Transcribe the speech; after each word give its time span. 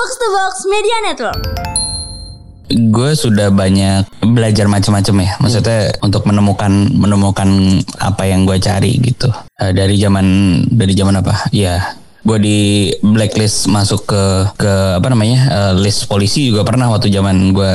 Box 0.00 0.16
to 0.16 0.28
Box 0.32 0.54
Media 0.64 0.96
Network. 1.04 1.40
gue 2.70 3.10
sudah 3.12 3.52
banyak 3.52 4.08
belajar 4.24 4.64
macam-macam 4.64 5.14
ya 5.20 5.30
maksudnya 5.36 5.92
untuk 6.00 6.24
menemukan 6.24 6.70
menemukan 6.88 7.50
apa 7.98 8.24
yang 8.24 8.48
gue 8.48 8.56
cari 8.56 8.96
gitu 8.96 9.28
Eh, 9.58 9.76
dari 9.76 10.00
zaman 10.00 10.24
dari 10.70 10.96
zaman 10.96 11.20
apa 11.20 11.52
ya 11.52 11.98
gue 12.22 12.38
di 12.38 12.58
blacklist 13.02 13.68
masuk 13.68 14.08
ke 14.08 14.22
ke 14.56 14.72
apa 14.96 15.04
namanya 15.04 15.38
eh, 15.50 15.72
list 15.76 16.08
polisi 16.08 16.48
juga 16.48 16.64
pernah 16.64 16.88
waktu 16.88 17.12
zaman 17.12 17.52
gue 17.52 17.72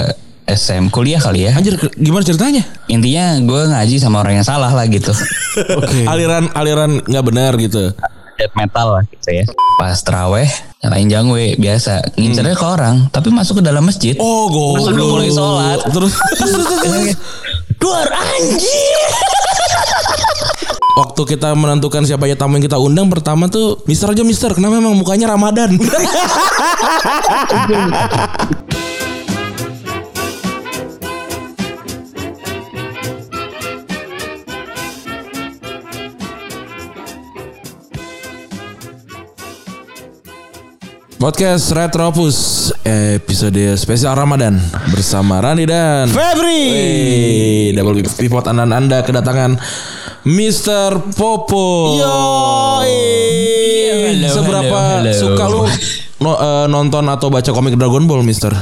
SM 0.47 0.89
kuliah 0.89 1.21
kali 1.21 1.45
ya 1.45 1.53
Anjir 1.53 1.77
gimana 1.93 2.25
ceritanya? 2.25 2.65
intinya 2.87 3.37
gue 3.37 3.61
ngaji 3.69 4.01
sama 4.01 4.25
orang 4.25 4.41
yang 4.41 4.47
salah 4.47 4.73
lah 4.73 4.89
gitu 4.89 5.13
Oke. 5.77 6.09
aliran 6.09 6.49
aliran 6.55 7.05
nggak 7.05 7.25
benar 7.27 7.53
gitu. 7.59 7.93
Death 8.35 8.53
metal 8.55 8.99
lah 8.99 9.03
gitu 9.07 9.29
ya. 9.31 9.45
Pas 9.79 9.99
teraweh 9.99 10.47
nyalain 10.83 11.07
jangwe 11.07 11.55
biasa. 11.59 12.15
Ngincernya 12.19 12.55
ke 12.55 12.65
orang 12.65 13.07
tapi 13.11 13.31
masuk 13.31 13.59
ke 13.59 13.63
dalam 13.65 13.83
masjid. 13.83 14.15
Oh, 14.19 14.47
goblok. 14.51 14.91
Sebelum 14.91 15.07
mulai 15.19 15.31
sholat. 15.31 15.79
Terus 15.89 16.13
terus 16.15 16.51
terus, 16.51 16.81
terus. 16.83 17.15
keluar 17.75 18.07
anjir 18.07 19.11
Waktu 20.95 21.21
kita 21.35 21.51
menentukan 21.59 22.07
siapa 22.07 22.23
ya 22.23 22.39
tamu 22.39 22.55
yang 22.55 22.71
kita 22.71 22.79
undang 22.79 23.11
pertama 23.11 23.51
tuh 23.51 23.83
Mister 23.83 24.07
aja 24.07 24.23
Mister. 24.23 24.55
Kenapa 24.55 24.79
emang 24.79 24.95
mukanya 24.95 25.35
Ramadan 25.35 25.75
Podcast 41.25 41.73
Retropus 41.73 42.69
episode 42.85 43.57
spesial 43.81 44.13
Ramadan 44.13 44.61
bersama 44.93 45.41
Rani 45.41 45.65
dan 45.65 46.05
Febri. 46.05 46.61
Wey, 46.69 47.73
double 47.73 48.05
pivot 48.05 48.45
anda 48.45 48.69
anda 48.69 49.01
kedatangan 49.01 49.57
Mr. 50.21 51.01
Popo. 51.17 51.97
Yo. 51.97 52.13
Halo, 54.05 54.27
Seberapa 54.37 55.01
halo, 55.01 55.01
halo. 55.01 55.17
suka 55.17 55.43
lu 55.49 55.65
no- 56.21 56.37
eh, 56.37 56.65
nonton 56.69 57.09
atau 57.09 57.33
baca 57.33 57.49
komik 57.49 57.73
Dragon 57.73 58.05
Ball, 58.05 58.21
Mister? 58.21 58.53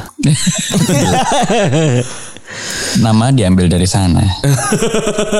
nama 3.04 3.28
diambil 3.36 3.68
dari 3.68 3.92
sana 3.92 4.24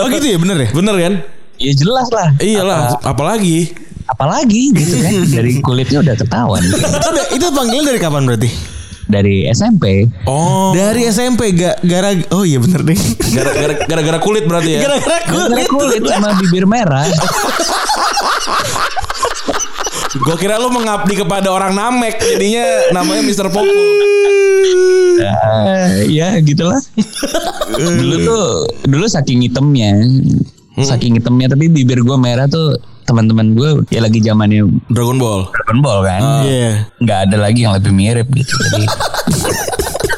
Oh 0.04 0.12
gitu 0.12 0.28
ya 0.28 0.36
bener 0.36 0.60
ya? 0.60 0.70
Bener 0.76 0.96
kan? 1.00 1.14
ya 1.56 1.72
jelas 1.72 2.12
lah 2.12 2.36
Iyalah, 2.44 3.00
apalagi 3.00 3.72
apalagi 4.14 4.70
gitu 4.72 4.96
kan 5.00 5.14
dari 5.36 5.58
kulitnya 5.60 6.00
udah 6.00 6.16
ketahuan 6.16 6.62
itu, 6.62 6.78
udah- 6.78 7.30
itu 7.32 7.46
panggilan 7.50 7.84
dari 7.84 8.00
kapan 8.00 8.24
berarti? 8.24 8.50
dari 9.04 9.44
SMP 9.46 10.08
oh 10.24 10.72
Dari 10.72 11.04
SMP 11.06 11.52
ga, 11.52 11.76
gara 11.82 12.16
Oh 12.32 12.42
iya 12.42 12.56
bener 12.58 12.82
deh. 12.84 12.96
gara-gara 13.28 13.74
gara-gara 13.84 14.18
kulit 14.18 14.48
berarti 14.48 14.70
ya. 14.74 14.80
Gara-gara 14.82 15.18
Gara-gara 15.28 15.68
kulit. 15.68 16.00
kulit 16.00 16.04
sama 16.08 16.30
bibir 16.36 16.64
merah 16.64 17.04
Gue 20.16 20.36
kira 20.38 20.56
lu 20.56 20.70
mengabdi 20.70 21.14
kepada 21.16 21.50
orang 21.50 21.74
Namek, 21.74 22.16
jadinya 22.18 22.64
namanya 22.94 23.22
Mr. 23.24 23.50
Popo. 23.50 23.66
Eh, 25.20 26.10
ya 26.10 26.38
gitulah 26.40 26.80
dulu 27.76 28.16
tuh 28.20 28.46
dulu 28.84 29.06
saking 29.06 29.42
hitamnya 29.42 29.94
saking 30.76 31.16
hitamnya 31.16 31.50
tapi 31.50 31.68
bibir 31.68 32.00
gue 32.00 32.18
merah 32.18 32.46
tuh 32.46 32.76
teman-teman 33.04 33.52
gue 33.52 33.70
ya 33.90 34.00
lagi 34.00 34.20
zamannya 34.20 34.64
Dragon 34.88 35.18
Ball. 35.18 35.48
Dragon 35.50 35.80
Ball 35.80 36.00
kan 36.02 36.22
Iya. 36.44 36.88
nggak 36.98 37.20
ada 37.28 37.38
lagi 37.38 37.60
yang 37.62 37.74
lebih 37.74 37.92
mirip 37.92 38.28
gitu 38.30 38.54
jadi 38.70 38.84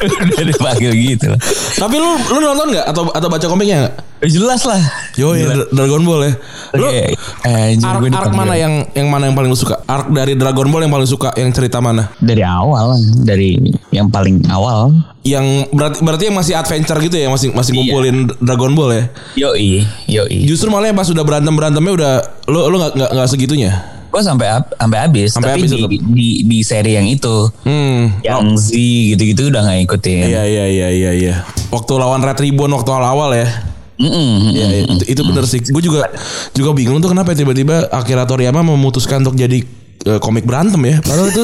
udah 0.05 0.45
dipanggil 0.51 0.91
gitu. 0.93 1.29
Tapi 1.75 1.95
lu 1.95 2.11
lu 2.27 2.39
nonton 2.39 2.67
nggak 2.71 2.85
atau 2.85 3.09
atau 3.09 3.27
baca 3.27 3.45
komiknya 3.45 3.77
nggak? 3.83 3.95
jelas 4.25 4.65
lah 4.65 4.81
Yo 5.15 5.31
ya 5.31 5.47
Dragon 5.67 6.01
Ball 6.01 6.21
ya. 6.21 6.33
Lu 6.73 6.85
Oke, 6.85 7.15
anjir, 7.41 7.85
arc, 7.85 7.99
gue 7.99 8.09
arc 8.11 8.31
mana 8.31 8.53
yang 8.53 8.83
yang 8.91 9.07
mana 9.07 9.25
yang 9.25 9.33
paling 9.33 9.47
lu 9.47 9.55
suka? 9.55 9.79
Arc 9.81 10.07
dari 10.09 10.33
Dragon 10.33 10.67
Ball 10.67 10.81
yang 10.81 10.91
paling 10.91 11.05
suka 11.05 11.31
yang 11.33 11.49
cerita 11.49 11.79
mana? 11.79 12.11
dari 12.17 12.41
awal 12.41 12.93
dari 13.17 13.55
yang 13.89 14.07
paling 14.07 14.43
awal 14.47 14.91
Yang 15.21 15.71
berarti 15.71 15.97
berarti 15.99 16.23
yang 16.25 16.35
masih 16.35 16.53
adventure 16.53 16.99
gitu 16.99 17.15
ya, 17.15 17.27
masih 17.27 17.49
masih 17.49 17.71
ngumpulin 17.73 18.27
Dragon 18.37 18.71
Ball 18.71 18.91
ya. 18.91 19.03
yoi 19.39 19.81
yoi 20.05 20.37
Justru 20.43 20.67
malah 20.67 20.85
yang 20.85 20.95
pas 20.95 21.07
udah 21.07 21.21
berantem 21.21 21.51
berantemnya 21.51 21.93
udah 21.93 22.13
lu 22.45 22.67
lu 22.67 22.75
nggak 22.75 22.93
nggak 22.93 23.11
nggak 23.11 23.29
segitunya. 23.29 23.71
gue 24.05 24.19
sampai 24.21 24.47
ab- 24.49 24.71
sampai 24.73 24.99
habis 25.01 25.27
Sampai 25.29 25.49
tapi 25.49 25.59
habis 25.59 25.69
di, 25.69 25.77
tetep. 25.77 25.91
di 26.07 26.29
di 26.45 26.59
seri 26.61 26.91
yang 26.93 27.03
itu 27.05 27.51
Hmm. 27.61 28.15
yang 28.21 28.55
Z 28.55 28.71
gitu-gitu 28.71 29.47
udah 29.47 29.59
nggak 29.61 29.79
ikutin 29.85 30.23
Iya 30.25 30.43
iya 30.45 30.65
iya 30.65 30.87
iya 30.89 31.11
iya. 31.13 31.35
Waktu 31.67 31.91
lawan 31.93 32.19
Red 32.19 32.37
Ribbon 32.37 32.71
waktu 32.71 32.89
awal-awal 32.89 33.31
ya. 33.33 33.47
Mm-mm, 33.95 34.51
Iya, 34.51 34.67
iya, 34.67 34.81
itu, 34.91 35.05
itu 35.07 35.21
bener 35.23 35.47
sih. 35.47 35.63
Gue 35.71 35.79
juga 35.79 36.11
juga 36.51 36.75
bingung 36.75 36.99
tuh 36.99 37.15
kenapa 37.15 37.31
tiba-tiba 37.31 37.87
Akira 37.95 38.27
Toriyama 38.27 38.59
memutuskan 38.59 39.23
untuk 39.23 39.39
jadi 39.39 39.63
eh, 40.01 40.19
komik 40.19 40.43
berantem 40.43 40.81
ya. 40.81 40.97
Padahal 40.99 41.29
itu 41.29 41.43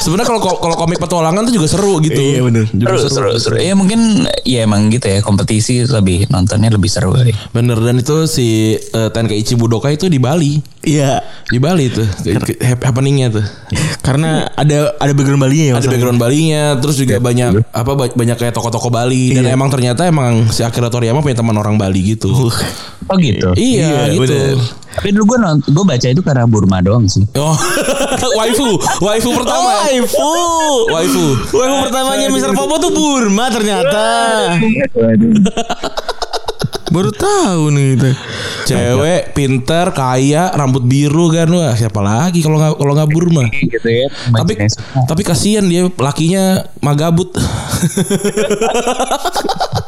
sebenarnya 0.00 0.26
kalau 0.26 0.40
kalau 0.58 0.76
komik 0.76 0.98
petualangan 0.98 1.44
tuh 1.44 1.54
juga 1.54 1.68
seru 1.68 2.00
gitu. 2.00 2.16
Iya, 2.16 2.40
bener. 2.42 2.64
Juga 2.68 2.96
seru 2.98 3.10
seru 3.10 3.30
seru 3.36 3.54
ya 3.56 3.72
mungkin 3.72 4.00
ya 4.42 4.64
emang 4.64 4.88
gitu 4.88 5.06
ya 5.06 5.20
kompetisi 5.20 5.84
lebih 5.84 6.26
nontonnya 6.28 6.68
lebih 6.68 6.88
seru 6.88 7.12
kali 7.12 7.30
Bener 7.50 7.76
dan 7.76 7.98
itu 7.98 8.24
si 8.24 8.48
uh, 8.74 9.08
Tenkaichi 9.08 9.54
Budokai 9.54 9.94
itu 9.94 10.06
di 10.06 10.16
Bali. 10.16 10.58
Iya. 10.82 11.22
Di 11.46 11.56
Bali 11.56 11.86
tuh 11.88 12.06
hap- 12.58 12.82
happeningnya 12.82 13.28
tuh. 13.30 13.44
Karena 14.00 14.48
ada 14.50 14.96
ada 14.96 15.12
background 15.12 15.38
Bali 15.40 15.70
ya. 15.70 15.76
Ada 15.76 15.86
background 15.86 16.18
Balinya, 16.18 16.74
terus 16.76 16.96
juga 16.96 17.18
banyak 17.18 17.62
apa 17.68 17.92
ba- 17.92 18.10
banyak 18.12 18.36
kayak 18.36 18.52
toko-toko 18.52 18.88
Bali 18.88 19.30
dan 19.32 19.46
emang 19.46 19.68
ternyata 19.68 20.04
emang 20.04 20.48
si 20.48 20.62
Akira 20.62 20.88
Toriyama 20.88 21.22
punya 21.22 21.38
teman 21.38 21.54
orang 21.54 21.78
Bali 21.78 22.14
gitu. 22.14 22.34
oh 23.02 23.16
gitu 23.16 23.50
Iya, 23.54 24.10
gitu. 24.10 24.26
bener. 24.26 24.58
Tapi 24.92 25.08
dulu 25.10 25.34
gue 25.34 25.38
gue 25.66 25.84
baca 25.84 26.06
itu 26.06 26.20
karena 26.20 26.44
Burma 26.44 26.78
doang 26.80 27.08
sih 27.08 27.24
Oh, 27.34 27.56
waifu, 28.38 28.76
waifu 29.00 29.30
pertama. 29.34 29.88
ya? 29.88 29.98
Waifu. 29.98 30.30
Waifu. 30.92 31.26
Waifu 31.50 31.76
pertamanya 31.82 32.26
Mr. 32.28 32.52
Popo 32.52 32.76
tuh 32.78 32.92
Burma 32.92 33.48
ternyata. 33.48 34.04
Baru 36.92 37.08
tahu 37.08 37.72
nih 37.72 37.96
itu. 37.96 38.10
Cewek 38.68 39.32
pinter, 39.32 39.90
kaya, 39.96 40.52
rambut 40.52 40.84
biru 40.84 41.32
kan 41.32 41.48
wah 41.50 41.72
siapa 41.72 42.04
lagi 42.04 42.44
kalau 42.44 42.60
nggak 42.60 42.76
kalau 42.76 42.92
nggak 42.94 43.10
Burma. 43.10 43.42
gitu 43.48 43.88
ya 43.88 44.06
Tapi 44.30 44.52
tapi 45.08 45.22
kasihan 45.24 45.64
dia 45.64 45.88
lakinya 45.88 46.68
magabut. 46.84 47.32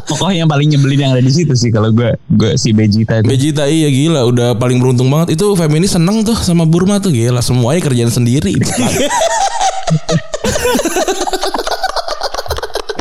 pokoknya 0.04 0.44
yang 0.44 0.50
paling 0.50 0.69
nyebelin 0.70 1.00
yang 1.00 1.12
ada 1.16 1.25
di 1.25 1.32
situ 1.32 1.54
sih 1.56 1.72
kalau 1.72 1.88
gue 1.91 2.12
gue 2.37 2.54
si 2.60 2.70
Vegeta 2.76 3.19
itu 3.19 3.26
Vegeta 3.28 3.65
iya 3.66 3.88
gila 3.88 4.25
udah 4.28 4.48
paling 4.56 4.81
beruntung 4.81 5.10
banget. 5.12 5.36
Itu 5.36 5.53
feminis 5.54 5.92
seneng 5.94 6.25
tuh 6.25 6.36
sama 6.41 6.65
Burma 6.65 6.98
tuh 7.00 7.12
gila 7.12 7.41
semuanya 7.44 7.81
kerjaan 7.84 8.10
sendiri. 8.12 8.56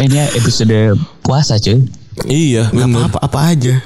ini 0.04 0.20
episode 0.36 1.00
puasa 1.24 1.56
cuy 1.56 1.80
iya 2.28 2.68
bener. 2.76 3.08
Apa 3.08 3.20
apa 3.24 3.40
aja. 3.56 3.80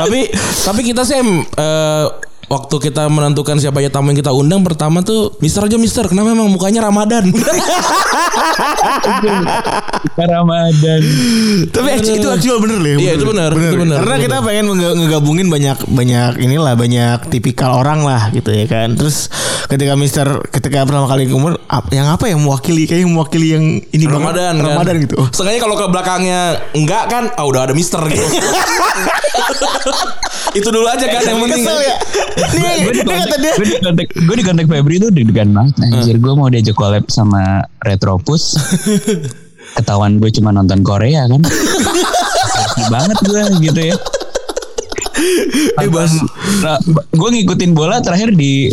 Tapi 0.00 0.20
tapi 0.64 0.80
kita 0.84 1.02
sih 1.04 1.20
eh, 1.20 2.06
waktu 2.52 2.76
kita 2.82 3.08
menentukan 3.08 3.56
siapa 3.56 3.80
ya 3.80 3.88
tamu 3.88 4.12
yang 4.12 4.20
kita 4.20 4.28
undang 4.28 4.60
pertama 4.60 5.00
tuh 5.00 5.32
Mister 5.40 5.64
aja 5.64 5.80
Mister 5.80 6.04
kenapa 6.04 6.30
emang 6.30 6.52
mukanya 6.52 6.84
Ramadan 6.84 7.32
Ramadan 10.14 11.02
Tapi 11.68 11.88
actu- 11.90 12.12
itu 12.12 12.28
actual 12.28 12.60
bener 12.60 12.76
loh. 12.76 12.90
ya, 12.90 12.96
Iya, 12.98 13.12
itu 13.16 13.24
bener, 13.24 13.50
itu 13.50 13.76
bener. 13.78 13.98
Karena 13.98 14.16
kita 14.18 14.36
pengen 14.42 14.64
ngegabungin 14.74 15.48
banyak 15.48 15.78
banyak 15.86 16.30
inilah 16.38 16.74
banyak 16.74 17.18
tipikal 17.28 17.72
orang 17.74 18.04
lah 18.04 18.28
gitu 18.30 18.52
ya 18.52 18.66
kan. 18.66 18.92
Terus 18.94 19.32
ketika 19.66 19.96
Mister 19.96 20.26
ketika 20.50 20.84
pertama 20.84 21.06
kali 21.06 21.30
umur 21.30 21.56
yang 21.88 22.06
apa 22.06 22.28
yang 22.28 22.38
mewakili 22.38 22.84
kayak 22.84 23.06
yang 23.06 23.12
mewakili 23.12 23.46
yang 23.50 23.64
ini 23.86 24.04
banget, 24.04 24.36
Ramadan 24.36 24.54
kan 24.54 24.66
Ramadan 24.68 24.94
gitu. 25.00 25.14
Oh, 25.16 25.28
Sengaja 25.32 25.58
kalau 25.58 25.74
ke 25.74 25.86
belakangnya 25.88 26.40
enggak 26.74 27.04
kan 27.08 27.24
ah 27.32 27.44
udah 27.46 27.70
ada 27.70 27.72
Mister 27.72 28.02
gitu 28.04 28.20
itu 30.58 30.68
dulu 30.68 30.84
aja 30.84 31.06
kan 31.08 31.22
yang 31.22 31.40
penting 31.40 31.62
Kesel 31.64 31.78
ya. 31.80 31.96
Nih, 32.50 32.74
gue 32.82 32.92
di 32.94 33.02
kata 33.06 33.36
dia 33.38 33.54
gue 34.02 34.36
di 34.38 34.44
kontak 34.44 34.66
Febri 34.66 34.96
tuh 34.98 35.10
deg-degan 35.14 35.54
banget. 35.54 35.74
Anjir 35.82 36.16
gue 36.18 36.32
mau 36.34 36.48
diajak 36.50 36.74
collab 36.74 37.06
sama 37.08 37.62
Retropus. 37.86 38.58
Ketahuan 39.78 40.18
gue 40.20 40.28
cuma 40.34 40.52
nonton 40.52 40.82
Korea 40.84 41.24
kan? 41.30 41.42
Banget 42.90 43.18
gue 43.24 43.42
gitu 43.70 43.80
ya. 43.94 43.96
Eh. 45.78 45.88
Nah, 46.64 46.78
gue 46.90 47.28
ngikutin 47.38 47.70
bola 47.72 48.02
terakhir 48.02 48.34
di 48.34 48.72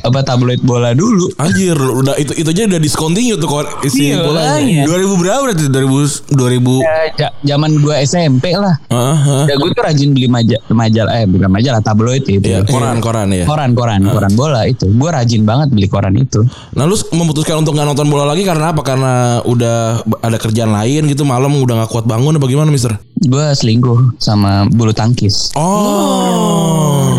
apa 0.00 0.22
tabloid 0.22 0.62
bola 0.62 0.94
dulu. 0.94 1.30
Anjir, 1.36 1.74
udah 1.74 2.14
itu 2.16 2.32
itu 2.34 2.48
aja 2.48 2.62
udah 2.68 2.80
discontinue 2.80 3.36
tuh 3.36 3.48
isi 3.82 4.14
Iya, 4.14 4.22
bolanya. 4.22 4.84
makanya. 4.84 4.84
2000 4.86 5.20
berapa 5.20 5.40
berarti 5.42 5.64
2000 5.66 6.32
2000 6.32 7.18
Ya, 7.18 7.28
zaman 7.44 7.70
gua 7.82 7.94
SMP 8.00 8.54
lah. 8.54 8.78
Heeh, 8.88 9.16
heeh. 9.18 9.44
Ya 9.50 9.54
gue 9.56 9.68
tuh 9.70 9.82
rajin 9.82 10.08
beli 10.14 10.28
majalah, 10.30 10.62
majalah 10.70 11.12
eh 11.18 11.26
bukan 11.26 11.50
majalah 11.50 11.80
tabloid 11.82 12.24
itu. 12.24 12.46
Iya, 12.46 12.62
koran, 12.62 13.02
koran 13.02 13.28
ya. 13.34 13.44
Koran, 13.44 13.74
koran, 13.74 14.00
koran 14.06 14.32
bola 14.34 14.64
itu. 14.64 14.86
Gue 14.86 15.10
rajin 15.10 15.42
banget 15.42 15.74
beli 15.74 15.90
koran 15.90 16.14
itu. 16.14 16.46
Nah 16.78 16.86
lu 16.86 16.94
memutuskan 17.10 17.58
untuk 17.58 17.74
nggak 17.74 17.88
nonton 17.88 18.06
bola 18.06 18.24
lagi 18.24 18.46
karena 18.46 18.70
apa? 18.70 18.80
Karena 18.86 19.42
udah 19.42 20.02
ada 20.22 20.38
kerjaan 20.38 20.70
lain 20.70 21.10
gitu 21.10 21.26
malam 21.26 21.50
udah 21.58 21.84
nggak 21.84 21.90
kuat 21.90 22.06
bangun 22.06 22.38
apa 22.38 22.46
gimana 22.46 22.70
Mister? 22.70 22.94
Gue 23.18 23.50
selingkuh 23.50 24.14
sama 24.22 24.70
bulu 24.70 24.94
tangkis. 24.94 25.50
Oh. 25.58 27.18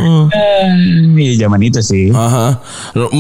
Iya 1.15 1.45
zaman 1.45 1.59
itu 1.61 1.79
sih. 1.79 2.09
Aha. 2.09 2.57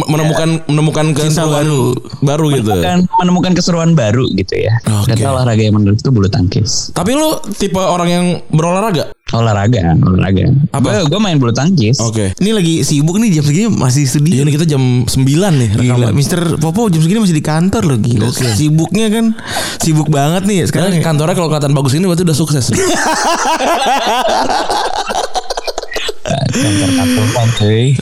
Menemukan 0.07 0.63
menemukan 0.65 1.05
keseruan 1.11 1.65
baru 1.65 1.81
baru 2.21 2.45
gitu. 2.55 2.71
Kan 2.79 2.99
menemukan 3.19 3.51
keseruan 3.53 3.91
baru 3.93 4.25
gitu 4.33 4.55
ya. 4.55 4.73
Oke. 5.01 5.13
Dan 5.13 5.29
olahraga 5.29 5.61
yang 5.61 5.75
menurut 5.75 5.97
itu 5.97 6.09
bulu 6.09 6.27
tangkis. 6.27 6.89
Tapi 6.91 7.13
lu 7.13 7.37
tipe 7.55 7.77
orang 7.77 8.09
yang 8.09 8.25
berolahraga? 8.49 9.11
Olahraga, 9.29 9.93
olahraga. 10.01 10.49
Apa? 10.73 11.05
Gue 11.05 11.19
main 11.21 11.37
bulu 11.37 11.53
tangkis. 11.53 12.01
Oke. 12.01 12.33
Ini 12.41 12.49
lagi 12.49 12.81
sibuk 12.81 13.21
nih 13.21 13.29
jam 13.29 13.45
segini 13.45 13.69
masih 13.69 14.01
Iya 14.01 14.09
studio. 14.09 14.41
nih 14.41 14.53
kita 14.57 14.65
jam 14.65 15.05
9 15.05 15.13
nih 15.21 15.69
Gila, 15.69 16.09
rekaman. 16.09 16.17
Mister 16.17 16.41
Popo 16.57 16.89
jam 16.89 16.97
segini 16.97 17.21
masih 17.21 17.37
di 17.37 17.45
kantor 17.45 17.83
loh 17.85 17.97
gila. 18.01 18.25
Sibuknya 18.33 19.05
kan 19.13 19.37
sibuk 19.77 20.09
banget 20.09 20.49
nih 20.49 20.65
sekarang. 20.65 20.89
Sekarang 20.89 21.05
kantornya 21.05 21.35
kalau 21.37 21.47
kelihatan 21.47 21.73
bagus 21.77 21.93
ini 21.93 22.09
berarti 22.09 22.25
udah 22.25 22.37
sukses. 22.37 22.65
Kantor 26.51 27.45
cuy. 27.55 27.95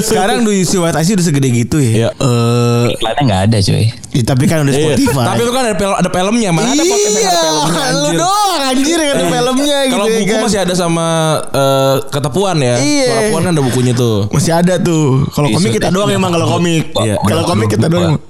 Sekarang 0.00 0.40
do 0.40 0.50
you 0.50 0.62
see 0.62 0.76
what 0.76 0.92
I 0.92 1.00
see 1.00 1.12
udah 1.12 1.22
segede 1.22 1.48
gitu 1.48 1.76
ya. 1.76 1.90
Iya. 1.90 2.08
Eh, 2.12 2.82
Iklannya 2.92 3.20
nggak 3.22 3.40
ada 3.46 3.56
cuy. 3.60 3.84
ya, 4.10 4.22
tapi 4.24 4.42
kan 4.44 4.60
udah 4.60 4.70
Iya. 4.70 4.78
Spotify. 4.90 5.24
Tapi 5.24 5.40
itu 5.40 5.50
kan 5.50 5.62
ada, 5.62 5.74
pel- 5.74 5.96
ada 5.96 6.08
filmnya, 6.08 6.48
mana 6.50 6.68
ada 6.68 6.82
podcast 6.82 7.12
yang 7.12 7.16
iya, 7.16 7.30
ada 7.30 7.40
filmnya 7.40 7.70
lu 7.70 7.78
anjir. 8.02 8.18
doang 8.18 8.60
anjir 8.64 8.98
yang 8.98 9.08
ada 9.08 9.20
Eh, 9.20 9.30
filmnya 9.30 9.76
gitu 9.80 9.92
Kalau 9.92 10.04
ya 10.04 10.10
buku 10.16 10.28
kan. 10.28 10.40
masih 10.42 10.58
ada 10.60 10.74
sama 10.74 11.06
eh, 11.52 11.94
ketepuan 12.08 12.56
ya. 12.58 12.74
Iya. 12.76 13.06
Suara 13.06 13.20
puan 13.28 13.42
kan 13.42 13.52
ada 13.52 13.62
bukunya 13.62 13.92
tuh. 13.92 14.16
Masih 14.28 14.52
ada 14.52 14.74
tuh. 14.76 15.04
Kalau 15.28 15.46
Iya, 15.46 15.54
komik 15.56 15.70
kita 15.72 15.88
doang 15.90 16.08
emang 16.10 16.30
kalau 16.30 16.46
komik. 16.50 16.84
Iya. 16.96 17.14
Kalau 17.20 17.42
komik 17.44 17.68
kita 17.68 17.86
doang. 17.86 18.14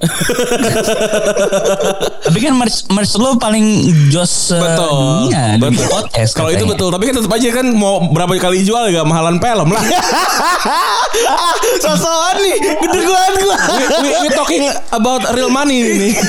Tapi 2.30 2.46
kan 2.46 2.54
merch, 2.54 2.86
merch 2.94 3.18
lo 3.18 3.34
paling 3.42 3.82
jos 4.06 4.54
uh, 4.54 4.62
Betul. 4.62 4.90
dunia 5.26 5.58
di 5.58 5.66
betul. 5.66 5.90
podcast. 5.90 6.30
Kalau 6.38 6.54
itu 6.54 6.62
betul, 6.62 6.94
tapi 6.94 7.10
kan 7.10 7.14
tetap 7.18 7.32
aja 7.34 7.48
kan 7.50 7.66
mau 7.74 8.06
berapa 8.06 8.38
kali 8.38 8.62
jual 8.62 8.86
gak 8.94 9.02
mahalan 9.02 9.42
film 9.42 9.74
lah. 9.74 9.82
Sosokan 11.82 12.38
nih, 12.38 12.56
gedeguan 12.78 13.32
gua. 13.42 13.56
we, 13.74 13.84
we, 13.98 14.10
we 14.22 14.28
talking 14.30 14.62
about 14.94 15.26
real 15.34 15.50
money 15.50 15.82
ini. 15.82 16.10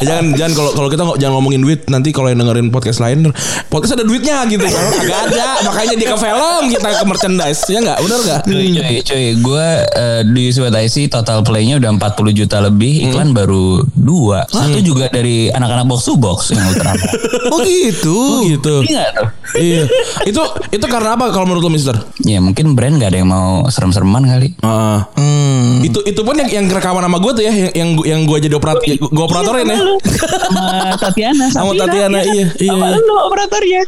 jangan 0.00 0.32
jangan 0.34 0.52
kalau 0.56 0.70
kalau 0.72 0.88
kita 0.88 1.02
nggak- 1.04 1.18
jangan 1.20 1.34
ngomongin 1.38 1.60
duit 1.60 1.80
nanti 1.92 2.10
kalau 2.10 2.32
yang 2.32 2.40
dengerin 2.40 2.72
podcast 2.72 2.98
lain 2.98 3.30
podcast 3.68 3.94
ada 3.94 4.04
duitnya 4.04 4.42
gitu 4.48 4.64
kalau 4.64 4.90
kagak 4.98 5.20
ada 5.30 5.48
makanya 5.62 5.94
dia 5.94 6.08
ke 6.10 6.18
film 6.18 6.62
kita 6.72 6.88
ke 6.88 7.04
merchandise 7.06 7.62
ya 7.68 7.78
nggak 7.84 7.98
benar 8.00 8.20
nggak 8.24 8.40
Cuy, 8.42 8.66
cuy, 8.74 8.96
cuy, 9.04 9.26
gue 9.38 9.66
uh, 9.84 10.20
di 10.26 10.44
Sweat 10.50 10.74
IC 10.74 11.12
total 11.12 11.46
playnya 11.46 11.78
udah 11.78 11.90
40 11.94 12.32
juta 12.34 12.58
lebih, 12.64 13.10
iklan 13.10 13.30
baru 13.32 13.84
dua. 13.94 14.44
Satu 14.62 14.78
juga 14.80 15.06
dari 15.10 15.50
anak-anak 15.50 15.84
box 15.86 16.00
to 16.06 16.14
box 16.14 16.38
yang 16.54 16.62
ultra. 16.64 16.92
Oh 17.52 17.60
gitu. 17.60 18.46
gitu 18.48 18.76
Iya 18.88 19.06
tuh. 19.12 19.26
iya 19.58 19.84
itu 20.24 20.42
itu 20.72 20.86
karena 20.88 21.18
apa 21.18 21.28
kalau 21.34 21.44
menurut 21.44 21.68
lo 21.68 21.70
Mister 21.74 21.92
Ya 22.24 22.40
mungkin 22.40 22.72
brand 22.72 22.96
gak 22.96 23.12
ada 23.12 23.18
yang 23.20 23.28
mau 23.28 23.66
serem-sereman 23.68 24.24
kali. 24.24 24.48
Heeh. 24.56 24.98
Hmm. 25.18 25.84
itu 25.84 25.98
itu 26.06 26.20
pun 26.22 26.38
yang 26.38 26.48
yang 26.48 26.66
rekaman 26.70 27.02
sama 27.02 27.18
gue 27.18 27.32
tuh 27.34 27.44
ya 27.44 27.52
yang 27.52 27.72
yang, 27.74 27.90
yang 28.06 28.20
gue 28.24 28.38
jadi 28.40 28.54
operator 28.56 28.82
gue 28.86 29.24
operatorin 29.24 29.66
ya 29.68 29.78
Sama 30.46 30.96
Tatiana, 30.96 31.46
Sama 31.50 31.72
Tatiana, 31.76 32.18
iya, 32.24 32.46
iya. 32.56 32.72
Sama 32.72 32.94
lu 32.96 33.14
operatornya. 33.28 33.82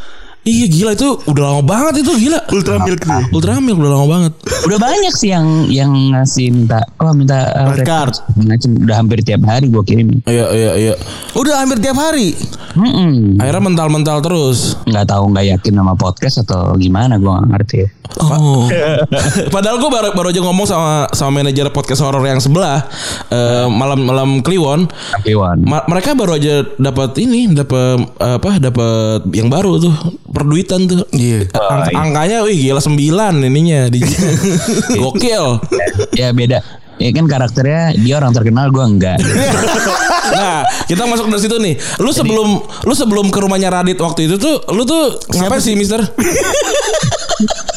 Iya 0.44 0.66
gila 0.68 0.92
itu 0.92 1.08
udah 1.24 1.42
lama 1.42 1.62
banget 1.62 2.04
itu 2.04 2.12
gila 2.20 2.40
Ultra 2.48 2.76
milk 2.80 3.02
nih. 3.02 3.24
ultra 3.32 3.56
milk 3.58 3.78
udah 3.80 3.92
lama 3.92 4.06
banget 4.06 4.32
Udah 4.64 4.78
banyak 4.80 5.12
sih 5.12 5.28
yang 5.28 5.68
yang 5.68 5.92
ngasih 6.12 6.48
minta, 6.48 6.80
oh 6.96 7.12
minta 7.12 7.52
uh, 7.52 7.76
Red 7.76 7.84
card. 7.84 8.16
Macam 8.40 8.80
udah 8.80 8.96
hampir 8.96 9.20
tiap 9.20 9.44
hari 9.44 9.68
gue 9.68 9.84
kirim. 9.84 10.08
iya 10.24 10.46
iya 10.52 10.72
iya 10.74 10.94
Udah 11.36 11.60
hampir 11.60 11.80
tiap 11.80 11.96
hari. 11.96 12.32
Mm 12.72 13.36
akhirnya 13.38 13.60
mental 13.60 13.88
mental 13.88 14.18
terus 14.18 14.74
nggak 14.84 15.06
tahu 15.06 15.30
nggak 15.30 15.46
yakin 15.52 15.72
sama 15.76 15.94
podcast 15.94 16.36
atau 16.42 16.74
gimana 16.74 17.20
gue 17.20 17.28
nggak 17.28 17.50
ngerti 17.50 17.76
ya. 17.84 17.88
Oh. 18.20 18.70
Padahal 19.54 19.76
gue 19.76 19.90
baru 19.90 20.08
baru 20.12 20.28
aja 20.30 20.40
ngomong 20.40 20.66
sama 20.66 21.08
sama 21.10 21.42
manajer 21.42 21.68
podcast 21.70 22.00
horor 22.00 22.22
yang 22.22 22.38
sebelah 22.38 22.86
eh, 23.28 23.66
malam 23.68 24.00
malam 24.00 24.28
Kliwon. 24.40 24.86
Wan, 25.34 25.58
Ma- 25.60 25.84
mereka 25.84 26.14
baru 26.14 26.38
aja 26.38 26.62
dapat 26.78 27.16
ini, 27.18 27.50
dapat 27.50 28.00
apa? 28.16 28.50
Dapat 28.62 29.28
yang 29.34 29.50
baru 29.50 29.76
tuh 29.76 29.94
perduitan 30.34 30.84
tuh. 30.84 31.06
Iya. 31.08 31.46
Ang- 31.54 32.10
angkanya, 32.10 32.42
wih 32.42 32.58
gila 32.58 32.82
sembilan 32.82 33.38
ininya 33.40 33.86
di 33.86 34.02
gokil. 35.00 35.62
ya 36.12 36.34
beda. 36.34 36.82
Ya 36.94 37.10
kan 37.10 37.26
karakternya 37.26 37.94
dia 37.96 38.14
orang 38.16 38.30
terkenal 38.30 38.68
gue 38.68 38.82
enggak. 38.82 39.18
Nah, 40.24 40.64
kita 40.88 41.04
masuk 41.04 41.28
dari 41.28 41.36
situ 41.38 41.56
nih. 41.60 41.76
Lu 42.00 42.08
sebelum 42.08 42.48
lu 42.58 42.94
sebelum 42.96 43.28
ke 43.28 43.38
rumahnya 43.38 43.68
Radit 43.68 44.00
waktu 44.00 44.24
itu 44.24 44.40
tuh, 44.40 44.56
lu 44.72 44.82
tuh 44.82 45.20
ngapain 45.30 45.60
sih, 45.60 45.76
Mister? 45.76 46.00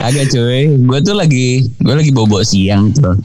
Agak 0.00 0.32
cuy, 0.32 0.80
gue 0.80 0.98
tuh 1.04 1.12
lagi 1.12 1.68
gue 1.76 1.94
lagi 1.94 2.08
bobo 2.08 2.40
siang 2.40 2.88
tuh. 2.96 3.20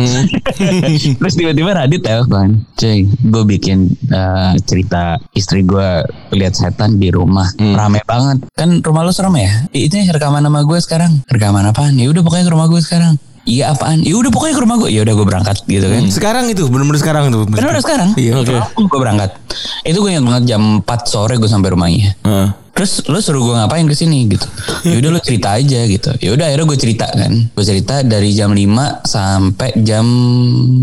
Terus 1.24 1.34
tiba-tiba 1.40 1.72
Radit 1.72 2.04
telepon, 2.04 2.68
cuy, 2.76 3.08
gue 3.08 3.44
bikin 3.48 3.88
eh, 4.12 4.54
cerita 4.68 5.16
istri 5.32 5.64
gue 5.64 6.04
lihat 6.36 6.54
setan 6.54 7.00
di 7.00 7.08
rumah, 7.16 7.48
rame 7.56 8.04
banget. 8.04 8.44
Kan 8.54 8.84
rumah 8.84 9.08
lu 9.08 9.16
serem 9.16 9.40
ya? 9.40 9.72
Itu 9.72 9.96
rekaman 10.04 10.44
nama 10.44 10.68
gue 10.68 10.80
sekarang. 10.84 11.24
Rekaman 11.32 11.64
apaan? 11.72 11.96
Ya 11.96 12.12
udah 12.12 12.22
pokoknya 12.22 12.46
ke 12.48 12.54
rumah 12.54 12.68
gue 12.68 12.82
sekarang. 12.84 13.16
Iya 13.46 13.78
apaan? 13.78 14.02
Ya 14.02 14.18
udah 14.18 14.34
pokoknya 14.34 14.58
ke 14.58 14.62
rumah 14.66 14.76
gue. 14.82 14.90
Ya 14.90 15.06
udah 15.06 15.14
gue 15.14 15.28
berangkat 15.30 15.58
gitu 15.70 15.86
kan. 15.86 16.04
Sekarang 16.10 16.50
itu 16.50 16.66
benar-benar 16.66 16.98
sekarang 17.00 17.24
tuh. 17.30 17.46
Bener 17.46 17.70
udah 17.78 17.84
sekarang. 17.86 18.10
Iya. 18.18 18.42
Oke. 18.42 18.58
Gue 18.74 19.00
berangkat. 19.00 19.38
Itu 19.86 20.02
gue 20.02 20.18
ingat 20.18 20.26
banget 20.26 20.44
jam 20.50 20.82
4 20.82 21.06
sore 21.06 21.38
gue 21.38 21.46
sampai 21.46 21.70
rumahnya. 21.72 22.18
Heeh. 22.26 22.50
Terus 22.76 23.08
lu 23.08 23.22
suruh 23.24 23.40
gue 23.40 23.56
ngapain 23.56 23.88
ke 23.88 23.96
sini 23.96 24.28
gitu. 24.28 24.44
Ya 24.84 25.00
udah 25.00 25.10
lu 25.16 25.20
cerita 25.24 25.56
aja 25.56 25.80
gitu. 25.88 26.12
Ya 26.20 26.36
udah 26.36 26.52
akhirnya 26.52 26.66
gue 26.68 26.80
cerita 26.82 27.08
kan. 27.08 27.32
Gue 27.54 27.64
cerita 27.64 28.04
dari 28.04 28.36
jam 28.36 28.52
5 28.52 29.08
sampai 29.08 29.70
jam 29.80 30.04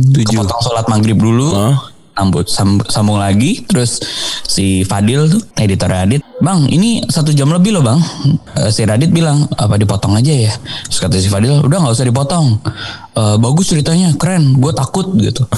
7. 0.08 0.24
Kepotong 0.24 0.62
sholat 0.64 0.86
maghrib 0.88 1.20
dulu. 1.20 1.52
Hah? 1.52 1.91
Sambut 2.12 2.44
sam- 2.44 2.84
sambung 2.86 3.16
lagi 3.16 3.64
terus 3.64 3.96
si 4.44 4.84
Fadil 4.84 5.32
tuh 5.32 5.40
editor 5.56 5.88
Radit 5.88 6.20
bang 6.44 6.68
ini 6.68 7.00
satu 7.08 7.32
jam 7.32 7.48
lebih 7.48 7.72
loh 7.72 7.80
bang. 7.80 8.00
Eh, 8.60 8.68
si 8.68 8.84
Radit 8.84 9.08
bilang 9.08 9.48
apa 9.56 9.80
dipotong 9.80 10.20
aja 10.20 10.32
ya? 10.32 10.52
Terus 10.88 10.98
kata 11.00 11.16
si 11.16 11.32
Fadil 11.32 11.64
udah 11.64 11.78
nggak 11.80 11.94
usah 11.96 12.04
dipotong. 12.04 12.60
Eh, 13.16 13.36
bagus 13.40 13.72
ceritanya 13.72 14.12
keren 14.16 14.60
gue 14.60 14.72
takut 14.72 15.08
gitu. 15.16 15.44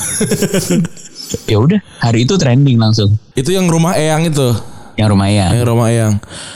Ya 1.50 1.58
udah 1.58 1.80
hari 1.98 2.28
itu 2.28 2.36
trending 2.38 2.78
langsung. 2.78 3.16
Itu 3.34 3.50
yang 3.50 3.66
rumah 3.66 3.96
Eyang 3.98 4.28
itu. 4.28 4.54
Yang 4.94 5.08
rumah 5.08 5.26
ya 5.26 5.50
Yang 5.50 5.66
rumah 5.66 5.86
Eyang. 5.88 6.14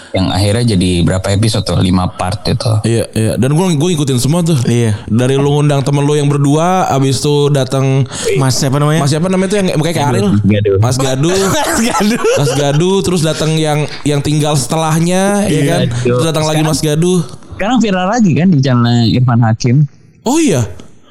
yang 0.09 0.27
akhirnya 0.29 0.65
jadi 0.73 0.91
berapa 1.03 1.27
episode 1.31 1.63
tuh 1.63 1.79
lima 1.79 2.07
part 2.09 2.41
itu 2.45 2.73
Iya, 2.83 3.05
iya. 3.13 3.33
Dan 3.35 3.53
gue 3.53 3.67
gue 3.73 3.89
ngikutin 3.93 4.17
semua 4.17 4.41
tuh. 4.41 4.57
Iya. 4.63 4.97
Dari 5.05 5.35
lu 5.35 5.51
ngundang 5.51 5.83
temen 5.83 6.01
lu 6.01 6.15
yang 6.15 6.27
berdua, 6.27 6.87
abis 6.89 7.19
itu 7.19 7.49
datang 7.49 8.07
Mas 8.35 8.55
siapa 8.55 8.79
namanya? 8.79 9.03
Mas 9.03 9.11
siapa 9.11 9.27
namanya 9.27 9.49
tuh 9.49 9.59
yang 9.59 9.69
kayak 9.75 9.95
kayak 9.95 10.09
Ariel? 10.09 10.31
Gaduh. 10.41 10.77
Mas 10.79 10.97
Gadu. 10.97 11.29
Mas 11.69 11.81
Gadu. 11.83 12.17
Mas 12.17 12.53
Gadu 12.55 12.91
terus 13.01 13.21
datang 13.21 13.53
yang 13.53 13.79
yang 14.03 14.19
tinggal 14.19 14.55
setelahnya 14.55 15.45
ya 15.45 15.63
kan. 15.67 15.81
Iya, 15.85 16.03
Terus 16.09 16.25
datang 16.25 16.45
lagi 16.45 16.63
Mas 16.63 16.79
Gadu. 16.79 17.21
sekarang 17.53 17.83
viral 17.83 18.07
lagi 18.09 18.33
kan 18.33 18.49
di 18.49 18.59
channel 18.59 19.03
Irfan 19.09 19.43
Hakim 19.43 19.77
Oh 20.23 20.39
iya. 20.39 20.63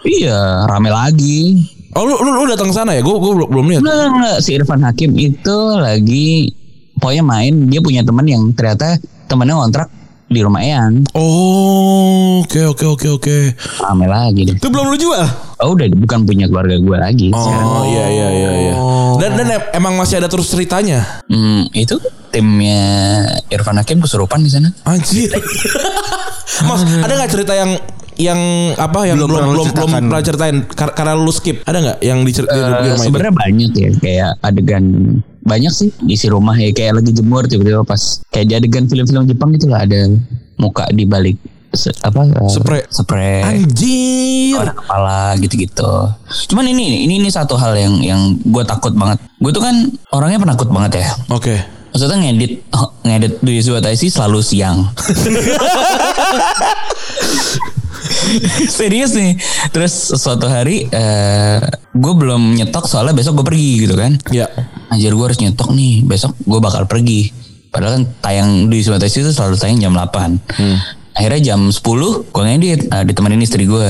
iya 0.01 0.63
rame 0.63 0.87
lagi 0.87 1.59
Oh 1.91 2.01
lu 2.01 2.15
lu, 2.15 2.31
lu 2.31 2.47
datang 2.47 2.71
sana 2.71 2.93
ya? 2.93 3.01
Gue 3.01 3.13
gue 3.13 3.31
belum 3.43 3.65
lihat. 3.67 3.81
Enggak, 3.81 4.07
enggak. 4.07 4.37
si 4.39 4.49
Irfan 4.53 4.79
Hakim 4.79 5.11
itu 5.13 5.57
lagi 5.75 6.55
pokoknya 6.97 7.21
main 7.21 7.53
dia 7.65 7.79
punya 7.79 8.01
teman 8.01 8.23
yang 8.23 8.43
ternyata 8.51 8.97
temennya 9.25 9.55
ngontrak 9.55 9.87
di 10.27 10.39
rumah 10.39 10.59
Eyang 10.59 11.07
Oh, 11.13 12.43
oke 12.43 12.61
oke 12.67 12.85
oke 12.85 13.07
oke. 13.13 13.37
rame 13.79 14.05
lagi 14.05 14.43
deh 14.43 14.55
Itu 14.55 14.67
belum 14.67 14.91
lu 14.91 14.97
jual? 14.97 15.23
oh 15.57 15.71
udah 15.71 15.87
bukan 15.95 16.19
punya 16.21 16.45
keluarga 16.45 16.75
gue 16.75 16.97
lagi 16.97 17.27
sekarang. 17.29 17.65
Oh 17.65 17.81
iya 17.83 18.05
iya 18.07 18.27
iya 18.29 18.51
iya. 18.59 18.73
Dan 19.17 19.31
dan 19.33 19.47
em- 19.49 19.69
emang 19.73 19.93
masih 19.95 20.19
ada 20.19 20.27
terus 20.27 20.45
ceritanya. 20.47 21.23
Hmm, 21.25 21.65
itu 21.71 21.97
timnya 22.29 22.83
Irfan 23.47 23.73
Hakim 23.75 23.97
kesurupan 23.97 24.37
di 24.39 24.51
sana 24.51 24.69
Anjir. 24.83 25.31
Mas, 26.67 26.81
ada 26.83 27.13
nggak 27.15 27.31
cerita 27.31 27.53
yang 27.53 27.73
yang 28.17 28.37
apa 28.73 29.05
yang 29.05 29.15
Belum 29.17 29.29
belum 29.29 29.71
belum 29.71 29.89
pernah 29.91 30.19
ceritain 30.19 30.55
Kar- 30.67 30.91
karena 30.91 31.13
lu 31.13 31.29
skip 31.29 31.61
ada 31.63 31.77
nggak 31.77 31.97
yang 32.01 32.21
di, 32.21 32.31
cer- 32.31 32.45
di, 32.45 32.57
di 32.57 32.87
Eh, 32.87 32.97
sebenarnya 32.97 33.31
banyak 33.31 33.69
ya 33.71 33.89
kayak 33.97 34.29
adegan 34.41 34.83
banyak 35.41 35.69
sih 35.69 35.89
isi 36.05 36.25
rumah 36.27 36.53
ya 36.53 36.69
kayak 36.69 36.97
lagi 36.97 37.11
jemur 37.11 37.45
tiba-tiba 37.45 37.81
pas 37.81 38.19
kayak 38.27 38.45
di 38.45 38.53
adegan 38.55 38.83
film-film 38.85 39.23
Jepang 39.23 39.49
itu 39.51 39.65
lah 39.65 39.81
ada 39.81 40.05
muka 40.57 40.89
di 40.89 41.05
balik 41.05 41.37
se- 41.69 41.93
apa 42.01 42.25
Spray. 42.49 42.81
spray 42.89 43.37
Anjir. 43.45 44.57
warna 44.57 44.73
kepala 44.73 45.17
gitu-gitu. 45.37 45.91
Cuman 46.49 46.65
ini 46.65 47.03
ini 47.03 47.13
ini 47.17 47.29
satu 47.29 47.53
hal 47.53 47.75
yang 47.75 47.93
yang 48.01 48.19
gue 48.41 48.63
takut 48.63 48.91
banget. 48.91 49.17
Gue 49.37 49.51
tuh 49.51 49.61
kan 49.61 49.75
orangnya 50.09 50.41
penakut 50.41 50.67
banget 50.67 50.99
ya. 50.99 51.07
Oke. 51.29 51.55
Maksudnya 51.87 52.15
ngedit 52.19 52.51
oh, 52.71 52.87
ngedit 53.01 53.33
di 53.39 53.53
Suwataisi 53.59 54.07
selalu 54.07 54.39
siang. 54.41 54.83
Serius 58.77 59.13
nih. 59.13 59.37
Terus 59.71 59.93
suatu 60.17 60.45
hari 60.49 60.87
eh 60.91 61.59
gue 61.93 62.13
belum 62.13 62.57
nyetok 62.57 62.85
soalnya 62.85 63.13
besok 63.15 63.41
gue 63.41 63.45
pergi 63.53 63.71
gitu 63.87 63.95
kan. 63.97 64.17
Ya. 64.29 64.47
Anjir 64.89 65.13
gue 65.13 65.25
harus 65.25 65.39
nyetok 65.41 65.73
nih. 65.73 66.05
Besok 66.05 66.33
gue 66.37 66.59
bakal 66.59 66.85
pergi. 66.85 67.31
Padahal 67.67 68.01
kan 68.01 68.03
tayang 68.23 68.49
di 68.71 68.79
Suwataisi 68.81 69.21
itu 69.21 69.31
selalu 69.35 69.55
tayang 69.59 69.77
jam 69.77 69.93
8. 69.93 71.17
Akhirnya 71.17 71.41
jam 71.53 71.73
10 71.73 71.81
gue 72.29 72.43
ngedit 72.45 72.81
eh, 72.89 73.03
ditemenin 73.03 73.41
istri 73.41 73.65
gue. 73.65 73.89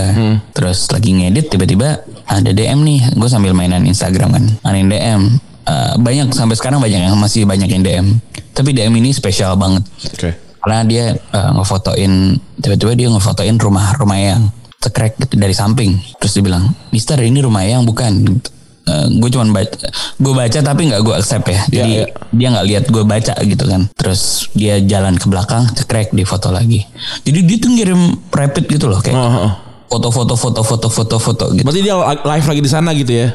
Terus 0.55 0.87
lagi 0.89 1.11
ngedit 1.11 1.51
tiba-tiba 1.51 2.01
ada 2.25 2.49
DM 2.51 2.79
nih. 2.83 2.99
Gue 3.15 3.29
sambil 3.29 3.51
mainan 3.51 3.83
Instagram 3.83 4.31
kan. 4.33 4.43
Yang 4.73 4.87
DM. 4.95 5.21
Eh, 5.67 5.93
banyak 5.99 6.31
sampai 6.31 6.55
sekarang 6.55 6.79
banyak 6.79 7.03
yang 7.03 7.19
masih 7.19 7.43
banyak 7.43 7.67
yang 7.67 7.83
DM. 7.83 8.07
Tapi 8.55 8.73
DM 8.73 8.89
ini 8.97 9.13
spesial 9.13 9.53
banget 9.53 9.85
Oke. 10.17 10.46
Karena 10.67 10.83
dia 10.83 11.05
eh, 11.15 11.51
ngefotoin 11.55 12.35
tiba-tiba 12.59 12.91
dia 12.99 13.07
ngefotoin 13.07 13.55
rumah 13.55 13.95
rumah 13.95 14.19
yang 14.19 14.51
cekrek 14.83 15.15
gitu 15.23 15.39
dari 15.39 15.55
samping. 15.55 15.95
Terus 16.19 16.35
dia 16.35 16.43
bilang 16.43 16.75
Mister 16.91 17.15
ini 17.23 17.39
rumah 17.39 17.63
yang 17.63 17.87
bukan. 17.87 18.43
Gue 18.87 19.27
cuman 19.27 19.51
baca 19.51 19.91
gue 20.15 20.31
baca 20.31 20.59
tapi 20.63 20.87
nggak 20.87 21.03
gue 21.03 21.11
accept 21.11 21.43
ya. 21.51 21.59
Jadi 21.67 21.93
iya. 22.03 22.07
dia 22.31 22.47
nggak 22.55 22.65
lihat 22.71 22.83
gue 22.87 23.03
baca 23.03 23.35
gitu 23.43 23.67
kan. 23.67 23.91
Terus 23.91 24.47
dia 24.55 24.79
jalan 24.79 25.19
ke 25.19 25.27
belakang 25.27 25.67
cekrek 25.75 26.15
di 26.15 26.23
foto 26.23 26.55
lagi. 26.55 26.87
Jadi 27.27 27.39
dia 27.43 27.57
tuh 27.59 27.75
ngirim 27.75 28.31
rapid 28.31 28.63
gitu 28.71 28.87
loh 28.87 29.03
kayak 29.03 29.19
Oh, 29.19 29.51
oh. 29.51 29.51
foto-foto 29.91 30.39
foto-foto 30.39 30.87
foto-foto 30.87 31.45
gitu. 31.51 31.67
Berarti 31.67 31.83
dia 31.83 31.99
live 31.99 32.47
lagi 32.47 32.61
di 32.63 32.71
sana 32.71 32.95
gitu 32.95 33.11
ya? 33.11 33.27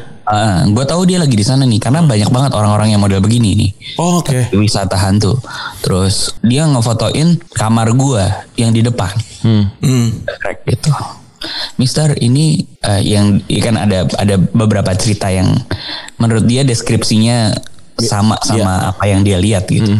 Gue 0.70 0.84
tahu 0.86 1.02
dia 1.04 1.18
lagi 1.18 1.34
di 1.34 1.42
sana 1.42 1.66
nih 1.66 1.82
karena 1.82 2.00
banyak 2.06 2.30
banget 2.30 2.52
orang-orang 2.54 2.94
yang 2.94 3.02
model 3.02 3.18
begini 3.18 3.58
nih 3.58 3.70
Oh, 4.00 4.22
Oke. 4.22 4.48
wisata 4.56 4.96
hantu. 4.96 5.36
Terus 5.84 6.32
dia 6.40 6.64
ngefotoin 6.64 7.36
kamar 7.52 7.92
gua 7.92 8.46
yang 8.56 8.72
di 8.72 8.80
depan. 8.80 9.12
Hmm. 9.44 9.68
Crack 10.40 10.64
gitu. 10.64 10.88
Mister 11.76 12.14
ini 12.22 12.62
eh, 12.80 13.02
yang 13.02 13.42
kan 13.60 13.74
ada 13.76 14.06
ada 14.16 14.38
beberapa 14.38 14.94
cerita 14.94 15.28
yang 15.28 15.52
menurut 16.16 16.46
dia 16.46 16.62
deskripsinya 16.62 17.52
sama 17.98 18.38
sama 18.40 18.94
apa 18.94 19.04
yang 19.10 19.26
dia 19.26 19.36
lihat 19.42 19.68
gitu. 19.68 19.92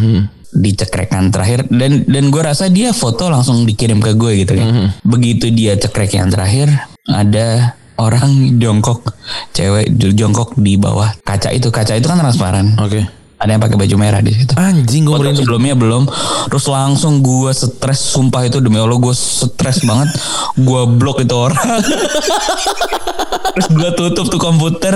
Di 0.53 0.71
cekrekan 0.73 1.33
terakhir 1.35 1.67
dan 1.69 2.07
dan 2.07 2.31
gue 2.31 2.43
rasa 2.45 2.71
dia 2.71 2.95
foto 2.95 3.29
langsung 3.29 3.67
dikirim 3.67 3.99
ke 3.99 4.15
gue 4.15 4.33
gitu 4.47 4.57
kan. 4.57 4.95
Begitu 5.05 5.51
dia 5.53 5.77
cekrek 5.77 6.15
yang 6.17 6.31
terakhir 6.31 6.71
ada 7.11 7.75
orang 8.03 8.59
jongkok 8.59 9.07
cewek 9.55 9.95
jongkok 10.15 10.59
di 10.59 10.75
bawah 10.75 11.15
kaca 11.23 11.55
itu. 11.55 11.71
Kaca 11.71 11.95
itu 11.95 12.07
kan 12.11 12.19
transparan. 12.19 12.75
Oke. 12.83 13.03
ada 13.43 13.59
yang 13.59 13.63
pakai 13.63 13.75
baju 13.75 13.97
merah 13.99 14.23
di 14.23 14.31
situ. 14.31 14.55
Anjing 14.55 15.03
gue 15.03 15.19
merinding. 15.19 15.43
sebelumnya 15.43 15.75
belum. 15.75 16.07
Terus 16.47 16.63
langsung 16.71 17.27
gue 17.27 17.51
stres 17.51 17.99
sumpah 17.99 18.47
itu 18.47 18.63
demi 18.63 18.79
allah 18.79 18.95
gue 18.95 19.11
stres 19.11 19.83
banget. 19.89 20.15
Gue 20.55 20.87
blok 20.87 21.27
itu 21.27 21.35
orang. 21.35 21.59
Terus 23.59 23.69
gue 23.75 23.91
tutup 23.99 24.31
tuh 24.31 24.39
komputer 24.39 24.95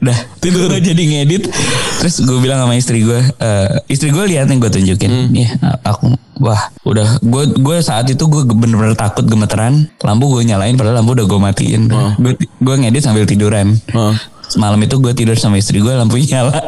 dah 0.00 0.18
tidur 0.40 0.72
jadi 0.88 0.96
ngedit 0.98 1.52
terus 2.00 2.24
gue 2.24 2.38
bilang 2.40 2.64
sama 2.64 2.74
istri 2.76 3.04
gue 3.04 3.20
eh, 3.20 3.68
istri 3.92 4.08
gue 4.10 4.24
lihat 4.24 4.48
yang 4.48 4.58
gue 4.58 4.72
tunjukin 4.72 5.32
ya 5.36 5.54
aku 5.84 6.16
wah 6.40 6.72
udah 6.88 7.20
gue 7.20 7.44
gue 7.60 7.76
saat 7.84 8.08
itu 8.08 8.24
gue 8.24 8.48
bener-bener 8.48 8.96
takut 8.96 9.28
gemeteran 9.28 9.92
lampu 10.00 10.32
gue 10.40 10.48
nyalain 10.48 10.72
padahal 10.74 11.04
lampu 11.04 11.12
udah 11.12 11.26
gue 11.28 11.40
matiin 11.40 11.82
gue 12.16 12.32
gue 12.40 12.74
ngedit 12.80 13.04
sambil 13.04 13.28
tiduran 13.28 13.76
Heeh. 13.92 14.16
Semalam 14.50 14.82
itu 14.82 14.98
gue 14.98 15.14
tidur 15.14 15.38
sama 15.38 15.62
istri 15.62 15.78
gue 15.78 15.94
lampunya 15.94 16.42
nyala. 16.42 16.58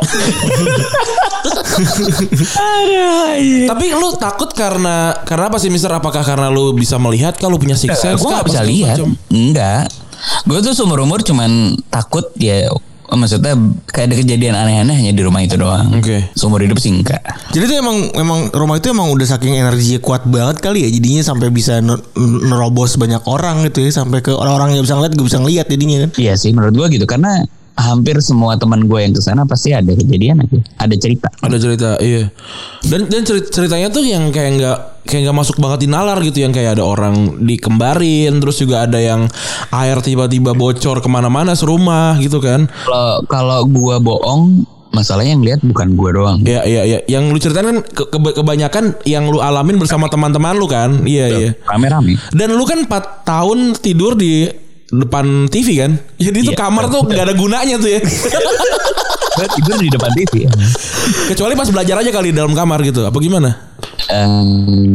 Aduh, 2.63 3.35
iya. 3.43 3.67
Tapi 3.67 3.91
lu 3.91 4.15
takut 4.15 4.55
karena 4.55 5.19
karena 5.27 5.51
apa 5.51 5.59
sih 5.59 5.67
Mister? 5.67 5.91
Apakah 5.91 6.23
karena 6.23 6.47
lu 6.47 6.71
bisa 6.79 6.95
melihat 7.03 7.35
kalau 7.35 7.59
punya 7.59 7.75
six 7.75 7.99
sense? 7.99 8.23
gue 8.23 8.31
kah? 8.31 8.39
gak 8.39 8.47
bisa 8.47 8.63
lihat. 8.63 9.03
Enggak. 9.35 9.91
Gue 10.47 10.63
tuh 10.63 10.79
seumur 10.79 11.03
umur 11.03 11.27
cuman 11.27 11.75
takut 11.91 12.31
ya 12.39 12.71
maksudnya 13.15 13.55
kayak 13.89 14.13
ada 14.13 14.17
kejadian 14.19 14.55
aneh-aneh 14.57 14.95
hanya 14.97 15.13
di 15.13 15.23
rumah 15.23 15.41
itu 15.41 15.57
doang. 15.57 15.89
Oke. 15.97 16.33
Seumur 16.33 16.61
hidup 16.61 16.81
sih 16.81 16.93
enggak. 16.93 17.21
Jadi 17.53 17.65
itu 17.69 17.75
emang 17.79 18.11
emang 18.17 18.41
rumah 18.53 18.77
itu 18.81 18.91
emang 18.91 19.13
udah 19.13 19.27
saking 19.27 19.57
energinya 19.57 20.01
kuat 20.01 20.25
banget 20.25 20.61
kali 20.61 20.85
ya 20.85 20.91
jadinya 20.91 21.23
sampai 21.23 21.49
bisa 21.49 21.81
ner- 21.81 22.05
nerobos 22.19 22.97
banyak 22.97 23.23
orang 23.29 23.65
gitu 23.69 23.85
ya 23.85 23.91
sampai 23.93 24.25
ke 24.25 24.33
orang-orang 24.33 24.77
yang 24.77 24.85
bisa 24.85 24.97
ngeliat 24.97 25.13
gak 25.15 25.27
bisa 25.29 25.39
ngeliat 25.41 25.67
jadinya 25.69 25.97
kan. 26.07 26.11
Iya 26.17 26.35
sih 26.37 26.51
menurut 26.53 26.75
gue 26.75 26.87
gitu 27.01 27.07
karena 27.09 27.45
hampir 27.73 28.21
semua 28.21 28.61
teman 28.61 28.85
gue 28.85 29.01
yang 29.01 29.17
ke 29.17 29.25
sana 29.25 29.49
pasti 29.49 29.73
ada 29.73 29.89
kejadian 29.97 30.45
aja, 30.45 30.61
ada 30.77 30.93
cerita. 30.93 31.33
Ada 31.41 31.57
cerita, 31.57 31.91
iya. 32.05 32.29
Dan 32.85 33.09
dan 33.09 33.25
cerit- 33.25 33.49
ceritanya 33.49 33.89
tuh 33.89 34.05
yang 34.05 34.29
kayak 34.29 34.61
nggak 34.61 34.79
kayak 35.03 35.27
nggak 35.27 35.37
masuk 35.37 35.57
banget 35.57 35.79
di 35.81 35.89
nalar 35.89 36.19
gitu 36.19 36.39
yang 36.39 36.51
kayak 36.51 36.77
ada 36.77 36.85
orang 36.85 37.15
dikembarin, 37.41 38.39
terus 38.39 38.57
juga 38.57 38.83
ada 38.83 38.97
yang 38.97 39.27
air 39.71 39.99
tiba-tiba 39.99 40.53
bocor 40.53 40.99
ke 40.99 41.09
mana-mana 41.09 41.53
serumah 41.53 42.17
gitu 42.17 42.39
kan. 42.39 42.71
Kalau 42.85 43.21
kalau 43.27 43.59
gue 43.65 43.97
bohong, 43.99 44.63
masalahnya 44.91 45.33
yang 45.33 45.43
lihat 45.43 45.61
bukan 45.61 45.93
gue 45.93 46.11
doang. 46.13 46.39
Iya 46.41 46.63
iya 46.63 46.83
iya. 46.85 46.99
Yang 47.09 47.25
lu 47.27 47.39
ceritain 47.39 47.67
kan 47.67 47.79
ke- 47.83 48.09
ke- 48.09 48.35
kebanyakan 48.35 48.85
yang 49.03 49.27
lu 49.27 49.39
alamin 49.39 49.77
bersama 49.77 50.07
teman-teman 50.07 50.55
lu 50.55 50.67
kan. 50.67 51.03
Iya 51.03 51.27
iya. 51.31 51.51
Rame-rame. 51.65 52.17
Dan 52.31 52.55
lu 52.55 52.63
kan 52.63 52.85
4 52.85 52.91
tahun 53.25 53.59
tidur 53.77 54.15
di 54.15 54.47
depan 54.89 55.49
TV 55.49 55.69
kan. 55.79 55.93
Jadi 56.15 56.39
itu 56.43 56.53
Iya. 56.53 56.59
kamar 56.59 56.87
tuh 56.87 57.03
nggak 57.03 57.25
ada 57.25 57.35
gunanya 57.35 57.77
tuh 57.77 57.91
ya. 57.91 58.01
Tidur 59.33 59.81
di 59.81 59.89
depan 59.89 60.13
TV. 60.13 60.45
Kecuali 61.27 61.57
pas 61.57 61.67
belajar 61.67 61.99
aja 61.99 62.11
kali 62.13 62.31
di 62.31 62.37
dalam 62.37 62.53
kamar 62.53 62.85
gitu. 62.85 63.03
Apa 63.03 63.17
gimana? 63.17 63.75
Em, 64.05 64.47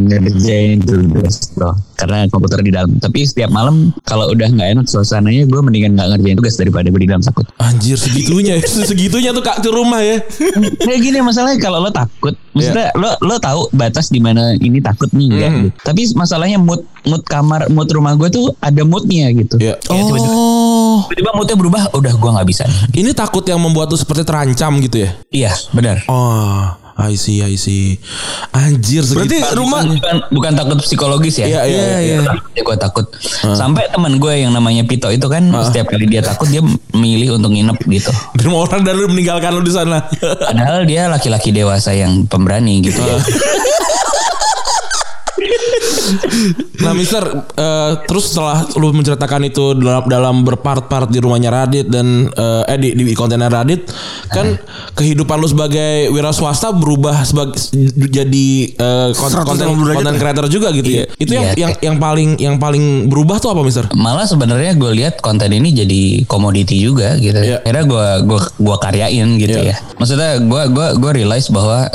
ngerjain 0.05 0.79
tugas 0.79 1.51
bro 1.51 1.71
karena 1.93 2.27
komputer 2.27 2.59
di 2.59 2.69
dalam 2.69 2.97
tapi 2.97 3.23
setiap 3.23 3.47
malam 3.47 3.89
kalau 4.03 4.29
udah 4.29 4.45
nggak 4.45 4.69
enak 4.73 4.85
suasananya 4.85 5.43
gue 5.43 5.59
mendingan 5.59 5.93
nggak 5.93 6.07
ngerjain 6.11 6.35
tugas 6.35 6.55
daripada 6.55 6.87
gue 6.87 6.99
di 6.99 7.07
dalam 7.07 7.21
takut 7.21 7.47
Anjir 7.57 7.95
segitunya. 7.95 8.59
segitunya 8.89 9.31
tuh 9.31 9.41
kak 9.41 9.59
tuh 9.59 9.71
rumah 9.71 9.99
ya. 9.99 10.19
kayak 10.77 10.99
gini 10.99 11.19
masalahnya 11.19 11.57
kalau 11.57 11.79
lo 11.79 11.89
takut 11.89 12.35
maksudnya 12.51 12.91
lo 12.93 13.15
lo 13.19 13.35
tahu 13.37 13.69
batas 13.71 14.07
di 14.07 14.17
mana 14.17 14.53
ini 14.53 14.77
takut 14.77 15.09
nih 15.09 15.27
enggak 15.27 15.51
gitu. 15.53 15.69
tapi 15.81 16.01
masalahnya 16.13 16.57
mood 16.57 16.81
mood 17.03 17.23
kamar 17.23 17.69
mood 17.69 17.87
rumah 17.87 18.13
gue 18.13 18.29
tuh 18.29 18.51
ada 18.59 18.81
moodnya 18.81 19.31
gitu 19.31 19.55
Iya. 19.57 19.79
Kayak 19.79 20.03
tiba-tiba, 20.05 20.29
Oh. 20.29 20.99
tiba-tiba 21.05 21.31
moodnya 21.33 21.55
berubah 21.55 21.81
udah 21.91 22.13
gue 22.13 22.29
nggak 22.31 22.47
bisa 22.47 22.63
Ini 22.91 23.11
takut 23.11 23.43
yang 23.43 23.57
membuat 23.57 23.87
tuh 23.87 23.97
seperti 23.97 24.21
terancam 24.21 24.77
gitu 24.79 24.97
ya. 24.99 25.09
iya 25.29 25.51
benar 25.71 26.01
Oh, 26.07 26.65
I 26.97 27.13
see, 27.13 27.45
I 27.45 27.53
see. 27.61 28.01
Anjir 28.57 29.05
segitu. 29.05 29.37
Berarti 29.37 29.39
rumah 29.53 29.85
bukan 29.85 30.15
bukan 30.33 30.51
takut 30.57 30.77
psikologis 30.81 31.37
ya 31.37 31.45
Iya, 31.45 31.61
iya, 31.69 31.85
iya. 32.01 32.17
Ya 32.57 32.61
gue 32.65 32.77
takut. 32.81 33.05
Sampai 33.53 33.85
teman 33.93 34.17
gue 34.17 34.33
yang 34.33 34.49
namanya 34.49 34.81
Pito 34.81 35.05
itu 35.13 35.29
kan 35.29 35.45
setiap 35.69 35.93
kali 35.93 36.09
dia 36.09 36.25
takut 36.25 36.49
dia 36.49 36.65
milih 36.97 37.37
untuk 37.37 37.53
nginep 37.53 37.77
gitu. 37.85 38.11
Dan 38.41 38.49
orang 38.49 38.81
dari 38.81 39.05
meninggalkan 39.05 39.53
lu 39.53 39.61
di 39.61 39.73
sana. 39.73 40.01
Padahal 40.19 40.89
dia 40.89 41.05
laki-laki 41.05 41.53
dewasa 41.53 41.93
yang 41.93 42.25
pemberani 42.25 42.81
gitu. 42.81 42.97
nah, 46.83 46.93
Mister, 46.93 47.23
eh, 47.57 47.91
terus 48.05 48.31
setelah 48.31 48.63
lu 48.77 48.93
menceritakan 48.93 49.41
itu 49.47 49.75
dalam 49.77 50.03
dalam 50.07 50.35
berpart-part 50.45 51.09
di 51.11 51.19
rumahnya 51.19 51.49
Radit 51.51 51.87
dan 51.89 52.29
eh, 52.29 52.63
eh 52.71 52.77
di, 52.77 52.93
di 52.93 53.13
kontainer 53.15 53.49
Radit, 53.49 53.89
kan 54.29 54.57
kehidupan 54.93 55.37
lu 55.41 55.47
sebagai 55.49 56.11
wira 56.11 56.31
swasta 56.33 56.71
berubah 56.73 57.23
sebagai 57.25 57.57
jadi 58.11 58.47
eh, 58.75 59.09
konten 59.15 59.67
180 59.73 59.97
konten 60.01 60.15
ya? 60.15 60.19
creator 60.19 60.45
juga 60.47 60.69
gitu 60.73 60.89
ya. 60.89 61.05
Itu 61.17 61.31
yang 61.33 61.45
Iya. 61.47 61.53
yang 61.55 61.71
yang 61.79 61.95
paling 61.97 62.29
yang 62.37 62.55
paling 62.59 63.07
berubah 63.07 63.39
tuh 63.39 63.55
apa, 63.55 63.61
Mister? 63.63 63.87
Malah 63.95 64.27
sebenarnya 64.27 64.75
gue 64.75 64.91
lihat 64.93 65.23
konten 65.23 65.49
ini 65.49 65.71
jadi 65.71 66.27
komoditi 66.27 66.83
juga 66.83 67.15
gitu. 67.17 67.39
Iya. 67.39 67.63
Akhirnya 67.63 67.85
gue 67.87 68.05
gua 68.27 68.39
gua 68.59 68.77
karyain 68.77 69.39
gitu 69.39 69.57
Iya. 69.57 69.73
ya. 69.73 69.75
Maksudnya 69.97 70.31
gue 70.43 70.61
gua 70.75 70.87
gua 70.99 71.11
realize 71.15 71.47
bahwa 71.49 71.87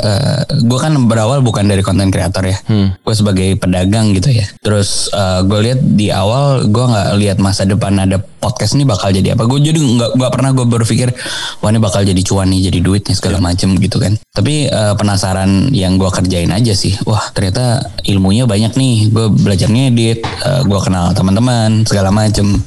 gue 0.49 0.79
kan 0.79 0.93
berawal 1.05 1.39
bukan 1.45 1.69
dari 1.69 1.85
konten 1.85 2.09
kreator 2.09 2.43
ya. 2.43 2.57
Hmm. 2.67 2.97
Gue 2.99 3.15
sebagai 3.15 3.55
pedagang 3.55 4.02
gitu 4.11 4.35
ya. 4.35 4.45
Terus 4.59 5.07
gue 5.47 5.59
lihat 5.63 5.79
di 5.79 6.11
awal 6.11 6.67
gue 6.67 6.83
nggak 6.83 7.07
lihat 7.21 7.37
masa 7.39 7.63
depan 7.63 7.95
ada 7.95 8.19
podcast 8.19 8.75
ini 8.75 8.83
bakal 8.83 9.15
jadi 9.15 9.39
apa. 9.39 9.47
Gue 9.47 9.63
jadi 9.63 9.79
nggak 9.79 10.19
nggak 10.19 10.31
pernah 10.35 10.51
gue 10.51 10.65
berpikir 10.67 11.15
wah 11.63 11.71
ini 11.71 11.79
bakal 11.79 12.03
jadi 12.03 12.19
cuan 12.27 12.51
nih, 12.51 12.67
jadi 12.67 12.79
duit 12.83 13.07
nih 13.07 13.15
segala 13.15 13.39
macem 13.39 13.71
gitu 13.79 14.01
kan. 14.03 14.19
Tapi 14.35 14.67
eh, 14.67 14.93
penasaran 14.99 15.71
yang 15.71 15.95
gue 15.95 16.09
kerjain 16.11 16.51
aja 16.51 16.73
sih. 16.75 16.97
Wah 17.07 17.31
ternyata 17.31 17.93
ilmunya 18.03 18.43
banyak 18.43 18.75
nih. 18.75 18.95
Gue 19.13 19.31
belajar 19.31 19.71
ngedit, 19.71 20.25
eh, 20.25 20.61
gue 20.65 20.79
kenal 20.83 21.15
teman-teman 21.15 21.87
segala 21.87 22.11
macem. 22.11 22.59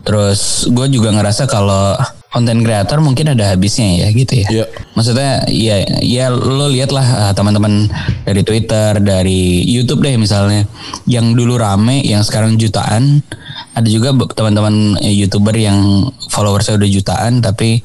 Terus 0.00 0.64
gue 0.72 0.86
juga 0.88 1.12
ngerasa 1.12 1.44
kalau 1.44 1.94
konten 2.30 2.62
kreator 2.62 3.02
mungkin 3.02 3.34
ada 3.34 3.50
habisnya 3.50 4.06
ya 4.06 4.08
gitu 4.14 4.32
ya. 4.46 4.48
Iya. 4.48 4.66
Maksudnya 4.94 5.32
ya 5.50 5.76
ya 5.98 6.30
lo 6.30 6.70
lihat 6.70 6.94
lah 6.94 7.06
uh, 7.28 7.32
teman-teman 7.34 7.90
dari 8.22 8.42
Twitter, 8.46 9.02
dari 9.02 9.66
YouTube 9.66 10.06
deh 10.06 10.14
misalnya 10.14 10.64
yang 11.10 11.34
dulu 11.34 11.58
rame, 11.58 12.06
yang 12.06 12.22
sekarang 12.22 12.54
jutaan. 12.56 13.22
Ada 13.70 13.86
juga 13.86 14.14
teman-teman 14.34 14.98
eh, 15.02 15.14
YouTuber 15.14 15.54
yang 15.54 16.10
followersnya 16.30 16.78
udah 16.78 16.90
jutaan 16.90 17.42
tapi 17.42 17.82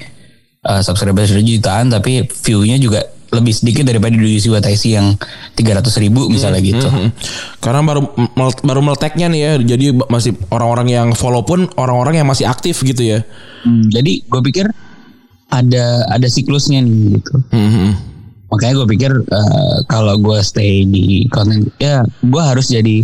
uh, 0.66 0.82
subscriber 0.82 1.25
sudah 1.25 1.46
jutaan 1.46 1.94
tapi 1.94 2.25
view-nya 2.25 2.78
juga 2.82 3.06
lebih 3.36 3.54
sedikit 3.54 3.84
daripada 3.86 4.15
di 4.15 4.39
Yusi 4.39 4.48
Wataisi 4.48 4.96
yang 4.96 5.20
300 5.60 5.86
ribu 6.00 6.32
misalnya 6.32 6.63
gitu. 6.63 6.88
Hmm. 6.88 7.12
Karena 7.60 7.84
baru 7.84 8.01
baru 8.63 8.82
meleteknya 8.82 9.27
nih 9.27 9.42
ya. 9.42 9.51
Jadi 9.75 9.86
masih 10.08 10.34
orang-orang 10.50 10.88
yang 10.88 11.08
follow 11.12 11.44
pun 11.44 11.68
orang-orang 11.75 12.24
yang 12.24 12.27
masih 12.27 12.48
aktif 12.48 12.80
gitu 12.82 13.04
ya. 13.04 13.20
Hmm, 13.68 13.92
jadi 13.92 14.24
gue 14.24 14.42
pikir 14.51 14.65
ada 15.51 16.08
ada 16.10 16.27
siklusnya 16.32 16.82
nih 16.82 17.20
gitu. 17.20 17.36
Hmm. 17.51 17.94
Makanya 18.50 18.74
gue 18.84 18.88
pikir 18.96 19.12
eh, 19.12 19.77
kalau 19.92 20.15
gue 20.15 20.39
stay 20.39 20.88
di 20.88 21.27
konten 21.30 21.68
ya 21.77 22.08
gue 22.24 22.42
harus 22.42 22.72
jadi 22.72 23.04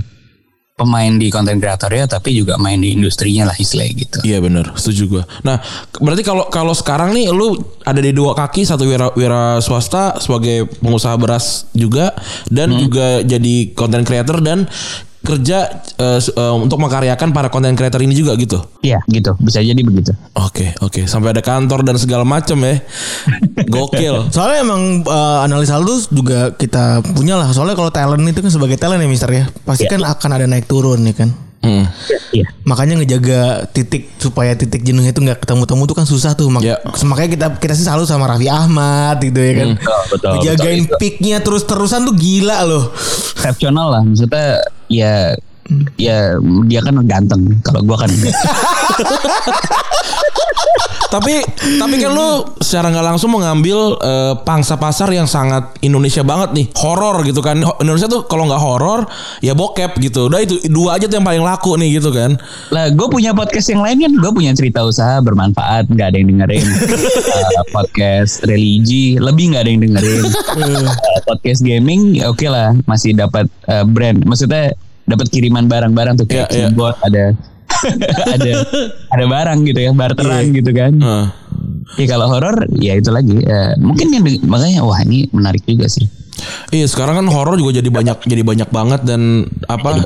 pemain 0.82 1.14
di 1.14 1.30
konten 1.30 1.62
kreator 1.62 1.94
ya 1.94 2.10
tapi 2.10 2.34
juga 2.34 2.58
main 2.58 2.82
di 2.82 2.98
industrinya 2.98 3.54
lah 3.54 3.56
istilahnya 3.56 3.94
gitu. 4.02 4.18
Iya 4.26 4.42
benar, 4.42 4.74
setuju 4.74 5.04
gue. 5.08 5.24
Nah, 5.46 5.62
berarti 6.02 6.26
kalau 6.26 6.50
kalau 6.50 6.74
sekarang 6.74 7.14
nih 7.14 7.30
lu 7.30 7.54
ada 7.86 8.02
di 8.02 8.10
dua 8.10 8.34
kaki, 8.34 8.66
satu 8.66 8.90
wira 8.90 9.14
wira 9.14 9.62
swasta 9.62 10.18
sebagai 10.18 10.66
pengusaha 10.82 11.14
beras 11.22 11.70
juga 11.78 12.18
dan 12.50 12.74
juga 12.74 13.22
jadi 13.22 13.78
content 13.78 14.04
creator 14.04 14.42
dan 14.42 14.66
kerja 15.22 15.86
s- 16.12 16.30
eh, 16.30 16.54
untuk 16.56 16.78
mengkaryakan 16.78 17.30
para 17.30 17.48
content 17.48 17.74
creator 17.74 18.00
ini 18.00 18.12
juga 18.12 18.34
gitu. 18.34 18.58
Iya 18.80 19.00
gitu 19.08 19.38
bisa 19.38 19.60
jadi 19.60 19.78
begitu. 19.78 20.12
Oke, 20.34 20.74
oke. 20.80 21.06
Sampai 21.06 21.30
ada 21.30 21.40
kantor 21.40 21.84
dan 21.84 21.96
segala 21.96 22.22
macam 22.22 22.58
ya. 22.60 22.82
Gokil. 23.64 24.26
Soalnya 24.36 24.64
emang 24.64 24.82
eh, 25.02 25.40
analisa 25.42 25.78
lu 25.78 26.02
juga 26.04 26.52
kita 26.52 26.84
punya 27.08 27.36
lah. 27.36 27.50
Soalnya 27.50 27.76
kalau 27.76 27.90
talent 27.90 28.24
itu 28.24 28.40
kan 28.40 28.50
sebagai 28.50 28.76
talent 28.76 28.98
ya 28.98 29.08
Mister 29.08 29.30
ya. 29.30 29.46
Pasti 29.62 29.86
kan 29.86 30.02
akan 30.02 30.30
ada 30.32 30.46
naik 30.46 30.66
turun 30.66 31.02
ya 31.04 31.14
kan. 31.14 31.30
Hmm. 31.62 31.86
Iya. 32.34 32.50
Makanya 32.66 32.98
ngejaga 32.98 33.42
titik 33.70 34.10
supaya 34.18 34.58
titik 34.58 34.82
jenuhnya 34.82 35.14
itu 35.14 35.22
nggak 35.22 35.46
ketemu-temu 35.46 35.86
tuh 35.86 35.94
kan 35.94 36.10
susah 36.10 36.34
tuh. 36.34 36.50
Mak- 36.50 36.66
Ya. 36.66 36.82
Makanya 36.82 37.30
kita 37.30 37.48
kita 37.62 37.74
sih 37.76 37.86
selalu 37.86 38.04
sama 38.04 38.26
Raffi 38.26 38.50
Ahmad 38.50 39.22
gitu 39.22 39.38
ya 39.38 39.54
kan. 39.56 39.68
Betul, 39.78 40.00
betul, 40.10 40.32
Ngejagain 40.34 40.82
betul, 40.84 40.98
peaknya 40.98 41.38
terus-terusan 41.40 42.02
tuh 42.04 42.18
gila 42.18 42.66
loh. 42.66 42.90
Exceptional 43.38 43.88
lah 43.90 44.02
maksudnya 44.02 44.58
ya 44.92 45.36
ya 45.98 46.36
dia 46.68 46.82
kan 46.84 47.00
ganteng. 47.06 47.60
Kalau 47.64 47.82
gue 47.84 47.98
kan. 47.98 48.12
Tapi 51.12 51.44
tapi 51.76 52.00
kan 52.00 52.16
lu 52.16 52.56
secara 52.64 52.88
nggak 52.88 53.04
langsung 53.04 53.36
mengambil 53.36 54.00
eh, 54.00 54.34
pangsa 54.48 54.80
pasar 54.80 55.12
yang 55.12 55.28
sangat 55.28 55.76
Indonesia 55.84 56.24
banget 56.24 56.56
nih. 56.56 56.66
Horor 56.72 57.28
gitu 57.28 57.44
kan. 57.44 57.60
Indonesia 57.84 58.08
tuh 58.08 58.24
kalau 58.32 58.48
nggak 58.48 58.64
horor 58.64 59.04
ya 59.44 59.52
bokep 59.52 60.00
gitu. 60.00 60.32
Udah 60.32 60.40
itu 60.40 60.56
dua 60.72 60.96
aja 60.96 61.12
tuh 61.12 61.20
yang 61.20 61.28
paling 61.28 61.44
laku 61.44 61.76
nih 61.76 62.00
gitu 62.00 62.16
kan. 62.16 62.40
Lah 62.72 62.88
gue 62.96 63.08
punya 63.12 63.36
podcast 63.36 63.68
yang 63.76 63.84
lain 63.84 64.00
kan. 64.00 64.12
Gue 64.24 64.32
punya 64.32 64.56
cerita 64.56 64.88
usaha 64.88 65.20
bermanfaat. 65.20 65.92
Nggak 65.92 66.16
ada 66.16 66.18
yang 66.18 66.30
dengerin. 66.32 66.68
Eh, 67.32 67.64
Podcast 67.72 68.44
religi. 68.48 69.20
Lebih 69.20 69.52
nggak 69.52 69.62
ada 69.68 69.72
yang 69.72 69.82
dengerin. 69.84 70.24
Eh, 70.62 70.88
Podcast 71.28 71.60
gaming 71.64 72.24
ya 72.24 72.32
Oke 72.32 72.48
lah. 72.48 72.72
Masih 72.88 73.12
dapat 73.12 73.52
eh, 73.68 73.84
brand. 73.84 74.24
Maksudnya 74.24 74.80
dapat 75.12 75.28
kiriman 75.28 75.66
barang-barang 75.68 76.16
tuh 76.18 76.26
Kayak 76.26 76.48
Iya, 76.48 76.56
iya. 76.56 76.68
keyboard 76.70 76.98
Ada 77.02 77.26
ada 78.36 78.52
ada 79.10 79.26
barang 79.26 79.60
gitu 79.66 79.80
ya 79.80 79.90
barteran 79.96 80.54
gitu 80.54 80.70
kan 80.70 80.94
Heeh. 80.94 81.26
ya 81.98 82.06
kalau 82.06 82.30
horor 82.30 82.68
ya 82.78 82.94
itu 82.94 83.10
lagi 83.10 83.42
eh, 83.42 83.74
mungkin 83.80 84.12
yang 84.12 84.24
makanya 84.46 84.86
wah 84.86 85.02
ini 85.02 85.26
menarik 85.34 85.64
juga 85.66 85.90
sih 85.90 86.06
Iya 86.72 86.86
sekarang 86.88 87.24
kan 87.24 87.28
horor 87.28 87.56
juga 87.60 87.78
jadi 87.80 87.90
banyak 87.92 88.26
jadi 88.26 88.44
banyak 88.44 88.70
banget 88.72 89.02
dan 89.04 89.46
apa 89.68 90.06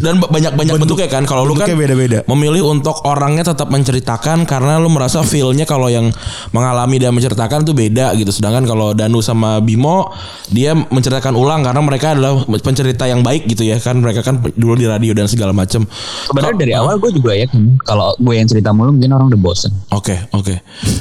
dan 0.00 0.14
ba- 0.22 0.30
banyak 0.30 0.52
banyak 0.54 0.74
bentuknya 0.78 1.08
kan. 1.10 1.22
Kalau 1.26 1.44
lu 1.44 1.54
kan 1.54 1.66
bentuknya 1.66 1.78
beda-beda. 1.78 2.18
memilih 2.30 2.68
untuk 2.70 3.02
orangnya 3.04 3.54
tetap 3.54 3.68
menceritakan 3.68 4.46
karena 4.46 4.78
lu 4.78 4.88
merasa 4.88 5.20
feelnya 5.26 5.66
kalau 5.66 5.90
yang 5.90 6.10
mengalami 6.54 7.00
dan 7.00 7.12
menceritakan 7.14 7.66
tuh 7.66 7.74
beda 7.74 8.14
gitu. 8.14 8.30
Sedangkan 8.30 8.64
kalau 8.64 8.92
Danu 8.94 9.20
sama 9.20 9.58
Bimo 9.58 10.12
dia 10.50 10.74
menceritakan 10.74 11.34
ulang 11.34 11.66
karena 11.66 11.80
mereka 11.82 12.14
adalah 12.14 12.44
pencerita 12.60 13.04
yang 13.08 13.20
baik 13.26 13.48
gitu 13.50 13.66
ya 13.66 13.80
kan. 13.82 13.98
Mereka 13.98 14.22
kan 14.22 14.40
dulu 14.54 14.74
di 14.78 14.86
radio 14.86 15.12
dan 15.12 15.26
segala 15.26 15.50
macam 15.50 15.86
sebenarnya 16.30 16.56
dari 16.58 16.72
awal 16.74 16.96
gue 17.00 17.10
juga 17.14 17.32
ya 17.34 17.46
kan 17.50 17.76
kalau 17.82 18.14
gue 18.18 18.34
yang 18.34 18.48
cerita 18.48 18.70
mulu 18.70 18.94
mungkin 18.94 19.10
orang 19.12 19.26
udah 19.34 19.40
bosen. 19.40 19.72
Oke 19.90 20.16
oke. 20.30 20.54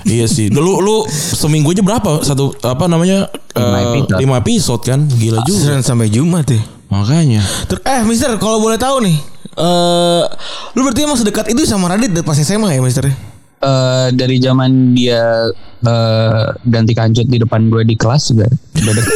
Iya 0.08 0.26
sih. 0.30 0.50
Dulu 0.50 0.82
lu 0.82 0.98
seminggu 1.10 1.72
aja 1.74 1.84
berapa? 1.86 2.22
Satu 2.26 2.54
apa 2.64 2.86
namanya? 2.90 3.30
Lima 3.54 3.78
eh, 3.80 4.42
episode. 4.42 4.73
Episode 4.76 4.84
kan 4.84 5.00
gila 5.08 5.40
juga 5.44 5.60
Senin 5.72 5.82
sampai 5.82 6.08
Jumat 6.08 6.46
ya. 6.46 6.62
makanya 6.88 7.42
Ter- 7.64 7.82
eh 7.84 8.02
Mister 8.04 8.34
kalau 8.36 8.58
boleh 8.60 8.76
tahu 8.76 9.02
nih. 9.02 9.18
eh 9.54 10.24
lu 10.74 10.82
berarti 10.82 11.02
emang 11.02 11.16
sedekat 11.16 11.46
itu 11.48 11.62
sama 11.64 11.88
Radit 11.88 12.10
pas 12.20 12.34
SMA 12.36 12.70
ya 12.72 12.82
Mister? 12.82 13.06
eh 13.06 14.08
dari 14.12 14.38
zaman 14.38 14.92
dia 14.92 15.22
eh, 15.80 16.46
ganti 16.64 16.92
kancut 16.92 17.26
di 17.26 17.38
depan 17.38 17.68
gue 17.68 17.82
di 17.84 17.94
kelas 17.94 18.30
juga 18.30 18.50
udah 18.50 18.94
deket. 18.98 19.14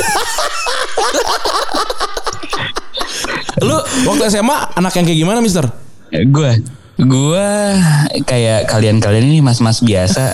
lu 3.60 3.78
waktu 4.06 4.24
SMA 4.30 4.56
anak 4.74 4.94
yang 4.94 5.06
kayak 5.06 5.20
gimana 5.20 5.40
Mister 5.40 5.66
gue 6.10 6.52
gue 6.98 7.48
kayak 8.24 8.66
kalian-kalian 8.68 9.26
ini 9.28 9.40
mas-mas 9.40 9.82
biasa 9.82 10.34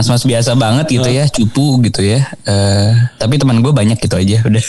mas-mas 0.00 0.24
biasa 0.24 0.56
banget 0.56 0.96
gitu 0.96 1.04
ya 1.06 1.28
cupu 1.28 1.76
gitu 1.84 2.00
ya 2.00 2.24
Eh, 2.40 2.90
tapi 3.20 3.36
teman 3.36 3.60
gue 3.60 3.68
banyak 3.68 4.00
gitu 4.00 4.16
aja 4.16 4.40
udah 4.40 4.64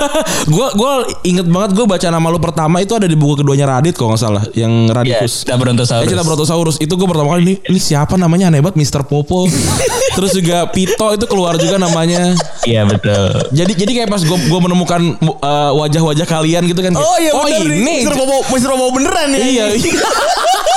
Gue 0.52 0.68
gua 0.76 0.92
inget 1.24 1.48
banget 1.48 1.72
gue 1.72 1.86
baca 1.88 2.06
nama 2.06 2.28
lu 2.28 2.36
pertama 2.36 2.78
itu 2.78 2.92
ada 2.92 3.08
di 3.08 3.16
buku 3.16 3.40
keduanya 3.40 3.64
Radit 3.66 3.96
kalau 3.96 4.12
nggak 4.12 4.20
salah 4.20 4.44
yang 4.52 4.84
ya 4.84 4.92
Radikus. 4.92 5.42
kita 5.42 5.56
Eh, 5.56 5.58
Brontosaurus 5.58 6.06
Cinta 6.06 6.22
Brontosaurus 6.22 6.76
itu 6.76 6.92
gue 6.92 7.08
pertama 7.08 7.32
kali 7.32 7.42
ini 7.42 7.54
ini 7.64 7.80
siapa 7.80 8.20
namanya 8.20 8.52
aneh 8.52 8.60
banget 8.60 8.76
Mr. 8.76 9.08
Popo. 9.08 9.48
Terus 10.16 10.36
juga 10.36 10.68
Pito 10.68 11.08
itu 11.12 11.24
keluar 11.24 11.56
juga 11.56 11.80
namanya. 11.80 12.36
iya 12.62 12.84
betul 12.84 13.48
Jadi 13.50 13.72
jadi 13.72 13.90
kayak 13.96 14.10
pas 14.10 14.20
gue 14.20 14.38
gua 14.46 14.60
menemukan 14.60 15.00
uh, 15.40 15.72
wajah-wajah 15.74 16.26
kalian 16.28 16.68
gitu 16.68 16.84
kan. 16.84 16.92
Oh 16.92 17.16
iya 17.16 17.32
oh 17.32 17.48
bener 17.48 17.64
ini. 17.64 18.04
Mister 18.04 18.12
Bobo, 18.12 18.36
Mister 18.52 18.70
Bobo 18.70 18.88
beneran 18.92 19.28
ya. 19.32 19.40
Iya. 19.40 19.64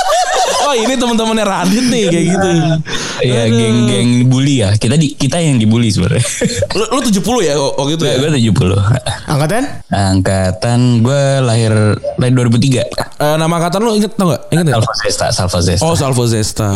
oh 0.60 0.74
ini 0.74 0.94
teman-temannya 0.94 1.44
Radit 1.44 1.84
nih 1.86 2.04
kayak 2.08 2.24
gitu. 2.30 2.48
Iya 3.20 3.42
geng-geng 3.46 4.08
bully 4.26 4.60
ya 4.60 4.72
kita 4.74 4.96
di 4.96 5.12
kita 5.12 5.36
yang 5.36 5.60
dibully 5.60 5.92
sebenarnya 5.92 6.24
Lu, 6.72 6.84
lu 6.88 7.00
70 7.04 7.20
ya 7.44 7.52
waktu 7.54 7.92
itu 7.94 8.04
ya? 8.04 8.14
gue 8.16 8.30
70 8.32 8.80
Angkatan? 9.28 9.62
angkatan 9.90 10.78
gue 11.00 11.22
lahir 11.40 11.72
lahir 12.16 12.32
2003 12.32 13.20
Eh, 13.20 13.36
nama 13.36 13.52
angkatan 13.52 13.80
lu 13.80 13.92
inget 13.92 14.16
tau 14.16 14.32
gak? 14.32 14.48
Inget 14.48 14.64
gak? 14.66 14.80
Salvo 14.80 14.94
Zesta 14.96 15.26
Salvo 15.30 15.58
Zesta 15.60 15.84
Oh 15.84 15.92
Salvo 15.92 16.24
Zesta. 16.24 16.68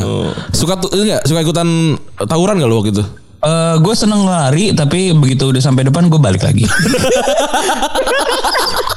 Suka 0.53 0.77
tuh 0.77 0.93
enggak? 0.93 1.25
Suka 1.25 1.41
ikutan 1.41 1.97
tawuran 2.21 2.61
gak 2.61 2.69
lu 2.69 2.77
waktu 2.77 2.93
itu? 2.93 3.05
Eh, 3.41 3.75
gue 3.79 3.95
seneng 3.95 4.25
lari 4.25 4.73
tapi 4.73 5.13
begitu 5.13 5.49
udah 5.49 5.61
sampai 5.61 5.85
depan 5.85 6.07
gue 6.07 6.21
balik 6.21 6.45
lagi. 6.45 6.69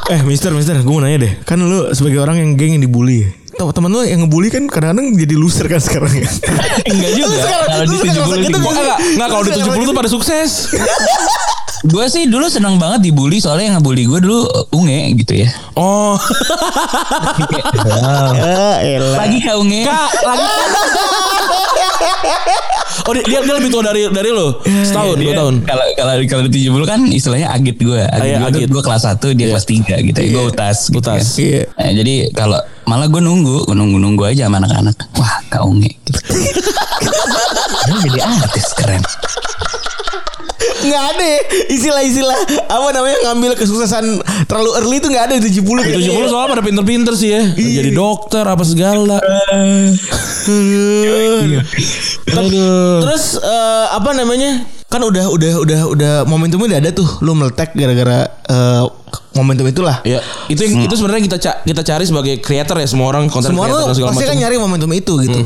Eh 0.08 0.24
Mister 0.24 0.56
Mister 0.56 0.72
gue 0.74 0.88
mau 0.88 1.04
nanya 1.04 1.20
deh. 1.20 1.34
Kan 1.44 1.60
lu 1.60 1.92
sebagai 1.92 2.24
orang 2.24 2.40
yang 2.40 2.50
geng 2.56 2.80
yang 2.80 2.84
dibully. 2.84 3.28
Tahu 3.58 3.74
teman 3.74 3.90
lu 3.90 4.06
yang 4.06 4.22
ngebully 4.22 4.54
kan 4.54 4.70
kadang-kadang 4.70 5.18
jadi 5.18 5.34
loser 5.34 5.66
kan 5.66 5.82
sekarang 5.82 6.14
ya. 6.14 6.30
Enggak 6.94 7.12
juga. 7.18 7.42
Kalau 7.42 7.86
di 7.90 7.98
sekarang 7.98 8.30
70 8.30 8.46
gitu 8.46 8.54
di- 8.54 8.62
nggak 8.62 8.62
sih? 8.62 8.78
Enggak, 8.78 8.98
enggak 9.18 9.30
kalau 9.34 9.44
di 9.44 9.52
70 9.58 9.90
tuh 9.90 9.96
pada 9.98 10.10
sukses. 10.10 10.50
gue 11.94 12.06
sih 12.10 12.26
dulu 12.26 12.50
seneng 12.50 12.82
banget 12.82 13.06
dibully 13.06 13.38
soalnya 13.38 13.70
yang 13.70 13.76
ngebully 13.78 14.10
gue 14.10 14.20
dulu 14.22 14.50
uh, 14.50 14.78
unge 14.78 15.14
gitu 15.22 15.46
ya. 15.46 15.50
Oh. 15.78 16.18
Lagi 19.18 19.38
ke 19.42 19.52
unge. 19.54 19.86
Kak, 19.86 20.10
lagi 20.26 20.46
Oh 23.08 23.16
dia, 23.16 23.24
dia, 23.24 23.40
dia 23.40 23.56
lebih 23.56 23.72
tua 23.72 23.80
dari 23.82 24.04
dari 24.06 24.30
lu 24.30 24.52
Setahun, 24.62 25.16
dua 25.16 25.24
Dia- 25.26 25.40
tahun 25.40 25.56
Kalau 25.64 25.86
kalau 25.96 26.12
kalau 26.28 26.42
di 26.46 26.60
70 26.62 26.84
kan 26.84 27.00
istilahnya 27.08 27.48
agit 27.50 27.76
gue. 27.78 27.96
Agit 27.98 28.28
iya, 28.28 28.38
gue 28.38 28.52
agit. 28.52 28.68
gue 28.68 28.84
kelas 28.84 29.04
1 29.08 29.32
dia 29.32 29.48
kelas 29.50 29.66
3 29.66 29.96
gitu 30.04 30.18
ya. 30.18 30.30
Gue 30.30 30.44
utas. 30.46 30.78
gitu 30.86 31.00
Utas. 31.00 31.24
kan. 31.26 31.40
Iya. 31.40 31.62
Nah, 31.72 31.92
jadi 31.96 32.14
kalau 32.32 32.60
malah 32.84 33.08
gue 33.08 33.20
nunggu, 33.20 33.58
nunggu 33.70 33.98
nunggu 33.98 34.24
aja 34.26 34.46
sama 34.46 34.60
anak-anak. 34.60 34.96
Wah, 35.16 35.40
kak 35.48 35.64
unge. 35.64 35.96
Gitu. 36.98 38.04
Jadi 38.04 38.20
artis 38.20 38.68
keren. 38.74 39.00
Nggak 40.80 41.04
ada 41.08 41.24
ya 41.26 41.40
istilah-istilah 41.70 42.40
apa 42.68 42.88
namanya 42.92 43.18
ngambil 43.24 43.52
kesuksesan 43.56 44.06
terlalu 44.46 44.72
early 44.76 44.98
itu 44.98 45.08
nggak 45.08 45.26
ada 45.26 45.36
di 45.38 45.50
70 45.52 45.64
Di 45.84 46.06
70 46.06 46.28
soalnya 46.28 46.50
pada 46.52 46.64
pinter-pinter 46.64 47.14
sih 47.14 47.30
ya 47.30 47.44
Jadi 47.50 47.90
dokter 47.92 48.44
apa 48.44 48.62
segala 48.62 49.18
Aduh. 52.30 53.00
Terus 53.02 53.24
eh, 53.38 53.86
apa 53.90 54.10
namanya? 54.14 54.64
Kan 54.88 55.04
udah 55.04 55.28
udah 55.28 55.52
udah 55.60 55.82
udah 55.90 56.14
momentumnya 56.24 56.68
udah 56.70 56.80
ada 56.80 56.92
tuh. 56.94 57.10
Lu 57.20 57.36
meletek 57.36 57.76
gara-gara 57.76 58.32
eh, 58.48 58.84
momentum 59.34 59.68
itulah. 59.68 60.00
Ya, 60.02 60.20
itu 60.48 60.60
yang 60.60 60.82
itu 60.82 60.94
sebenarnya 60.96 61.24
kita 61.26 61.38
ca- 61.38 61.60
kita 61.62 61.82
cari 61.84 62.04
sebagai 62.04 62.40
creator 62.40 62.80
ya 62.80 62.88
semua 62.88 63.12
orang 63.12 63.28
konten 63.28 63.52
creator 63.52 63.92
segala 63.92 64.12
pasti 64.12 64.24
kan 64.24 64.32
macam. 64.32 64.42
nyari 64.42 64.56
momentum 64.58 64.90
itu 64.92 65.14
gitu. 65.22 65.42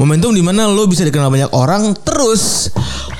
Momentum 0.00 0.34
di 0.34 0.42
mana 0.42 0.66
lo 0.68 0.86
bisa 0.86 1.06
dikenal 1.06 1.30
banyak 1.30 1.50
orang 1.54 1.94
terus 2.02 2.70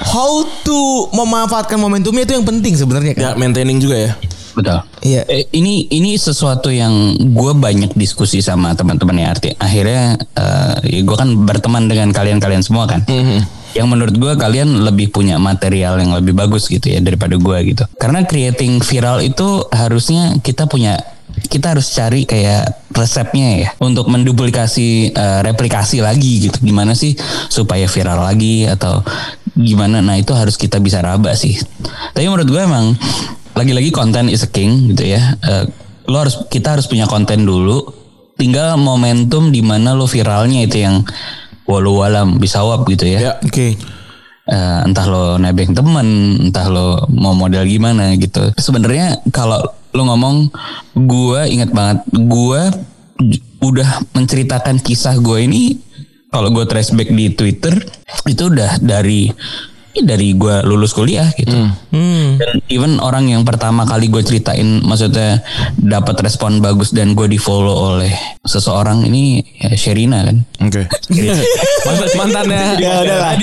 how 0.01 0.45
to 0.67 1.09
memanfaatkan 1.15 1.79
momentumnya 1.79 2.27
itu 2.27 2.35
yang 2.37 2.47
penting 2.47 2.75
sebenarnya 2.75 3.13
kan. 3.15 3.23
Ya 3.23 3.31
maintaining 3.35 3.79
juga 3.79 3.97
ya. 3.97 4.13
Betul. 4.55 4.79
Iya. 5.03 5.23
Eh, 5.27 5.51
ini 5.59 5.91
ini 5.91 6.15
sesuatu 6.15 6.71
yang 6.71 7.19
gue 7.19 7.53
banyak 7.59 7.93
diskusi 7.99 8.39
sama 8.39 8.73
teman-teman 8.79 9.19
ya 9.19 9.27
arti 9.35 9.51
akhirnya 9.59 10.15
eh, 10.39 11.03
gue 11.03 11.17
kan 11.19 11.35
berteman 11.43 11.91
dengan 11.91 12.15
kalian-kalian 12.15 12.63
semua 12.63 12.87
kan. 12.87 13.03
Yang 13.75 13.89
menurut 13.91 14.15
gue 14.15 14.33
kalian 14.39 14.87
lebih 14.87 15.11
punya 15.11 15.35
material 15.43 15.99
yang 15.99 16.15
lebih 16.15 16.31
bagus 16.31 16.71
gitu 16.71 16.95
ya 16.95 17.03
daripada 17.03 17.35
gue 17.35 17.59
gitu. 17.75 17.85
Karena 17.99 18.23
creating 18.23 18.79
viral 18.79 19.19
itu 19.27 19.67
harusnya 19.75 20.39
kita 20.39 20.71
punya 20.71 21.03
kita 21.45 21.77
harus 21.77 21.93
cari 21.93 22.25
kayak 22.25 22.89
resepnya 22.95 23.49
ya 23.61 23.69
untuk 23.81 24.09
menduplikasi 24.09 25.13
eh, 25.13 25.41
replikasi 25.45 26.01
lagi 26.01 26.49
gitu 26.51 26.59
gimana 26.65 26.97
sih 26.97 27.15
supaya 27.49 27.87
viral 27.87 28.25
lagi 28.25 28.65
atau 28.67 29.05
gimana 29.55 30.03
nah 30.03 30.19
itu 30.19 30.35
harus 30.35 30.59
kita 30.59 30.83
bisa 30.83 30.99
raba 31.05 31.37
sih 31.37 31.55
tapi 32.17 32.27
menurut 32.27 32.49
gue 32.49 32.63
emang 32.63 32.97
lagi-lagi 33.55 33.95
konten 33.95 34.27
is 34.27 34.43
a 34.43 34.51
king 34.51 34.91
gitu 34.93 35.15
ya 35.15 35.39
Eh, 35.45 35.65
lo 36.11 36.21
harus 36.21 36.37
kita 36.53 36.77
harus 36.77 36.85
punya 36.85 37.09
konten 37.09 37.47
dulu 37.49 37.81
tinggal 38.35 38.77
momentum 38.77 39.49
di 39.55 39.63
mana 39.63 39.95
lo 39.95 40.05
viralnya 40.11 40.67
itu 40.67 40.83
yang 40.83 41.07
walau 41.65 42.03
walam 42.05 42.37
bisawab 42.37 42.85
gitu 42.91 43.09
ya 43.09 43.19
Ya. 43.21 43.33
Oke. 43.41 43.79
Eh, 44.45 44.81
entah 44.85 45.09
lo 45.09 45.41
nebeng 45.41 45.73
temen, 45.73 46.37
entah 46.51 46.69
lo 46.69 47.09
mau 47.09 47.33
model 47.33 47.65
gimana 47.65 48.13
gitu. 48.21 48.53
Sebenarnya 48.61 49.25
kalau 49.33 49.65
lo 49.95 50.03
ngomong, 50.11 50.51
gue 50.99 51.41
ingat 51.55 51.71
banget, 51.71 51.99
gue 52.11 52.63
udah 53.63 53.91
menceritakan 54.11 54.83
kisah 54.83 55.15
gue 55.23 55.47
ini. 55.47 55.79
Kalau 56.35 56.51
gue 56.51 56.67
trace 56.67 56.91
back 56.91 57.15
di 57.15 57.31
Twitter, 57.31 57.79
itu 58.27 58.51
udah 58.51 58.83
dari 58.83 59.31
dari 60.03 60.35
gue 60.35 60.67
lulus 60.67 60.91
kuliah 60.91 61.31
gitu. 61.39 61.55
Hmm. 61.95 62.41
Dan 62.41 62.59
even 62.67 62.99
orang 62.99 63.31
yang 63.31 63.47
pertama 63.47 63.87
kali 63.87 64.11
gue 64.11 64.25
ceritain, 64.27 64.83
maksudnya 64.83 65.45
dapat 65.79 66.19
respon 66.27 66.59
bagus 66.59 66.91
dan 66.91 67.15
gue 67.15 67.31
di 67.31 67.39
follow 67.39 67.95
oleh 67.95 68.11
seseorang 68.43 69.07
ini 69.07 69.45
ya 69.63 69.71
Sherina 69.79 70.27
kan. 70.27 70.43
Oke. 70.67 70.91
Mantan 71.87 72.11
mantannya. 72.19 72.63
Ya 72.85 73.01
udah 73.01 73.17
lah. 73.17 73.33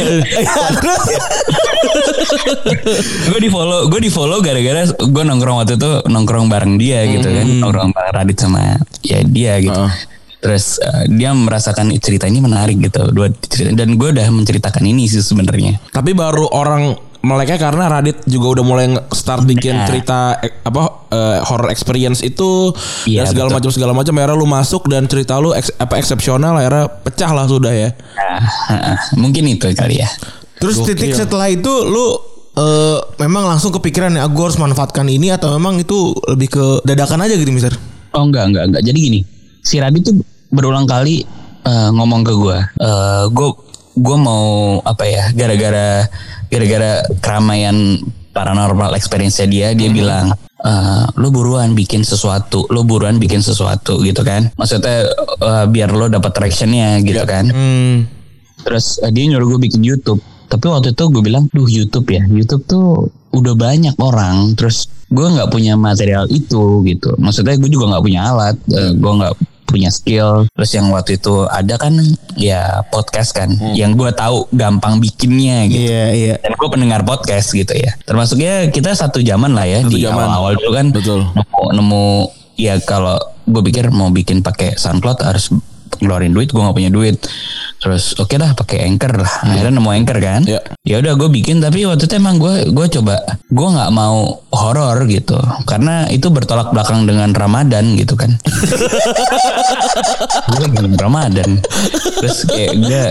Gue 3.31 3.39
di 3.41 3.49
follow 3.49 3.89
gue 3.89 4.01
di 4.01 4.11
follow 4.13 4.39
gara-gara 4.43 4.85
gue 4.85 5.23
nongkrong 5.23 5.57
waktu 5.65 5.75
itu 5.81 5.91
nongkrong 6.07 6.47
bareng 6.47 6.77
dia 6.77 7.05
gitu 7.09 7.25
kan 7.25 7.45
nongkrong 7.47 7.91
bareng 7.91 8.13
Radit 8.13 8.37
sama 8.37 8.77
ya 9.01 9.19
dia 9.25 9.57
gitu 9.59 9.81
Heeh. 9.81 10.20
Terus 10.41 10.77
eh, 10.77 11.05
dia 11.07 11.31
merasakan 11.31 11.93
cerita 11.97 12.25
ini 12.25 12.41
menarik 12.41 12.81
gitu 12.81 13.07
dua 13.09 13.29
cerita 13.31 13.77
dan 13.77 13.93
gue 13.93 14.09
udah 14.09 14.25
menceritakan 14.27 14.83
ini 14.83 15.05
sih 15.05 15.21
sebenarnya 15.21 15.77
Tapi 15.87 16.11
baru 16.11 16.49
orang 16.49 16.97
meleknya 17.21 17.61
karena 17.61 17.85
Radit 17.85 18.25
juga 18.25 18.57
udah 18.57 18.65
mulai 18.65 18.85
start 19.13 19.45
bikin 19.45 19.77
Nah. 19.77 19.85
cerita 19.85 20.19
eh, 20.41 20.49
apa 20.65 21.05
eh, 21.07 21.37
horror 21.45 21.69
experience 21.69 22.19
itu 22.19 22.73
Iya, 23.05 23.21
dan 23.21 23.25
segala 23.29 23.49
macam 23.53 23.69
segala 23.69 23.93
macam 23.93 24.09
akhirnya 24.11 24.33
lu 24.33 24.49
masuk 24.49 24.89
dan 24.89 25.05
cerita 25.05 25.37
lu 25.37 25.53
eks- 25.53 25.77
apa 25.77 26.01
eksepsional 26.01 26.57
akhirnya 26.57 26.89
pecah 26.89 27.29
lah 27.29 27.45
sudah 27.45 27.69
ya. 27.69 27.89
Nah, 27.93 28.41
heeh, 28.73 28.97
mungkin 29.15 29.45
itu 29.45 29.69
kali 29.71 30.01
ya 30.01 30.09
terus 30.57 30.81
titik 30.81 31.13
setelah 31.13 31.45
itu 31.47 31.69
lu 31.85 32.17
eh, 32.51 32.97
memang 33.17 33.45
langsung 33.45 33.69
kepikiran 33.71 34.09
ya 34.11 34.25
aku 34.25 34.41
harus 34.41 34.57
manfaatkan 34.57 35.05
ini 35.05 35.29
atau 35.29 35.53
memang 35.53 35.77
itu 35.77 36.17
lebih 36.25 36.49
ke 36.49 36.65
dadakan 36.81 37.21
aja 37.21 37.37
gitu 37.37 37.49
Mister. 37.49 37.77
Oh 38.11 38.25
enggak 38.25 38.49
enggak 38.49 38.63
enggak. 38.65 38.81
Jadi 38.83 38.97
gini, 38.99 39.19
si 39.61 39.77
Radit 39.77 40.01
tuh 40.03 40.17
berulang 40.51 40.85
kali 40.85 41.23
eh, 41.65 41.89
ngomong 41.95 42.21
ke 42.27 42.33
gue, 42.35 42.57
eh 42.59 43.23
gue 43.31 43.49
gue 43.91 44.17
mau 44.19 44.79
apa 44.83 45.03
ya, 45.03 45.31
gara-gara 45.35 46.07
gara-gara 46.51 47.03
keramaian 47.19 47.99
paranormal 48.31 48.95
experience 48.95 49.43
dia, 49.43 49.75
dia 49.75 49.89
bilang, 49.91 50.31
eh 50.63 51.03
lo 51.19 51.27
buruan 51.31 51.75
bikin 51.75 52.03
sesuatu, 52.07 52.63
lo 52.71 52.87
buruan 52.87 53.19
bikin 53.19 53.43
sesuatu 53.43 53.99
gitu 54.03 54.23
kan. 54.23 54.51
Maksudnya 54.55 55.07
eh, 55.39 55.65
biar 55.67 55.91
lo 55.91 56.07
dapat 56.07 56.31
tractionnya 56.31 57.03
gitu 57.03 57.23
kan. 57.27 57.51
Hmm. 57.51 58.07
Terus 58.63 58.99
eh, 59.03 59.11
dia 59.11 59.27
nyuruh 59.27 59.57
gue 59.57 59.59
bikin 59.67 59.83
YouTube. 59.83 60.21
Tapi 60.51 60.67
waktu 60.67 60.91
itu 60.91 61.03
gue 61.07 61.23
bilang, 61.23 61.47
duh 61.55 61.67
YouTube 61.67 62.11
ya, 62.11 62.27
YouTube 62.27 62.67
tuh 62.67 63.07
udah 63.31 63.55
banyak 63.55 63.95
orang. 64.03 64.51
Terus 64.59 64.91
gue 65.07 65.23
nggak 65.23 65.47
punya 65.47 65.79
material 65.79 66.27
itu 66.27 66.83
gitu. 66.83 67.15
Maksudnya 67.19 67.55
gue 67.55 67.71
juga 67.71 67.95
nggak 67.95 68.03
punya 68.03 68.21
alat, 68.31 68.55
eh, 68.71 68.91
gue 68.95 69.11
nggak 69.15 69.33
punya 69.71 69.89
skill. 69.89 70.45
Terus 70.51 70.71
yang 70.75 70.91
waktu 70.91 71.17
itu 71.17 71.47
ada 71.47 71.79
kan 71.79 71.95
ya 72.35 72.83
podcast 72.91 73.31
kan, 73.31 73.55
yang 73.73 73.95
gue 73.95 74.11
tahu 74.11 74.45
gampang 74.51 74.99
bikinnya 74.99 75.65
gitu. 75.71 75.87
Iya 75.87 76.05
iya. 76.11 76.35
Dan 76.43 76.53
gue 76.59 76.69
pendengar 76.69 77.01
podcast 77.07 77.55
gitu 77.55 77.71
ya. 77.71 77.95
Termasuknya 78.03 78.67
kita 78.69 78.91
satu 78.91 79.23
zaman 79.23 79.55
lah 79.55 79.65
ya 79.65 79.79
Satu 79.81 79.95
di 79.95 80.03
zaman. 80.03 80.19
awal-awal 80.27 80.51
dulu 80.59 80.71
kan. 80.75 80.87
Betul. 80.91 81.19
Nemu, 81.31 81.63
nemu 81.79 82.05
ya 82.59 82.75
kalau 82.83 83.17
gue 83.47 83.61
pikir 83.65 83.89
mau 83.89 84.11
bikin 84.13 84.43
pakai 84.45 84.77
SoundCloud 84.77 85.19
harus 85.25 85.49
ngeluarin 85.99 86.31
duit, 86.31 86.47
gue 86.47 86.57
nggak 86.57 86.73
punya 86.73 86.87
duit. 86.87 87.19
Terus 87.81 88.13
oke 88.15 88.31
dah 88.31 88.53
pakai 88.53 88.85
Anchor 88.85 89.17
lah. 89.17 89.31
Akhirnya 89.41 89.73
nemu 89.75 89.89
Anchor 89.89 90.17
kan. 90.17 90.41
Ya. 90.45 90.61
Ya 90.81 90.97
udah 90.97 91.13
gue 91.15 91.29
bikin 91.31 91.57
tapi 91.57 91.83
waktu 91.83 92.05
itu 92.05 92.13
emang 92.13 92.37
gue 92.37 92.67
gue 92.67 92.85
coba 92.91 93.15
gue 93.43 93.67
nggak 93.67 93.89
mau 93.89 94.37
horor 94.51 95.03
gitu 95.05 95.35
karena 95.65 96.05
itu 96.07 96.27
bertolak 96.27 96.69
belakang 96.69 97.03
dengan 97.03 97.31
Ramadan 97.31 97.95
gitu 97.95 98.13
kan. 98.13 98.37
gue 100.51 100.65
belum 100.69 100.93
Ramadan. 100.95 101.57
Terus 102.21 102.37
kayak 102.45 102.71
gue 102.77 103.03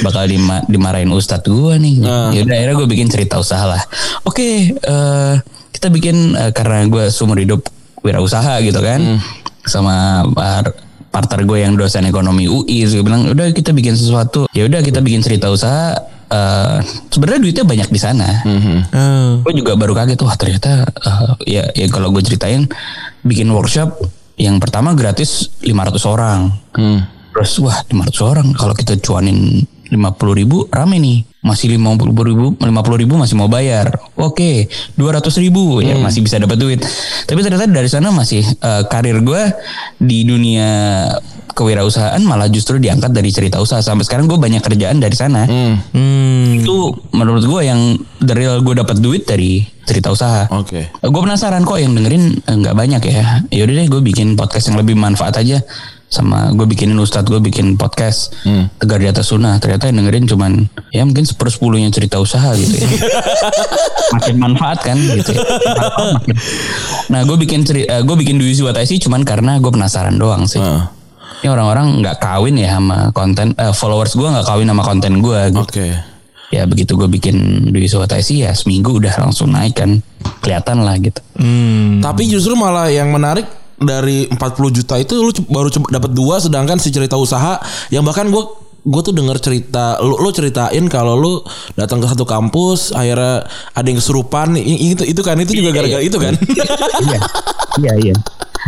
bakal 0.00 0.22
dima- 0.26 0.64
dimarahin 0.66 1.10
ustadz 1.10 1.44
gue 1.44 1.74
nih. 1.76 1.94
Ya 2.32 2.40
udah 2.40 2.54
akhirnya 2.56 2.74
gue 2.74 2.88
bikin 2.88 3.08
cerita 3.08 3.36
usaha 3.36 3.64
lah. 3.66 3.80
Oke, 4.24 4.72
eh, 4.72 5.32
kita 5.70 5.86
bikin 5.88 6.34
eh, 6.34 6.50
karena 6.50 6.84
gue 6.86 7.04
seumur 7.08 7.36
hidup 7.36 7.62
wirausaha 8.00 8.58
gitu 8.62 8.78
kan. 8.80 9.18
Sama 9.62 10.22
par- 10.30 10.85
partner 11.16 11.48
gue 11.48 11.58
yang 11.64 11.72
dosen 11.80 12.04
ekonomi 12.04 12.44
UI, 12.44 12.84
gue 12.84 13.00
bilang 13.00 13.32
udah 13.32 13.48
kita 13.56 13.72
bikin 13.72 13.96
sesuatu. 13.96 14.44
Ya 14.52 14.68
udah 14.68 14.84
kita 14.84 15.00
bikin 15.00 15.24
cerita 15.24 15.48
usaha. 15.48 15.96
eh 16.26 16.78
sebenarnya 17.08 17.38
duitnya 17.38 17.64
banyak 17.64 17.88
di 17.88 18.00
sana. 18.02 18.28
Eh, 18.42 19.30
Gue 19.46 19.54
juga 19.54 19.78
baru 19.78 19.94
kaget 19.94 20.18
wah 20.26 20.34
ternyata 20.34 20.82
eh, 20.82 21.32
ya 21.46 21.62
ya 21.70 21.86
kalau 21.86 22.10
gue 22.10 22.18
ceritain 22.20 22.66
bikin 23.22 23.46
workshop 23.46 23.94
yang 24.34 24.58
pertama 24.58 24.92
gratis 24.92 25.54
500 25.62 26.02
orang. 26.04 26.50
Hmm. 26.74 27.06
Terus 27.30 27.62
wah 27.62 27.78
500 27.78 28.10
orang 28.26 28.46
kalau 28.52 28.74
kita 28.74 28.98
cuanin 28.98 29.62
50 29.86 29.94
ribu 30.34 30.66
rame 30.66 30.98
nih. 30.98 31.18
Masih 31.46 31.78
50 31.78 32.10
ribu, 32.26 32.58
50 32.58 33.02
ribu 33.06 33.14
masih 33.14 33.38
mau 33.38 33.46
bayar. 33.46 33.94
Oke 34.18 34.66
200 34.98 35.30
ribu 35.38 35.78
ya 35.78 35.94
masih 35.94 36.26
bisa 36.26 36.42
dapat 36.42 36.58
duit. 36.58 36.82
Tapi 37.30 37.38
ternyata 37.46 37.70
dari 37.70 37.86
sana 37.86 38.10
masih 38.10 38.42
eh, 38.42 38.82
karir 38.90 39.22
gue 39.22 39.42
di 40.02 40.26
dunia 40.26 41.06
kewirausahaan 41.56 42.20
malah 42.20 42.52
justru 42.52 42.76
diangkat 42.76 43.16
dari 43.16 43.32
cerita 43.32 43.56
usaha. 43.62 43.80
Sampai 43.80 44.04
sekarang 44.04 44.28
gue 44.28 44.36
banyak 44.36 44.60
kerjaan 44.60 45.00
dari 45.00 45.16
sana. 45.16 45.48
Hmm. 45.48 45.80
hmm. 45.96 46.66
Itu 46.66 46.92
menurut 47.16 47.48
gue 47.48 47.60
yang 47.64 47.96
the 48.20 48.34
real 48.36 48.60
gue 48.60 48.76
dapat 48.76 49.00
duit 49.00 49.24
dari 49.24 49.64
cerita 49.88 50.12
usaha. 50.12 50.44
Oke. 50.52 50.92
Gue 51.00 51.22
penasaran 51.24 51.64
kok 51.64 51.80
yang 51.80 51.96
dengerin 51.96 52.44
eh, 52.44 52.56
nggak 52.60 52.76
banyak 52.76 53.02
ya. 53.08 53.24
Yaudah 53.48 53.74
deh 53.80 53.86
gue 53.88 54.02
bikin 54.04 54.36
podcast 54.36 54.68
yang 54.68 54.76
lebih 54.76 54.98
manfaat 54.98 55.40
aja. 55.40 55.64
Sama 56.06 56.54
gue 56.54 56.62
bikinin 56.64 56.94
ustadz 56.96 57.26
gue 57.26 57.42
bikin 57.42 57.74
podcast 57.74 58.30
tegar 58.78 59.02
di 59.02 59.10
atas 59.10 59.26
sunnah. 59.26 59.58
Ternyata 59.58 59.90
yang 59.90 60.00
dengerin 60.00 60.24
cuman 60.26 60.52
ya 60.94 61.02
mungkin 61.02 61.26
sepersepuluhnya 61.26 61.90
cerita 61.90 62.22
usaha 62.22 62.54
gitu 62.54 62.78
ya. 62.78 62.88
makin 64.14 64.36
manfaat 64.38 64.86
kan 64.86 64.94
gitu 64.96 65.34
ya. 65.34 65.42
Makin- 65.42 66.38
Nah 67.12 67.20
gue 67.22 67.36
bikin 67.36 67.66
cerita, 67.66 68.02
gue 68.02 68.16
bikin 68.16 68.38
Dwi 68.38 68.54
Wataisi 68.62 69.02
cuman 69.02 69.26
karena 69.26 69.58
gue 69.58 69.68
penasaran 69.68 70.14
doang 70.14 70.46
sih. 70.46 70.62
Ah. 70.62 70.94
Ini 71.42 71.52
orang-orang 71.52 72.00
nggak 72.00 72.16
kawin 72.16 72.54
ya 72.56 72.78
sama 72.78 73.10
konten 73.10 73.52
eh, 73.52 73.74
followers 73.74 74.14
gue 74.14 74.24
nggak 74.24 74.46
kawin 74.46 74.70
sama 74.70 74.82
konten 74.86 75.18
gue. 75.18 75.40
Gitu. 75.50 75.58
Oke. 75.58 75.86
Ya 76.54 76.62
begitu 76.64 76.94
gue 76.94 77.10
bikin 77.10 77.36
Dwi 77.74 77.90
Wataisi 77.90 78.46
ya 78.46 78.54
seminggu 78.54 78.94
udah 78.94 79.10
langsung 79.18 79.50
naik 79.50 79.82
kan 79.82 79.98
kelihatan 80.38 80.86
lah 80.86 80.94
gitu. 81.02 81.18
Hmm. 81.34 81.98
Tapi 81.98 82.30
justru 82.30 82.54
malah 82.54 82.86
yang 82.88 83.10
menarik 83.10 83.50
dari 83.76 84.24
40 84.26 84.36
juta 84.72 84.94
itu 84.96 85.14
lu 85.16 85.32
baru 85.46 85.68
dapat 85.68 86.10
dua 86.10 86.40
sedangkan 86.40 86.80
si 86.80 86.88
cerita 86.88 87.14
usaha 87.14 87.60
yang 87.88 88.02
bahkan 88.02 88.28
gue 88.28 88.42
gue 88.86 89.02
tuh 89.02 89.10
denger 89.10 89.36
cerita 89.36 89.98
lu 89.98 90.14
lu 90.16 90.30
ceritain 90.30 90.86
kalau 90.86 91.18
lu 91.18 91.32
datang 91.74 91.98
ke 91.98 92.06
satu 92.06 92.22
kampus 92.22 92.94
akhirnya 92.94 93.42
ada 93.74 93.82
yang 93.84 93.98
kesurupan 93.98 94.54
itu 94.54 95.02
itu 95.02 95.20
kan 95.20 95.34
itu 95.36 95.58
juga 95.58 95.74
gara-gara 95.74 96.00
itu 96.00 96.14
kan? 96.16 96.38
Iya. 97.02 97.20
Iya 97.76 97.94
iya. 98.00 98.16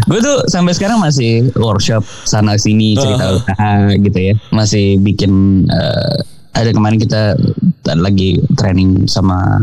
Gue 0.05 0.19
tuh 0.19 0.43
sampai 0.47 0.75
sekarang 0.75 0.99
masih 0.99 1.49
workshop 1.55 2.03
sana 2.27 2.59
sini 2.59 2.99
cerita 2.99 3.39
usaha 3.39 3.73
gitu 3.95 4.19
ya. 4.19 4.35
Masih 4.51 4.99
bikin 4.99 5.31
eh, 5.65 6.17
ada 6.51 6.71
kemarin 6.75 6.99
kita 6.99 7.39
lagi 7.95 8.43
training 8.59 9.07
sama 9.07 9.63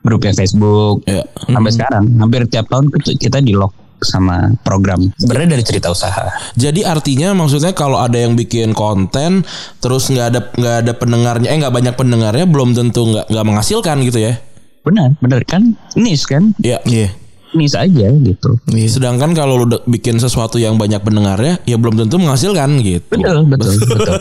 grup 0.00 0.24
yang 0.24 0.32
Facebook. 0.32 1.04
Iya. 1.04 1.28
sampai 1.44 1.70
sekarang 1.70 2.04
hampir 2.16 2.40
tiap 2.48 2.66
tahun 2.66 2.88
kita- 2.88 3.20
kita 3.20 3.38
di 3.44 3.52
lock 3.52 3.76
sama 4.02 4.54
program. 4.64 5.12
Sebenarnya 5.20 5.58
dari 5.58 5.64
cerita 5.64 5.92
usaha. 5.92 6.32
Jadi 6.56 6.82
artinya 6.82 7.36
maksudnya 7.36 7.76
kalau 7.76 8.00
ada 8.00 8.16
yang 8.16 8.34
bikin 8.34 8.72
konten 8.72 9.44
terus 9.78 10.08
nggak 10.08 10.26
ada 10.32 10.40
nggak 10.56 10.76
ada 10.86 10.92
pendengarnya, 10.96 11.48
eh 11.52 11.58
nggak 11.60 11.74
banyak 11.74 11.94
pendengarnya, 11.94 12.46
belum 12.48 12.72
tentu 12.72 13.12
nggak 13.12 13.26
nggak 13.28 13.46
menghasilkan 13.46 13.96
gitu 14.06 14.18
ya? 14.20 14.34
Benar, 14.80 15.12
benar 15.20 15.44
kan? 15.44 15.76
Niche 15.92 16.24
kan? 16.24 16.56
Iya. 16.56 16.80
Iya. 16.88 17.12
Niche 17.50 17.78
aja 17.78 18.06
gitu. 18.14 18.50
Sedangkan 18.86 19.34
kalau 19.34 19.62
lu 19.62 19.66
bikin 19.86 20.16
sesuatu 20.16 20.56
yang 20.56 20.78
banyak 20.78 21.02
pendengarnya, 21.02 21.58
ya 21.66 21.74
belum 21.74 21.98
tentu 21.98 22.16
menghasilkan 22.22 22.78
gitu. 22.80 23.10
Betul, 23.10 23.42
betul, 23.50 23.74
betul. 23.90 24.14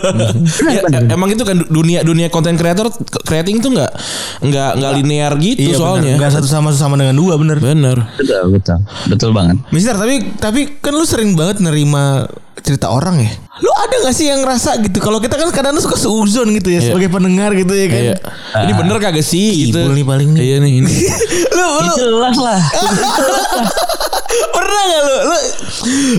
Ya, 0.66 0.82
e- 0.82 1.10
emang 1.14 1.30
itu 1.30 1.46
kan 1.46 1.62
dunia 1.70 2.02
dunia 2.02 2.34
konten 2.34 2.58
creator 2.58 2.90
creating 3.26 3.62
tuh 3.62 3.74
nggak 3.78 3.92
nggak 4.42 4.72
nggak 4.82 4.92
linear 4.98 5.34
gitu 5.38 5.62
Iya 5.62 5.76
soalnya. 5.78 6.14
Enggak 6.18 6.34
satu 6.42 6.48
sama 6.50 6.74
sama 6.74 6.98
dengan 6.98 7.14
dua 7.18 7.38
bener. 7.38 7.62
Bener. 7.62 7.98
betul, 8.18 8.44
betul. 8.50 8.80
Betul 9.08 9.30
banget. 9.32 9.62
Mister 9.70 9.94
tapi 9.94 10.34
tapi 10.42 10.62
kan 10.82 10.98
lu 10.98 11.06
sering 11.06 11.38
banget 11.38 11.62
nerima 11.62 12.26
cerita 12.62 12.92
orang 12.92 13.20
ya. 13.22 13.32
Lu 13.60 13.72
ada 13.76 13.96
gak 14.08 14.16
sih 14.16 14.32
yang 14.32 14.44
ngerasa 14.44 14.80
gitu? 14.84 15.04
Kalau 15.04 15.20
kita 15.20 15.36
kan 15.36 15.50
kadang 15.52 15.76
suka 15.80 16.00
seuzon 16.00 16.52
gitu 16.56 16.72
ya 16.72 16.80
sebagai 16.80 17.12
pendengar 17.12 17.52
gitu 17.56 17.72
ya 17.76 17.88
kan. 17.88 18.02
Iya. 18.02 18.16
Ini 18.68 18.74
bener 18.78 18.96
kagak 19.00 19.26
sih 19.26 19.68
gitu. 19.70 19.80
Nih 19.92 20.06
paling 20.06 20.36
nih. 20.36 20.42
Iya 20.42 20.56
nih 20.64 20.72
ini. 20.84 20.94
lu 21.58 21.66
lu 21.84 21.94
Jelas 22.00 22.38
lah. 22.40 22.60
pernah 24.56 24.82
gak 24.88 25.02
lu? 25.04 25.16
Lu 25.26 25.38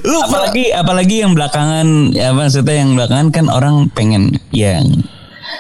lu 0.05 0.19
apalagi 0.25 0.65
apalagi 0.73 1.17
yang 1.23 1.33
belakangan 1.37 2.13
ya 2.17 2.33
maksudnya 2.33 2.75
yang 2.81 2.97
belakangan 2.97 3.29
kan 3.31 3.47
orang 3.53 3.89
pengen 3.93 4.41
yang 4.51 5.05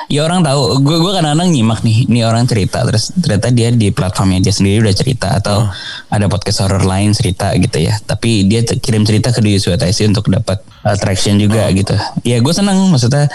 ya 0.09 0.26
orang 0.26 0.42
tahu. 0.42 0.83
Gue 0.83 0.98
gue 0.98 1.12
kadang-kadang 1.14 1.48
nyimak 1.50 1.81
nih. 1.83 2.07
Ini 2.11 2.20
orang 2.26 2.44
cerita 2.46 2.83
terus 2.83 3.14
ternyata 3.14 3.48
dia 3.55 3.68
di 3.70 3.90
platformnya 3.94 4.40
dia 4.42 4.55
sendiri 4.55 4.85
udah 4.85 4.96
cerita 4.96 5.29
atau 5.38 5.66
ada 6.11 6.26
podcast 6.26 6.66
horror 6.66 6.85
lain 6.85 7.14
cerita 7.14 7.55
gitu 7.57 7.79
ya. 7.81 7.94
Tapi 8.03 8.48
dia 8.48 8.62
kirim 8.64 9.07
cerita 9.07 9.31
ke 9.31 9.40
di 9.42 9.57
USWTC 9.57 10.11
untuk 10.11 10.31
dapat 10.31 10.61
uh, 10.85 10.96
traction 10.98 11.38
juga 11.38 11.66
gitu. 11.70 11.94
Ya 12.26 12.42
gue 12.42 12.55
senang 12.55 12.79
maksudnya. 12.90 13.31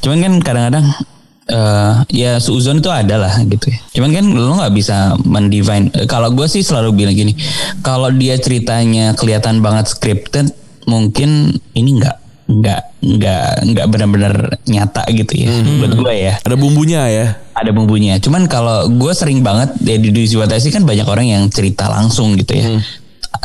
Cuman 0.00 0.18
kan 0.22 0.32
kadang-kadang 0.42 0.86
eh 1.50 1.94
ya 2.14 2.38
suuzon 2.38 2.78
itu 2.78 2.86
ada 2.94 3.18
lah 3.18 3.34
gitu 3.42 3.74
ya. 3.74 3.78
Cuman 3.98 4.14
kan 4.14 4.24
lo 4.30 4.54
nggak 4.62 4.70
bisa 4.70 5.18
mendivine. 5.26 5.90
eh, 5.98 6.06
Kalau 6.06 6.30
gue 6.30 6.46
sih 6.46 6.62
selalu 6.62 6.94
bilang 6.94 7.16
gini, 7.18 7.34
kalau 7.82 8.06
dia 8.14 8.38
ceritanya 8.38 9.18
kelihatan 9.18 9.58
banget 9.58 9.90
scripted, 9.90 10.54
mungkin 10.86 11.58
ini 11.74 11.98
nggak 11.98 12.29
nggak 12.50 12.80
nggak 13.00 13.44
nggak 13.70 13.86
benar-benar 13.86 14.34
nyata 14.66 15.06
gitu 15.08 15.46
ya. 15.46 15.50
Buat 15.78 15.92
gue 15.94 16.12
ya 16.18 16.34
Ada 16.42 16.56
bumbunya 16.58 17.02
ya. 17.06 17.26
ada 17.54 17.70
bumbunya. 17.70 18.18
Cuman 18.18 18.48
kalau 18.48 18.88
gue 18.88 19.12
sering 19.12 19.40
banget 19.40 19.70
ya 19.80 19.94
di 19.94 20.10
Ziwatasi 20.26 20.72
kan 20.72 20.82
banyak 20.82 21.06
orang 21.06 21.28
yang 21.28 21.42
cerita 21.46 21.86
langsung 21.86 22.34
gitu 22.34 22.56
ya. 22.56 22.80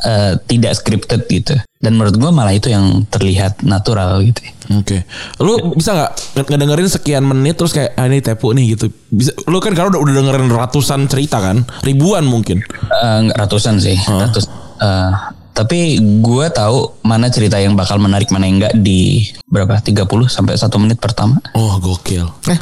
Eh, 0.01 0.33
tidak 0.47 0.73
scripted 0.73 1.27
gitu. 1.27 1.53
Dan 1.77 1.93
menurut 1.93 2.17
gue 2.17 2.31
malah 2.31 2.49
itu 2.49 2.73
yang 2.73 3.05
terlihat 3.05 3.61
natural 3.61 4.17
gitu 4.23 4.41
ya. 4.41 4.53
Oke. 4.81 4.97
Lu 5.37 5.75
bisa 5.75 5.93
nggak 5.93 6.11
ngedengerin 6.49 6.89
sekian 6.89 7.21
menit 7.21 7.53
terus 7.53 7.69
kayak 7.69 7.93
ah 7.93 8.09
ini 8.09 8.17
tepu 8.17 8.49
nih 8.51 8.73
gitu. 8.73 8.89
Bisa 9.11 9.29
lu 9.45 9.61
kan 9.61 9.77
karena 9.77 9.93
udah, 9.93 10.01
udah 10.01 10.13
dengerin 10.15 10.49
ratusan 10.49 11.05
cerita 11.05 11.37
kan? 11.37 11.61
Ribuan 11.83 12.25
mungkin. 12.25 12.65
Eh, 12.89 13.17
nggak 13.29 13.37
ratusan 13.37 13.77
sih, 13.77 13.93
ratus. 13.99 14.49
eh, 14.81 15.11
tapi 15.55 16.03
gue 16.19 16.45
tahu 16.51 16.99
mana 16.99 17.31
cerita 17.31 17.55
yang 17.55 17.79
bakal 17.79 17.95
menarik 17.95 18.27
mana 18.27 18.43
yang 18.43 18.59
enggak 18.59 18.75
di 18.75 19.23
berapa 19.47 19.79
30 19.79 20.03
sampai 20.27 20.59
satu 20.59 20.75
menit 20.83 20.99
pertama. 20.99 21.39
Oh, 21.55 21.79
gokil. 21.79 22.27
eh 22.51 22.59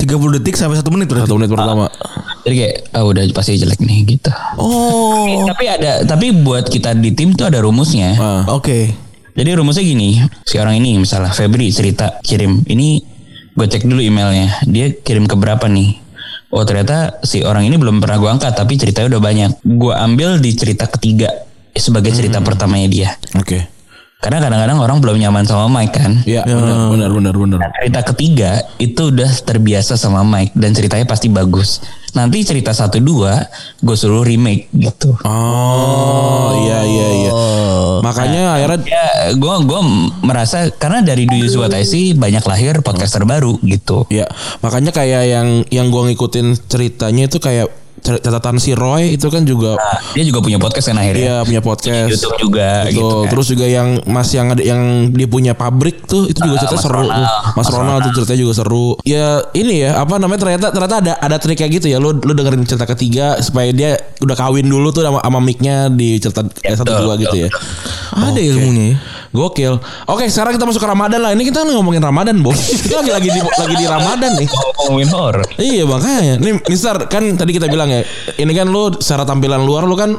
30 0.00 0.40
detik 0.40 0.56
sampai 0.56 0.80
1 0.80 0.88
menit 0.88 1.12
berarti. 1.12 1.28
Satu 1.28 1.36
menit 1.36 1.52
pertama. 1.52 1.92
Jadi 2.48 2.54
kayak 2.56 2.76
ah 2.96 3.04
udah 3.04 3.22
pasti 3.36 3.60
jelek 3.60 3.84
nih 3.84 4.16
gitu. 4.16 4.32
Oh. 4.56 5.44
Tapi 5.52 5.68
ada 5.68 6.08
tapi 6.08 6.32
buat 6.32 6.64
kita 6.64 6.96
di 6.96 7.12
tim 7.12 7.36
tuh 7.36 7.44
ada 7.44 7.60
rumusnya. 7.60 8.16
Ah. 8.16 8.42
Oke. 8.56 8.88
Jadi 9.36 9.50
rumusnya 9.52 9.84
gini, 9.84 10.18
si 10.48 10.56
orang 10.56 10.80
ini 10.80 10.96
misalnya 10.96 11.30
Febri 11.30 11.70
cerita 11.70 12.18
kirim, 12.24 12.66
ini 12.66 13.04
gue 13.54 13.66
cek 13.68 13.86
dulu 13.86 14.02
emailnya, 14.02 14.64
dia 14.66 14.90
kirim 14.90 15.28
ke 15.30 15.38
berapa 15.38 15.70
nih? 15.70 16.02
Oh 16.50 16.66
ternyata 16.66 17.22
si 17.22 17.46
orang 17.46 17.62
ini 17.68 17.78
belum 17.78 18.02
pernah 18.02 18.18
gue 18.18 18.30
angkat, 18.32 18.58
tapi 18.58 18.74
ceritanya 18.74 19.16
udah 19.16 19.22
banyak. 19.22 19.50
Gue 19.62 19.94
ambil 19.94 20.42
di 20.42 20.50
cerita 20.58 20.90
ketiga 20.90 21.30
sebagai 21.80 22.12
cerita 22.12 22.44
pertamanya 22.44 22.88
dia. 22.88 23.10
Oke. 23.34 23.80
Karena 24.20 24.36
kadang-kadang 24.36 24.76
orang 24.84 25.00
belum 25.00 25.16
nyaman 25.16 25.48
sama 25.48 25.64
Mike 25.72 25.96
kan. 25.96 26.12
Iya, 26.28 26.44
benar 26.44 26.92
benar 26.92 27.08
benar 27.08 27.34
benar. 27.40 27.58
Cerita 27.80 28.00
ketiga 28.12 28.50
itu 28.76 29.08
udah 29.08 29.32
terbiasa 29.48 29.96
sama 29.96 30.20
Mike 30.20 30.52
dan 30.52 30.76
ceritanya 30.76 31.08
pasti 31.08 31.32
bagus. 31.32 31.80
Nanti 32.12 32.44
cerita 32.44 32.76
satu 32.76 33.00
dua 33.00 33.48
gue 33.80 33.96
suruh 33.96 34.20
remake 34.20 34.68
gitu. 34.76 35.16
Oh, 35.24 36.52
iya 36.68 36.84
iya 36.84 37.08
iya. 37.16 37.32
Makanya 38.04 38.60
akhirnya 38.60 38.84
Ya, 38.84 39.32
gue 39.32 39.54
gue 39.64 39.80
merasa 40.20 40.68
karena 40.68 41.00
dari 41.00 41.24
Do 41.24 41.40
You 41.40 41.48
What 41.56 41.72
I 41.72 41.88
See 41.88 42.12
banyak 42.12 42.44
lahir 42.44 42.84
podcaster 42.84 43.24
baru 43.24 43.56
gitu. 43.64 44.04
ya, 44.12 44.28
makanya 44.60 44.92
kayak 44.92 45.22
yang 45.24 45.48
yang 45.72 45.86
gua 45.88 46.10
ngikutin 46.10 46.68
ceritanya 46.68 47.30
itu 47.30 47.40
kayak 47.40 47.72
catatan 48.00 48.56
si 48.58 48.72
Roy 48.74 49.14
itu 49.14 49.28
kan 49.28 49.44
juga 49.44 49.76
Nah, 49.80 49.98
dia 50.12 50.24
juga 50.26 50.40
punya 50.42 50.58
podcast 50.58 50.86
kan 50.90 50.98
akhirnya. 50.98 51.20
Iya 51.20 51.36
punya 51.46 51.62
podcast. 51.62 52.10
YouTube 52.10 52.36
juga 52.40 52.70
Betul. 52.84 52.92
gitu 52.92 53.16
kan. 53.22 53.30
Terus 53.30 53.46
juga 53.52 53.66
yang 53.70 53.88
Mas 54.08 54.28
yang 54.34 54.46
ada 54.50 54.62
yang 54.62 54.80
dia 55.14 55.28
punya 55.30 55.52
pabrik 55.54 56.04
tuh 56.04 56.26
itu 56.26 56.38
juga 56.42 56.56
cerita 56.60 56.76
Mas 56.76 56.84
seru. 56.84 56.96
Ronald. 57.06 57.28
Mas, 57.54 57.54
Mas 57.56 57.68
Ronald 57.70 58.00
tuh 58.08 58.12
ceritanya 58.20 58.40
juga 58.42 58.54
seru. 58.56 58.88
Ya 59.06 59.26
ini 59.54 59.84
ya 59.86 60.00
apa 60.00 60.18
namanya 60.18 60.40
ternyata 60.42 60.66
ternyata 60.74 60.96
ada 61.00 61.12
ada 61.20 61.36
trik 61.38 61.56
kayak 61.60 61.80
gitu 61.80 61.86
ya. 61.92 62.02
Lu 62.02 62.16
lu 62.16 62.32
dengerin 62.34 62.64
cerita 62.66 62.86
ketiga 62.88 63.38
supaya 63.40 63.70
dia 63.70 63.96
udah 64.20 64.36
kawin 64.36 64.66
dulu 64.66 64.90
tuh 64.90 65.04
sama 65.06 65.22
sama 65.22 65.38
mic-nya 65.40 65.88
di 65.88 66.18
cerita 66.18 66.44
eh, 66.64 66.74
satu 66.76 66.92
dua 67.06 67.14
gitu 67.20 67.46
ya. 67.46 67.48
Ada 68.10 68.36
Oke. 68.36 68.42
ilmunya 68.42 68.84
ya. 68.94 68.98
Gokil. 69.30 69.78
Oke, 70.10 70.26
sekarang 70.26 70.58
kita 70.58 70.66
masuk 70.66 70.82
ke 70.82 70.88
Ramadan 70.90 71.22
lah. 71.22 71.30
Ini 71.38 71.46
kita 71.46 71.62
ngomongin 71.62 72.02
Ramadan, 72.02 72.42
Bos. 72.42 72.58
Kita 72.82 72.98
lagi 72.98 73.14
lagi 73.14 73.28
di 73.30 73.38
lagi 73.38 73.76
di 73.78 73.86
Ramadan 73.86 74.30
nih. 74.34 74.48
ngomongin 74.90 75.08
horror. 75.14 75.46
Iya 75.54 75.86
makanya 75.86 76.34
Nih 76.42 76.58
Mister 76.66 76.98
kan 77.06 77.22
tadi 77.38 77.54
kita 77.54 77.70
bilang 77.70 77.86
ya 77.90 78.00
Ini 78.38 78.52
kan 78.54 78.70
lu 78.70 78.94
secara 78.96 79.26
tampilan 79.26 79.66
luar 79.66 79.84
lu 79.84 79.98
kan 79.98 80.14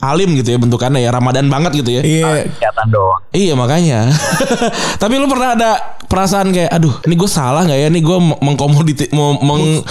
Alim 0.00 0.32
gitu 0.32 0.56
ya 0.56 0.58
bentukannya 0.58 1.04
ya 1.04 1.12
Ramadan 1.12 1.52
banget 1.52 1.84
gitu 1.84 2.00
ya 2.00 2.00
Iya. 2.00 2.48
Kelihatan 2.48 2.86
doang. 2.88 3.20
Iya 3.36 3.52
makanya 3.52 4.08
Tapi 5.02 5.20
lu 5.20 5.28
pernah 5.28 5.52
ada 5.52 5.70
perasaan 6.08 6.56
kayak 6.56 6.72
Aduh 6.72 6.96
ini 7.04 7.20
gue 7.20 7.28
salah 7.28 7.68
gak 7.68 7.76
ya 7.76 7.92
Ini 7.92 8.00
gue 8.00 8.18
mengkomoditi 8.40 9.12
mau 9.12 9.36
meng, 9.36 9.84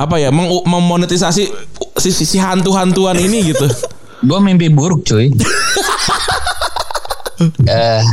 Apa 0.00 0.16
ya 0.16 0.32
meng, 0.32 0.48
Memonetisasi 0.64 1.44
si, 2.00 2.08
si, 2.10 2.24
si 2.24 2.36
hantu-hantuan 2.40 3.20
ini 3.20 3.44
gitu 3.52 3.68
Gue 4.20 4.38
mimpi 4.40 4.72
buruk 4.72 5.04
cuy. 5.04 5.28
Eh, 7.64 8.04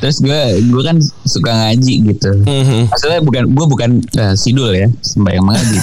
terus 0.00 0.16
gue 0.24 0.40
gue 0.64 0.80
kan 0.80 0.96
suka 1.28 1.52
ngaji 1.52 2.08
gitu. 2.08 2.40
Mhm. 2.40 2.88
Maksudnya 2.88 3.20
bukan 3.20 3.44
gue 3.52 3.66
bukan 3.68 3.90
eh, 4.16 4.32
sidul 4.32 4.72
ya 4.72 4.88
sembahyang 5.04 5.44
mengaji. 5.44 5.76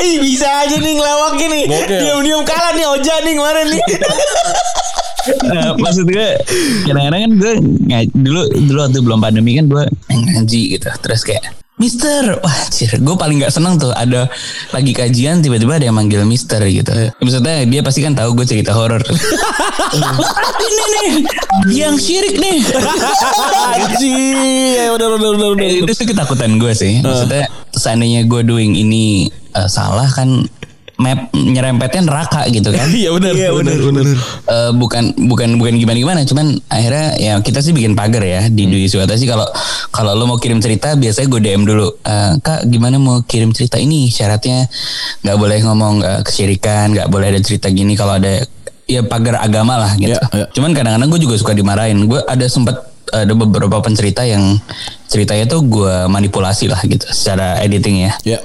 Ih 0.00 0.16
bisa 0.24 0.48
aja 0.64 0.76
nih 0.80 0.92
ngelawak 0.96 1.32
gini. 1.36 1.60
Gokil. 1.68 2.00
Diam-diam 2.00 2.42
kalah 2.48 2.72
nih 2.72 2.86
Oja 2.88 3.14
nih 3.22 3.34
kemarin 3.36 3.66
nih. 3.68 3.82
Eh, 5.28 5.72
maksud 5.76 6.08
gue 6.08 6.28
kadang-kadang 6.88 7.20
kan 7.28 7.32
gue 7.36 7.52
dulu 8.16 8.42
dulu 8.64 8.78
waktu 8.80 9.00
belum 9.04 9.20
pandemi 9.20 9.52
kan 9.60 9.68
gue 9.68 9.84
ngaji 10.08 10.80
gitu 10.80 10.88
terus 11.04 11.28
kayak 11.28 11.59
Mister, 11.80 12.36
wah 12.44 12.60
cir, 12.68 12.92
gue 13.00 13.16
paling 13.16 13.40
nggak 13.40 13.56
seneng 13.56 13.80
tuh 13.80 13.88
ada 13.96 14.28
lagi 14.68 14.92
kajian 14.92 15.40
tiba-tiba 15.40 15.80
ada 15.80 15.88
yang 15.88 15.96
manggil 15.96 16.28
Mister 16.28 16.60
gitu. 16.68 16.92
Maksudnya 17.24 17.64
dia 17.64 17.80
pasti 17.80 18.04
kan 18.04 18.12
tahu 18.12 18.36
gue 18.36 18.44
cerita 18.44 18.76
horor. 18.76 19.00
Ini 20.60 20.84
nih, 20.92 21.10
yang 21.72 21.96
syirik 21.96 22.36
nih. 22.36 22.60
Anjir 23.80 24.92
udah 24.92 25.06
udah 25.16 25.30
udah 25.40 25.48
udah 25.56 25.68
itu 25.88 25.92
sih 25.96 26.04
ketakutan 26.04 26.60
gue 26.60 26.72
sih. 26.76 27.00
Maksudnya 27.00 27.48
seandainya 27.72 28.28
gue 28.28 28.44
doing 28.44 28.76
ini 28.76 29.32
eh, 29.56 29.68
salah 29.72 30.12
kan 30.12 30.44
map 31.00 31.32
nyerempetnya 31.32 32.02
neraka 32.04 32.44
gitu 32.46 32.68
kan. 32.68 32.84
Iya 33.00 33.10
benar 33.10 33.32
Iya, 33.32 33.50
benar. 33.50 33.76
benar, 33.80 34.04
Eh, 34.44 34.70
bukan 34.76 35.16
bukan 35.18 35.56
bukan 35.56 35.72
gimana 35.74 35.96
gimana 35.96 36.20
cuman 36.22 36.60
akhirnya 36.68 37.06
ya 37.16 37.34
kita 37.40 37.64
sih 37.64 37.72
bikin 37.72 37.96
pagar 37.96 38.20
ya 38.20 38.46
di 38.46 38.68
Dwi 38.68 38.84
Suwata 38.84 39.16
sih. 39.16 39.24
Kalau 39.24 39.48
kalau 39.88 40.12
lo 40.12 40.24
mau 40.26 40.36
kirim 40.36 40.60
cerita 40.60 40.92
biasanya 40.94 41.26
gue 41.26 41.40
DM 41.40 41.64
dulu 41.64 41.88
Eh, 42.00 42.32
kak 42.38 42.68
gimana 42.68 42.96
mau 42.96 43.24
kirim 43.24 43.50
cerita 43.50 43.76
ini? 43.76 44.06
Syaratnya 44.06 44.68
nggak 45.22 45.36
boleh 45.36 45.58
ngomong 45.62 45.94
eh, 46.00 46.20
kesyirikan 46.20 46.92
nggak 46.92 47.08
boleh 47.08 47.26
ada 47.28 47.40
cerita 47.40 47.66
gini 47.66 47.96
kalau 47.96 48.14
ada 48.14 48.44
ya 48.84 49.00
pagar 49.00 49.40
agama 49.40 49.78
lah 49.78 49.92
gitu. 49.94 50.12
Ya, 50.12 50.20
ya. 50.34 50.46
cuman 50.50 50.74
kadang-kadang 50.74 51.08
gue 51.08 51.20
juga 51.22 51.34
suka 51.34 51.54
dimarahin. 51.54 52.04
Gue 52.04 52.20
ada 52.20 52.44
sempat 52.44 52.84
ada 53.10 53.32
beberapa 53.32 53.80
pencerita 53.80 54.22
yang 54.22 54.58
ceritanya 55.06 55.48
tuh 55.48 55.62
gue 55.62 55.94
manipulasi 56.06 56.66
lah 56.66 56.78
gitu 56.82 57.06
secara 57.08 57.58
editing 57.58 58.04
ya. 58.04 58.12
Ya 58.26 58.38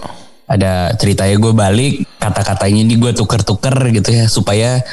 ada 0.46 0.94
ceritanya 0.98 1.36
gue 1.42 1.54
balik 1.54 1.94
kata-katanya 2.22 2.86
ini 2.86 2.96
gue 3.02 3.12
tuker-tuker 3.18 3.76
gitu 3.90 4.10
ya 4.14 4.26
supaya 4.30 4.86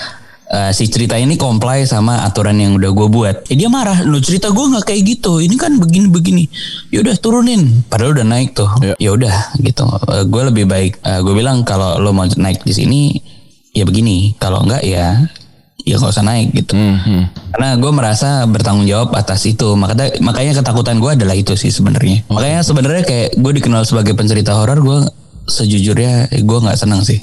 uh, 0.53 0.71
si 0.73 0.89
cerita 0.89 1.17
ini 1.17 1.41
comply 1.41 1.89
sama 1.89 2.25
aturan 2.25 2.61
yang 2.61 2.77
udah 2.77 2.91
gue 2.93 3.09
buat. 3.09 3.37
Eh, 3.49 3.57
dia 3.57 3.73
marah, 3.73 4.05
lo 4.05 4.21
cerita 4.21 4.53
gue 4.53 4.65
nggak 4.65 4.85
kayak 4.85 5.03
gitu. 5.19 5.41
Ini 5.41 5.57
kan 5.57 5.81
begini-begini. 5.81 6.45
Yaudah 6.93 7.17
turunin. 7.21 7.85
Padahal 7.89 8.17
udah 8.21 8.27
naik 8.29 8.57
tuh. 8.57 8.69
Ya. 8.85 8.95
Ya 9.01 9.11
udah 9.17 9.35
gitu. 9.61 9.85
Uh, 9.89 10.25
gue 10.29 10.43
lebih 10.53 10.65
baik. 10.69 11.01
Uh, 11.05 11.25
gue 11.25 11.35
bilang 11.37 11.65
kalau 11.65 12.01
lo 12.01 12.13
mau 12.13 12.29
naik 12.29 12.63
di 12.63 12.73
sini 12.77 13.01
ya 13.73 13.89
begini. 13.89 14.37
Kalau 14.37 14.65
enggak 14.65 14.85
ya 14.85 15.21
ya 15.83 15.99
gak 15.99 16.15
usah 16.15 16.23
naik 16.23 16.55
gitu. 16.55 16.79
Hmm, 16.79 17.27
Karena 17.51 17.75
gue 17.75 17.91
merasa 17.91 18.47
bertanggung 18.47 18.87
jawab 18.87 19.19
atas 19.19 19.43
itu. 19.51 19.75
Makanya 19.75 20.23
makanya 20.23 20.63
ketakutan 20.63 21.03
gue 21.03 21.11
adalah 21.11 21.35
itu 21.35 21.59
sih 21.59 21.75
sebenarnya. 21.75 22.23
Makanya 22.31 22.63
sebenarnya 22.63 23.03
kayak 23.03 23.29
gue 23.35 23.53
dikenal 23.59 23.83
sebagai 23.83 24.15
pencerita 24.15 24.55
horor 24.55 24.79
gue 24.79 24.99
sejujurnya 25.45 26.31
gue 26.33 26.59
nggak 26.63 26.79
senang 26.79 27.03
sih. 27.03 27.19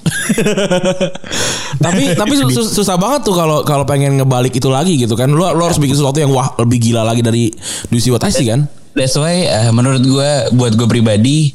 tapi 1.84 2.13
tapi 2.13 2.34
sus- 2.36 2.53
sus- 2.53 2.71
susah 2.75 2.99
banget 2.99 3.25
tuh 3.25 3.36
kalau 3.36 3.63
kalau 3.63 3.84
pengen 3.84 4.19
ngebalik 4.19 4.53
itu 4.53 4.67
lagi 4.67 4.97
gitu 4.99 5.15
kan. 5.15 5.29
Lu, 5.29 5.41
lu 5.41 5.63
harus 5.63 5.77
bikin 5.77 5.95
sesuatu 5.95 6.19
yang 6.19 6.32
wah 6.32 6.53
lebih 6.60 6.79
gila 6.79 7.03
lagi 7.03 7.21
dari 7.23 7.51
Duisi 7.88 8.12
Watashi 8.12 8.45
kan? 8.47 8.67
That's 8.97 9.15
why 9.15 9.45
eh, 9.45 9.71
menurut 9.71 10.01
gue 10.01 10.32
buat 10.58 10.73
gue 10.73 10.88
pribadi 10.89 11.53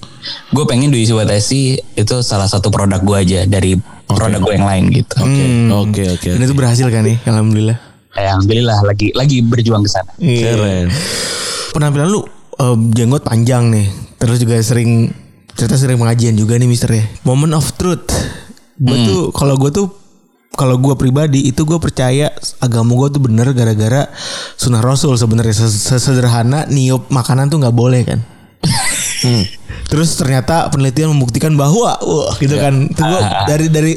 gue 0.54 0.64
pengen 0.64 0.88
Dwi 0.88 1.04
Watasi 1.12 1.76
itu 1.76 2.16
salah 2.24 2.48
satu 2.48 2.72
produk 2.72 3.02
gue 3.02 3.16
aja 3.20 3.40
dari 3.44 3.76
produk 4.06 4.40
gue 4.40 4.54
yang 4.56 4.68
lain 4.68 4.84
gitu. 4.94 5.16
Oke 5.84 6.02
oke. 6.08 6.28
Dan 6.30 6.40
itu 6.40 6.54
berhasil 6.56 6.86
kan 6.88 7.04
nih, 7.04 7.18
alhamdulillah. 7.26 7.76
Eh, 8.14 8.22
Alhamdulillah 8.22 8.78
lagi 8.86 9.10
lagi 9.12 9.42
berjuang 9.42 9.82
ke 9.82 9.90
sana. 9.90 10.12
Keren. 10.16 10.86
Penampilan 11.74 12.06
lu 12.06 12.22
eh, 12.56 12.76
jenggot 12.94 13.26
panjang 13.26 13.74
nih. 13.74 13.90
Terus 14.16 14.38
juga 14.38 14.56
sering 14.62 15.10
cerita 15.54 15.74
sering 15.78 15.98
pengajian 15.98 16.34
juga 16.34 16.58
nih 16.58 16.68
Mister 16.68 16.90
ya. 16.90 17.04
Moment 17.22 17.54
of 17.54 17.66
truth. 17.78 18.10
Gue 18.74 18.96
tuh 19.06 19.20
kalau 19.30 19.54
gue 19.54 19.70
tuh 19.70 19.86
kalau 20.54 20.78
gue 20.78 20.94
pribadi 20.94 21.50
itu 21.50 21.66
gue 21.66 21.78
percaya 21.82 22.30
agama 22.62 22.94
gue 22.94 23.18
tuh 23.18 23.22
bener 23.22 23.50
gara-gara 23.54 24.06
sunnah 24.54 24.78
rasul 24.78 25.18
sebenarnya 25.18 25.50
Ses- 25.50 25.90
sesederhana 25.90 26.66
niup 26.70 27.10
makanan 27.10 27.50
tuh 27.50 27.58
nggak 27.62 27.74
boleh 27.74 28.02
kan. 28.06 28.22
Terus 29.90 30.16
ternyata 30.18 30.66
penelitian 30.72 31.12
membuktikan 31.14 31.54
bahwa 31.54 31.98
wah 32.02 32.34
gitu 32.40 32.56
kan. 32.58 32.90
Itu 32.90 33.02
gua 33.02 33.20
dari 33.50 33.70
dari 33.70 33.92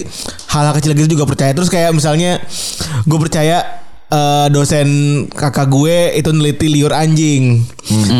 hal-hal 0.53 0.73
kecil 0.77 0.93
gitu 0.93 1.17
juga 1.17 1.25
percaya. 1.25 1.51
Terus 1.57 1.69
kayak 1.73 1.89
misalnya 1.95 2.37
gue 3.05 3.19
percaya 3.21 3.86
eh, 4.11 4.47
dosen 4.51 4.87
kakak 5.31 5.67
gue 5.67 6.15
itu 6.15 6.29
neliti 6.31 6.67
liur 6.71 6.91
anjing. 6.91 7.63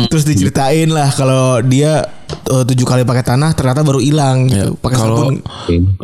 Terus 0.08 0.24
diceritain 0.24 0.88
lah 0.88 1.12
kalau 1.12 1.60
dia 1.60 2.04
eh, 2.28 2.64
tujuh 2.64 2.84
kali 2.88 3.04
pakai 3.04 3.24
tanah 3.24 3.52
ternyata 3.52 3.84
baru 3.84 4.00
hilang 4.00 4.48
gitu. 4.48 4.76
Pakai 4.80 4.96
Kalau 4.96 5.28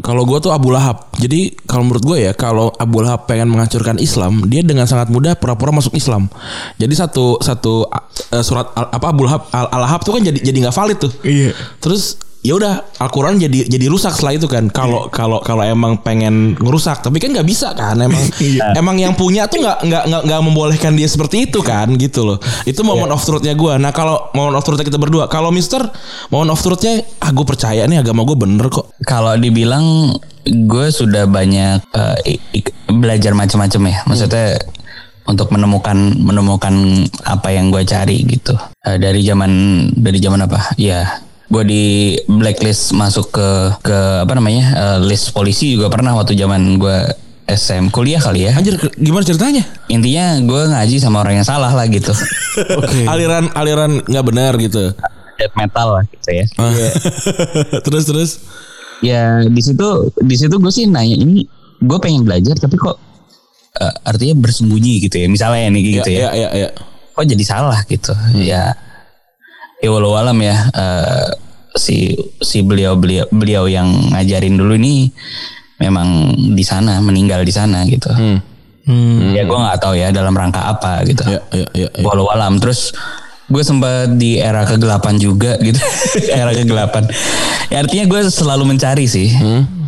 kalau 0.01 0.23
gue 0.29 0.39
tuh 0.45 0.53
Abu 0.53 0.73
Lahab. 0.73 1.09
Jadi 1.17 1.57
kalau 1.65 1.89
menurut 1.89 2.05
gue 2.05 2.19
ya 2.29 2.33
kalau 2.37 2.69
Abu 2.77 3.01
Lahab 3.01 3.25
pengen 3.25 3.49
menghancurkan 3.49 3.97
Islam, 4.01 4.45
dia 4.49 4.61
dengan 4.61 4.85
sangat 4.85 5.09
mudah 5.09 5.37
pura-pura 5.37 5.73
masuk 5.73 5.97
Islam. 5.97 6.29
Jadi 6.77 6.95
satu 6.97 7.41
satu 7.41 7.89
uh, 7.89 8.45
surat 8.45 8.69
al- 8.77 8.93
apa 8.93 9.07
Abu 9.09 9.25
Lahab 9.25 9.49
al, 9.53 9.69
Al-Lahab 9.73 10.05
tuh 10.05 10.21
kan 10.21 10.23
jadi 10.25 10.39
jadi 10.41 10.69
nggak 10.69 10.77
valid 10.77 10.99
tuh. 11.01 11.13
Iya. 11.25 11.57
Terus 11.81 12.21
ya 12.45 12.61
udah 12.61 12.85
Al-Quran 13.01 13.41
jadi 13.41 13.65
jadi 13.65 13.89
rusak 13.89 14.13
setelah 14.13 14.37
itu 14.37 14.45
kan. 14.45 14.69
Kalau 14.69 15.09
kalau 15.09 15.41
kalau 15.41 15.65
emang 15.65 15.97
pengen 15.99 16.53
ngerusak, 16.55 17.01
tapi 17.01 17.17
kan 17.17 17.33
nggak 17.33 17.49
bisa 17.49 17.73
kan. 17.73 17.97
Emang 17.97 18.21
emang 18.81 18.97
yang 19.01 19.17
punya 19.17 19.49
tuh 19.49 19.65
nggak 19.65 19.81
nggak 19.81 20.05
nggak 20.29 20.41
membolehkan 20.45 20.93
dia 20.93 21.09
seperti 21.09 21.49
itu 21.49 21.65
kan 21.65 21.89
gitu 21.97 22.29
loh. 22.29 22.39
Itu 22.69 22.85
moment 22.85 23.09
of 23.11 23.25
truthnya 23.25 23.57
gue. 23.57 23.73
Nah 23.81 23.91
kalau 23.91 24.29
moment 24.37 24.61
of 24.61 24.63
truthnya 24.63 24.85
kita 24.85 25.01
berdua, 25.01 25.25
kalau 25.27 25.49
Mister 25.49 25.81
moment 26.29 26.53
of 26.53 26.61
truthnya, 26.61 27.01
ah 27.25 27.33
gue 27.33 27.47
percaya 27.49 27.89
nih 27.89 28.05
agama 28.05 28.29
gue 28.29 28.37
bener 28.37 28.69
kok. 28.69 28.93
Kalau 29.09 29.33
dibilang 29.41 30.13
gue 30.45 30.87
sudah 30.93 31.25
banyak 31.25 31.81
i- 32.29 32.45
belajar 32.93 33.33
macam-macam 33.33 33.81
ya. 33.89 33.99
Maksudnya 34.05 34.61
untuk 35.25 35.49
menemukan 35.49 35.97
menemukan 36.21 37.09
apa 37.25 37.49
yang 37.49 37.73
gue 37.73 37.81
cari 37.89 38.21
gitu. 38.29 38.53
Eh, 38.85 39.01
dari 39.01 39.25
zaman 39.25 39.49
dari 39.97 40.21
zaman 40.21 40.45
apa? 40.45 40.77
Ya 40.77 41.25
gue 41.45 41.63
di 41.69 41.85
blacklist 42.25 42.97
masuk 42.97 43.29
ke 43.29 43.49
ke 43.85 43.99
apa 44.25 44.33
namanya 44.33 44.65
eh, 44.73 44.99
list 45.05 45.37
polisi 45.37 45.77
juga 45.77 45.93
pernah 45.93 46.17
waktu 46.17 46.33
zaman 46.37 46.81
gue 46.81 46.99
SM 47.45 47.93
kuliah 47.93 48.21
kali 48.25 48.49
ya. 48.49 48.57
Anjir 48.57 48.81
gimana 48.97 49.21
ceritanya? 49.21 49.61
Intinya 49.93 50.41
gue 50.41 50.63
ngaji 50.73 50.97
sama 50.97 51.21
orang 51.21 51.45
yang 51.45 51.49
salah 51.49 51.69
lah 51.77 51.85
gitu. 51.93 52.13
Oke. 52.81 53.05
Aliran 53.05 53.53
aliran 53.53 54.01
nggak 54.01 54.25
benar 54.25 54.57
gitu. 54.57 54.97
Death 55.37 55.55
metal 55.59 56.01
lah 56.01 56.05
gitu 56.09 56.31
ya. 56.33 56.45
terus 57.85 58.05
terus. 58.09 58.33
ya 59.03 59.43
di 59.45 59.61
situ 59.61 60.17
di 60.23 60.37
situ 60.39 60.55
gue 60.57 60.73
sih 60.73 60.89
nanya 60.89 61.19
ini 61.19 61.45
gue 61.83 61.99
pengen 62.01 62.25
belajar 62.25 62.57
tapi 62.57 62.79
kok 62.81 62.97
eh, 63.77 63.95
artinya 64.07 64.39
bersembunyi 64.41 65.05
gitu 65.05 65.21
ya 65.21 65.27
misalnya 65.29 65.67
nih 65.77 65.83
gitu 66.01 66.09
ya, 66.15 66.33
ya, 66.33 66.49
ya, 66.49 66.49
ya. 66.57 66.69
kok 67.13 67.27
jadi 67.27 67.45
salah 67.45 67.85
gitu 67.85 68.15
ya 68.41 68.73
ya 69.85 69.93
walau 69.93 70.17
alam 70.17 70.41
ya 70.41 70.57
eh, 70.73 71.29
si 71.77 72.17
si 72.41 72.65
beliau 72.65 72.97
beliau 72.97 73.29
beliau 73.29 73.69
yang 73.69 73.91
ngajarin 74.15 74.57
dulu 74.57 74.79
ini 74.81 75.13
memang 75.77 76.33
di 76.57 76.65
sana 76.65 77.03
meninggal 77.05 77.45
di 77.45 77.53
sana 77.53 77.85
gitu. 77.85 78.09
Hmm. 78.85 79.33
ya 79.33 79.49
gue 79.49 79.59
nggak 79.59 79.81
tahu 79.81 79.97
ya 79.97 80.13
dalam 80.13 80.33
rangka 80.37 80.61
apa 80.61 81.05
gitu. 81.09 81.25
Ya, 81.29 81.41
ya, 81.53 81.67
ya, 81.73 81.89
ya. 81.93 82.05
walau 82.05 82.29
alam 82.29 82.61
terus 82.61 82.93
gue 83.49 83.61
sempat 83.61 84.17
di 84.17 84.41
era 84.41 84.65
kegelapan 84.65 85.21
juga 85.21 85.61
gitu. 85.61 85.77
Era 86.33 86.53
kegelapan. 86.57 87.05
Ya, 87.69 87.85
artinya 87.85 88.09
gue 88.09 88.21
selalu 88.29 88.65
mencari 88.77 89.05
sih. 89.05 89.29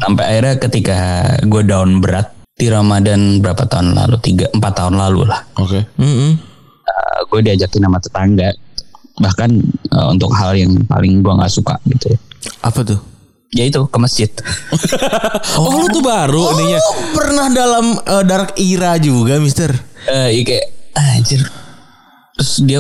Sampai 0.01 0.25
akhirnya 0.29 0.55
ketika 0.61 0.99
gue 1.45 1.63
down 1.65 2.05
berat 2.05 2.37
di 2.57 2.69
Ramadan 2.69 3.41
berapa 3.41 3.65
tahun 3.65 3.97
lalu? 3.97 4.17
Tiga 4.21 4.47
empat 4.53 4.73
tahun 4.77 4.97
lalu 5.01 5.29
lah. 5.29 5.41
Oke. 5.61 5.89
Mm-mm. 5.97 6.37
Uh, 6.85 7.19
gue 7.33 7.41
diajakin 7.49 7.85
sama 7.85 7.99
tetangga 8.01 8.53
bahkan 9.17 9.49
uh, 9.89 10.09
untuk 10.09 10.31
hal 10.31 10.53
yang 10.53 10.77
paling 10.85 11.19
gue 11.19 11.33
nggak 11.33 11.51
suka 11.51 11.77
gitu 11.87 12.13
ya 12.13 12.19
Apa 12.61 12.83
tuh? 12.83 13.01
ya 13.49 13.65
itu 13.65 13.81
ke 13.83 13.97
masjid 13.97 14.29
Oh, 15.57 15.73
lu 15.73 15.89
tuh 15.89 16.01
baru 16.01 16.53
ininya. 16.53 16.77
Oh, 16.77 16.95
pernah 17.13 17.47
dalam 17.49 17.97
eh, 17.97 18.23
dark 18.23 18.53
era 18.57 18.99
juga, 18.99 19.39
Mister. 19.39 19.73
eh 20.05 20.29
iya 20.33 20.43
kayak 20.45 20.67
anjir 20.95 21.41
terus 22.33 22.61
dia 22.61 22.79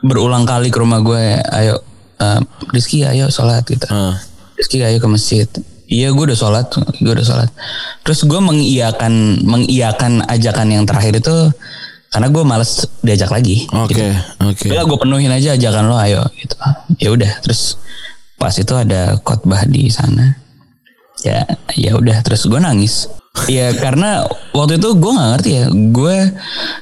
berulang 0.00 0.42
kali 0.42 0.66
ke 0.66 0.76
rumah 0.76 0.98
gue 0.98 1.22
ayo 1.52 1.78
eh, 2.16 2.40
Rizky 2.70 3.02
ayo 3.02 3.28
sholat 3.28 3.62
gitu 3.64 3.84
Ah. 3.86 4.16
Rizky 4.54 4.80
ayo 4.80 4.96
ke 4.96 5.06
masjid 5.06 5.44
iya 5.86 6.08
gue 6.08 6.24
udah 6.24 6.34
sholat 6.34 6.66
gue 6.96 7.12
udah 7.12 7.22
sholat 7.22 7.50
terus 8.00 8.22
gue 8.22 8.40
mengiyakan 8.40 9.12
mengiyakan 9.42 10.24
ajakan 10.24 10.68
yang 10.70 10.82
terakhir 10.82 11.16
itu 11.16 11.36
karena 12.10 12.28
gue 12.32 12.42
males 12.46 12.86
diajak 13.02 13.30
lagi. 13.30 13.68
Oke, 13.74 14.14
oke. 14.40 14.66
Udah 14.72 14.84
gue 14.86 14.98
penuhin 14.98 15.32
aja 15.32 15.54
ajakan 15.58 15.84
lo 15.90 15.96
ayo 15.98 16.22
gitu. 16.38 16.56
Ya 17.02 17.08
udah 17.12 17.32
terus 17.44 17.76
pas 18.36 18.52
itu 18.56 18.72
ada 18.76 19.16
khotbah 19.24 19.64
di 19.64 19.88
sana 19.88 20.36
ya 21.24 21.48
ya 21.72 21.96
udah 21.96 22.20
terus 22.20 22.44
gue 22.44 22.60
nangis 22.60 23.08
ya 23.44 23.76
karena 23.76 24.24
waktu 24.56 24.80
itu 24.80 24.96
gue 24.96 25.12
nggak 25.12 25.30
ngerti 25.36 25.50
ya. 25.52 25.64
Gue 25.92 26.16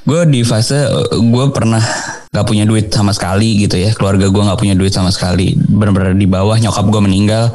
gue 0.06 0.20
di 0.30 0.40
fase 0.46 0.86
gue 1.10 1.44
pernah 1.50 1.82
nggak 2.30 2.46
punya 2.46 2.64
duit 2.64 2.94
sama 2.94 3.10
sekali 3.10 3.66
gitu 3.66 3.74
ya. 3.74 3.90
Keluarga 3.92 4.30
gue 4.30 4.42
nggak 4.46 4.60
punya 4.62 4.74
duit 4.78 4.94
sama 4.94 5.10
sekali. 5.10 5.58
Benar-benar 5.58 6.14
di 6.14 6.26
bawah 6.30 6.54
nyokap 6.54 6.86
gue 6.86 7.02
meninggal. 7.02 7.50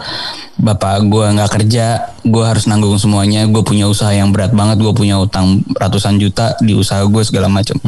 Bapak 0.60 1.08
gue 1.08 1.26
nggak 1.40 1.52
kerja 1.56 2.12
gue 2.28 2.44
harus 2.44 2.68
nanggung 2.68 3.00
semuanya. 3.00 3.48
Gue 3.48 3.64
punya 3.64 3.88
usaha 3.88 4.12
yang 4.12 4.36
berat 4.36 4.52
banget 4.52 4.84
gue 4.84 4.92
punya 4.92 5.16
utang 5.18 5.64
ratusan 5.80 6.20
juta 6.20 6.60
di 6.60 6.76
usaha 6.76 7.00
gue 7.08 7.24
segala 7.24 7.48
macam 7.48 7.80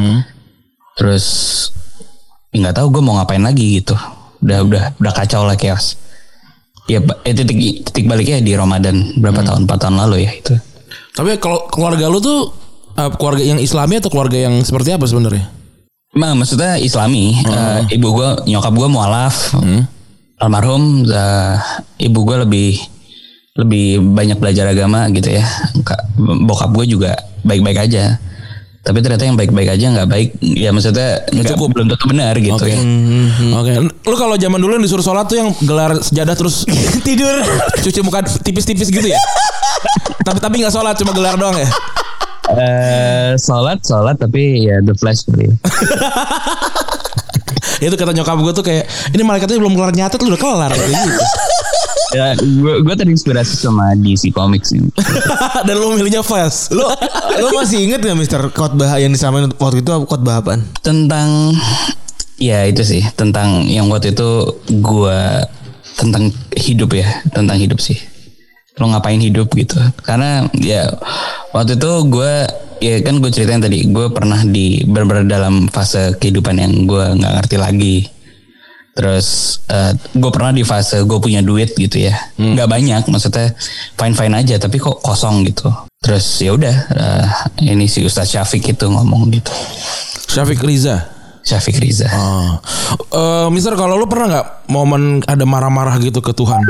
terus 0.92 1.26
ya 2.52 2.60
nggak 2.62 2.84
tahu 2.84 3.00
gue 3.00 3.02
mau 3.04 3.20
ngapain 3.20 3.44
lagi 3.44 3.84
gitu. 3.84 3.94
Udah 4.42 4.64
udah 4.64 4.84
udah 4.98 5.14
kacau 5.14 5.44
lah 5.44 5.60
chaos. 5.60 6.00
Ya 6.90 7.04
eh, 7.28 7.36
titik 7.36 7.86
titik 7.88 8.10
baliknya 8.10 8.42
di 8.42 8.56
Ramadan. 8.56 9.16
Berapa 9.20 9.46
tahun? 9.46 9.70
Empat 9.70 9.78
tahun 9.86 10.02
lalu 10.02 10.26
ya 10.26 10.34
itu 10.34 10.71
Tapi 11.12 11.36
kalau 11.38 11.68
keluarga 11.68 12.08
lu 12.08 12.18
tuh 12.18 12.52
eh, 12.94 13.12
keluarga 13.14 13.44
yang 13.44 13.58
Islami 13.58 13.98
atau 13.98 14.08
keluarga 14.08 14.38
yang 14.40 14.62
seperti 14.62 14.92
apa 14.92 15.04
sebenarnya? 15.04 15.48
Emang 16.12 16.36
maksudnya 16.36 16.76
Islami 16.76 17.40
Eh, 17.40 17.96
ibu 17.96 18.12
gue 18.12 18.30
nyokap 18.46 18.74
gue 18.74 18.88
mualaf 18.88 19.56
almarhum 20.38 21.04
eh, 21.04 21.56
ibu 22.02 22.20
gue 22.22 22.38
lebih 22.42 22.72
lebih 23.52 23.86
banyak 24.12 24.36
belajar 24.36 24.68
agama 24.68 25.08
gitu 25.10 25.28
ya 25.30 25.44
Ka- 25.84 26.08
bokap 26.18 26.72
gue 26.74 26.86
juga 26.90 27.12
baik-baik 27.42 27.80
aja 27.82 28.16
tapi 28.82 28.98
ternyata 29.00 29.24
yang 29.24 29.38
baik-baik 29.38 29.70
aja 29.70 29.86
nggak 29.88 30.10
baik 30.10 30.30
ya 30.42 30.74
maksudnya 30.74 31.22
nggak 31.30 31.54
cukup. 31.54 31.70
belum 31.70 31.88
tentu 31.88 32.06
benar 32.10 32.34
gitu 32.34 32.58
Oke. 32.58 32.66
ya 32.68 32.80
Oke. 33.54 33.72
Lu 34.02 34.16
kalau 34.18 34.36
zaman 34.36 34.58
dulu 34.58 34.76
yang 34.76 34.84
disuruh 34.84 35.06
sholat 35.06 35.30
tuh 35.30 35.38
yang 35.38 35.50
gelar 35.62 35.96
sejadah 35.96 36.34
terus 36.34 36.66
Tidur. 37.08 37.40
cuci 37.78 38.00
muka 38.02 38.26
tipis-tipis 38.42 38.90
gitu 38.90 39.06
ya? 39.06 39.20
tapi 40.32 40.40
tapi 40.40 40.56
nggak 40.64 40.72
sholat 40.72 40.96
cuma 40.96 41.12
gelar 41.12 41.36
doang 41.36 41.60
ya? 41.60 41.68
Eh, 42.52 43.32
sholat 43.36 43.84
sholat 43.84 44.16
tapi 44.16 44.64
ya 44.64 44.80
the 44.80 44.96
flash 44.96 45.28
kali 45.28 45.48
ya. 45.52 45.56
Itu 47.84 48.00
kata 48.00 48.16
nyokap 48.16 48.40
gue 48.40 48.54
tuh 48.56 48.64
kayak 48.64 48.88
ini 49.12 49.22
malaikatnya 49.28 49.60
belum 49.60 49.76
kelar 49.76 49.92
nyatet 49.92 50.24
lu 50.24 50.32
udah 50.32 50.40
kelar 50.40 50.72
kayak 50.72 50.88
gitu. 50.88 51.12
ya 52.12 52.36
gue 52.40 52.74
gue 52.84 52.96
terinspirasi 52.96 53.56
sama 53.56 53.96
DC 53.96 54.32
Comics 54.32 54.72
ini 54.72 54.88
Dan 55.68 55.76
lu 55.80 55.96
milihnya 56.00 56.24
fast. 56.24 56.72
Lo 56.72 56.88
lo 57.40 57.48
masih 57.52 57.84
inget 57.88 58.00
gak 58.00 58.16
Mister 58.16 58.40
khotbah 58.56 58.96
yang 59.00 59.12
disamain 59.12 59.52
waktu 59.60 59.84
itu 59.84 59.92
khotbah 60.08 60.40
apaan? 60.40 60.64
tentang 60.80 61.56
ya 62.40 62.64
itu 62.68 62.84
sih 62.88 63.04
tentang 63.20 63.68
yang 63.68 63.92
waktu 63.92 64.16
itu 64.16 64.60
gue 64.72 65.20
tentang 66.00 66.32
hidup 66.58 66.96
ya 66.96 67.08
tentang 67.30 67.60
hidup 67.60 67.78
sih 67.78 68.00
lo 68.82 68.90
ngapain 68.90 69.22
hidup 69.22 69.54
gitu. 69.54 69.78
Karena 70.02 70.50
ya 70.58 70.90
waktu 71.54 71.78
itu 71.78 71.92
gue 72.10 72.34
ya 72.82 72.98
kan 73.06 73.22
gue 73.22 73.30
ceritain 73.30 73.62
tadi 73.62 73.86
gue 73.86 74.10
pernah 74.10 74.42
di 74.42 74.82
benar 74.82 75.22
dalam 75.30 75.70
fase 75.70 76.18
kehidupan 76.18 76.58
yang 76.58 76.74
gue 76.90 77.06
nggak 77.22 77.34
ngerti 77.38 77.58
lagi. 77.62 77.98
Terus 78.98 79.62
eh, 79.70 79.94
gue 80.18 80.32
pernah 80.34 80.52
di 80.52 80.66
fase 80.66 81.06
gue 81.06 81.20
punya 81.22 81.46
duit 81.46 81.78
gitu 81.78 82.10
ya. 82.10 82.18
Nggak 82.42 82.68
banyak 82.68 83.04
maksudnya 83.14 83.54
fine 83.94 84.18
fine 84.18 84.34
aja 84.34 84.58
tapi 84.58 84.82
kok 84.82 84.98
kosong 85.06 85.46
gitu. 85.46 85.70
Terus 86.02 86.26
ya 86.42 86.58
udah 86.58 86.76
eh, 86.98 87.26
ini 87.70 87.86
si 87.86 88.02
Ustadz 88.02 88.34
Syafiq 88.34 88.74
itu 88.74 88.90
ngomong 88.90 89.30
gitu. 89.30 89.54
Syafiq 90.26 90.66
Riza. 90.66 91.21
Syafiq 91.42 91.82
Riza 91.82 92.08
Oh. 92.12 92.58
Eh, 93.12 93.48
Mister 93.50 93.74
kalau 93.74 93.98
lu 93.98 94.06
pernah 94.06 94.28
nggak 94.30 94.48
momen 94.70 95.24
ada 95.26 95.42
marah-marah 95.48 95.98
gitu 96.00 96.20
ke 96.20 96.32
Tuhan? 96.32 96.62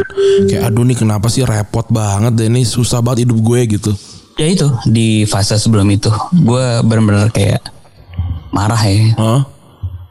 Kayak 0.48 0.72
aduh 0.72 0.86
nih 0.86 0.98
kenapa 0.98 1.28
sih 1.28 1.44
repot 1.44 1.86
banget 1.90 2.34
deh 2.38 2.48
ini 2.48 2.64
susah 2.64 3.02
banget 3.02 3.28
hidup 3.28 3.40
gue 3.42 3.60
gitu. 3.78 3.92
ya 4.40 4.48
itu 4.48 4.68
di 4.88 5.28
fase 5.28 5.60
sebelum 5.60 5.86
itu 5.92 6.08
gue 6.34 6.66
bener-bener 6.82 7.30
kayak 7.30 7.62
marah 8.50 8.80
ya 8.80 9.14
Hah? 9.20 9.42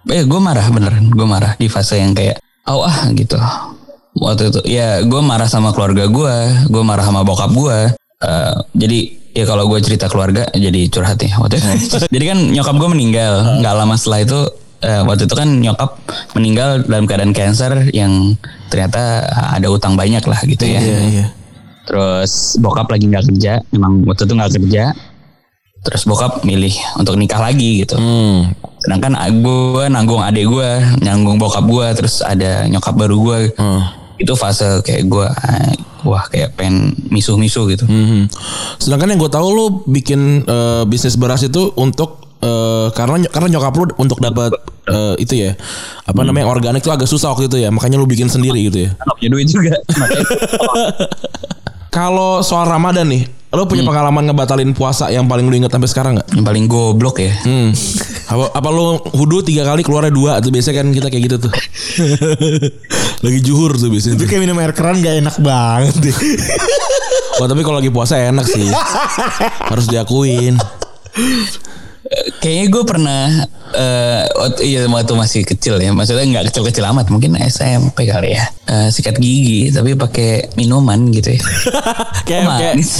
Eh 0.08 0.22
gue 0.24 0.40
marah 0.40 0.64
beneran 0.72 1.08
Gue 1.12 1.26
marah 1.28 1.56
di 1.56 1.68
fase 1.68 2.00
yang 2.00 2.16
kayak 2.16 2.40
Oh 2.64 2.84
ah 2.84 3.08
gitu 3.12 3.36
Waktu 4.16 4.48
itu 4.48 4.60
Ya 4.64 5.00
gue 5.04 5.20
marah 5.20 5.44
sama 5.44 5.76
keluarga 5.76 6.08
gue 6.08 6.36
Gue 6.68 6.82
marah 6.82 7.04
sama 7.04 7.20
bokap 7.20 7.52
gue 7.52 7.78
Eh, 8.20 8.56
Jadi 8.76 9.19
Ya 9.30 9.44
kalau 9.46 9.70
gue 9.70 9.78
cerita 9.78 10.10
keluarga 10.10 10.50
Jadi 10.50 10.90
curhat 10.90 11.22
ya 11.22 11.38
waktu 11.38 11.62
itu 11.62 11.96
Jadi 12.14 12.24
kan 12.26 12.38
nyokap 12.50 12.74
gue 12.76 12.90
meninggal 12.90 13.62
nggak 13.62 13.74
lama 13.78 13.94
setelah 13.94 14.20
itu 14.26 14.40
eh, 14.82 15.02
Waktu 15.06 15.30
itu 15.30 15.34
kan 15.38 15.48
nyokap 15.48 15.90
meninggal 16.34 16.82
dalam 16.86 17.06
keadaan 17.06 17.30
cancer 17.30 17.90
Yang 17.94 18.38
ternyata 18.70 19.26
ada 19.54 19.70
utang 19.70 19.94
banyak 19.94 20.22
lah 20.26 20.40
gitu 20.42 20.66
ya 20.66 20.82
Iya 20.82 20.98
iya. 21.10 21.26
Terus 21.90 22.54
bokap 22.62 22.86
lagi 22.86 23.10
nggak 23.10 23.34
kerja, 23.34 23.58
emang 23.74 24.06
waktu 24.06 24.22
itu 24.22 24.34
nggak 24.38 24.52
kerja. 24.62 24.84
Terus 25.82 26.02
bokap 26.06 26.46
milih 26.46 26.70
untuk 27.02 27.18
nikah 27.18 27.42
lagi 27.42 27.82
gitu. 27.82 27.98
Hmm. 27.98 28.54
Sedangkan 28.78 29.18
gue 29.42 29.84
nanggung 29.90 30.22
adik 30.22 30.46
gue, 30.46 30.70
nanggung 31.02 31.42
bokap 31.42 31.66
gue, 31.66 31.86
terus 31.98 32.22
ada 32.22 32.70
nyokap 32.70 32.94
baru 32.94 33.16
gue. 33.18 33.38
Hmm. 33.58 33.82
Itu 34.20 34.36
fase 34.36 34.84
kayak 34.84 35.08
gue, 35.08 35.26
ah, 35.26 35.72
wah 36.04 36.24
kayak 36.28 36.54
pengen 36.54 36.92
misuh-misuh 37.08 37.64
gitu. 37.72 37.88
Mhm. 37.88 38.28
Sedangkan 38.76 39.16
yang 39.16 39.20
gue 39.20 39.32
tahu 39.32 39.48
lu 39.48 39.66
bikin 39.88 40.44
eh, 40.44 40.84
bisnis 40.84 41.16
beras 41.16 41.40
itu 41.40 41.72
untuk 41.80 42.20
eh, 42.44 42.92
karena 42.92 43.24
karena 43.32 43.48
nyokap 43.56 43.72
lu 43.80 43.84
untuk 43.96 44.20
dapat 44.20 44.52
eh, 44.92 45.14
itu 45.24 45.48
ya 45.48 45.56
apa 46.04 46.20
namanya 46.20 46.52
organik 46.52 46.84
itu 46.84 46.92
agak 46.92 47.08
susah 47.08 47.32
waktu 47.32 47.48
itu 47.48 47.64
ya 47.64 47.72
makanya 47.72 47.96
lu 47.96 48.04
bikin 48.04 48.28
sendiri 48.28 48.60
gitu 48.68 48.86
ya. 48.86 48.90
Punya 49.16 49.28
duit 49.32 49.48
juga. 49.48 49.74
Kalau 51.90 52.38
soal 52.46 52.70
Ramadan 52.70 53.10
nih, 53.10 53.26
lu 53.50 53.66
punya 53.66 53.82
pengalaman 53.82 54.30
ngebatalin 54.30 54.70
puasa 54.78 55.10
yang 55.10 55.26
paling 55.26 55.50
lu 55.50 55.54
inget 55.58 55.74
sampai 55.74 55.90
sekarang 55.90 56.12
nggak? 56.14 56.28
yang 56.38 56.46
paling 56.46 56.64
goblok 56.70 57.18
ya. 57.18 57.34
Hmm. 57.42 57.74
Apa, 58.30 58.46
apa 58.54 58.68
lu 58.70 59.02
hudu 59.10 59.42
tiga 59.42 59.66
kali 59.66 59.82
keluarnya 59.82 60.14
dua 60.14 60.32
tuh 60.38 60.54
biasanya 60.54 60.86
kan 60.86 60.86
kita 60.94 61.06
kayak 61.10 61.22
gitu 61.26 61.36
tuh. 61.50 61.52
lagi 63.26 63.38
juhur 63.42 63.74
tuh 63.74 63.90
biasanya. 63.90 64.22
Itu 64.22 64.30
kayak 64.30 64.42
minum 64.46 64.56
air 64.62 64.70
keran 64.70 65.02
gak 65.02 65.18
enak 65.18 65.36
banget 65.42 65.94
deh. 65.98 66.16
Wah 67.42 67.46
tapi 67.50 67.66
kalau 67.66 67.82
lagi 67.82 67.90
puasa 67.90 68.22
enak 68.22 68.46
sih. 68.46 68.70
Harus 69.70 69.90
diakuin. 69.90 70.54
Kayaknya 72.10 72.66
gue 72.74 72.82
pernah 72.82 73.22
eh 73.70 74.22
waktu, 74.34 74.60
iya 74.66 74.82
waktu 74.90 75.14
masih 75.14 75.46
kecil 75.46 75.78
ya, 75.78 75.94
maksudnya 75.94 76.26
nggak 76.26 76.50
kecil-kecil 76.50 76.82
amat, 76.90 77.06
mungkin 77.06 77.38
SMP 77.38 78.10
kali 78.10 78.34
ya. 78.34 78.50
Eh, 78.66 78.90
sikat 78.90 79.14
gigi 79.22 79.70
tapi 79.70 79.94
pakai 79.94 80.50
minuman 80.58 80.98
gitu 81.14 81.38
ya. 81.38 81.40
Kayak 82.26 82.50
kayak 82.50 82.74
Manis. 82.74 82.98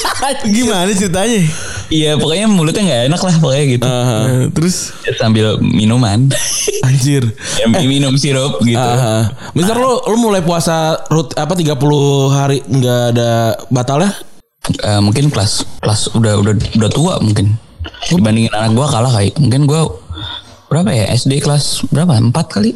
Gimana 0.54 0.94
ceritanya? 0.94 1.42
Iya 1.90 2.14
pokoknya 2.14 2.46
mulutnya 2.46 2.82
nggak 2.86 3.02
enak 3.10 3.20
lah 3.20 3.34
pokoknya 3.42 3.64
gitu. 3.66 3.86
Aha. 3.90 4.18
Eh, 4.22 4.44
Terus 4.54 4.94
Sambil 5.18 5.58
minuman, 5.58 6.30
anjir. 6.86 7.26
ya, 7.58 7.66
minum 7.66 8.14
sirup 8.14 8.62
gitu. 8.62 8.78
Aha. 8.78 9.34
Mister 9.58 9.74
lu 9.74 10.06
lu 10.06 10.16
mulai 10.22 10.38
puasa 10.38 11.02
rut 11.10 11.34
apa 11.34 11.58
30 11.58 11.74
hari 12.30 12.62
nggak 12.62 13.02
ada 13.18 13.58
batalnya? 13.74 14.14
Eh, 14.70 15.02
mungkin 15.02 15.34
kelas 15.34 15.66
kelas 15.82 16.14
udah 16.14 16.38
udah 16.38 16.54
udah 16.78 16.90
tua 16.94 17.18
mungkin 17.18 17.58
dibandingin 18.08 18.52
anak 18.54 18.72
gua 18.74 18.86
kalah 18.90 19.12
kayak 19.14 19.34
mungkin 19.38 19.66
gua 19.66 19.88
berapa 20.72 20.88
ya? 20.90 21.04
SD 21.12 21.42
kelas 21.44 21.84
berapa? 21.92 22.16
Empat 22.16 22.46
kali. 22.48 22.72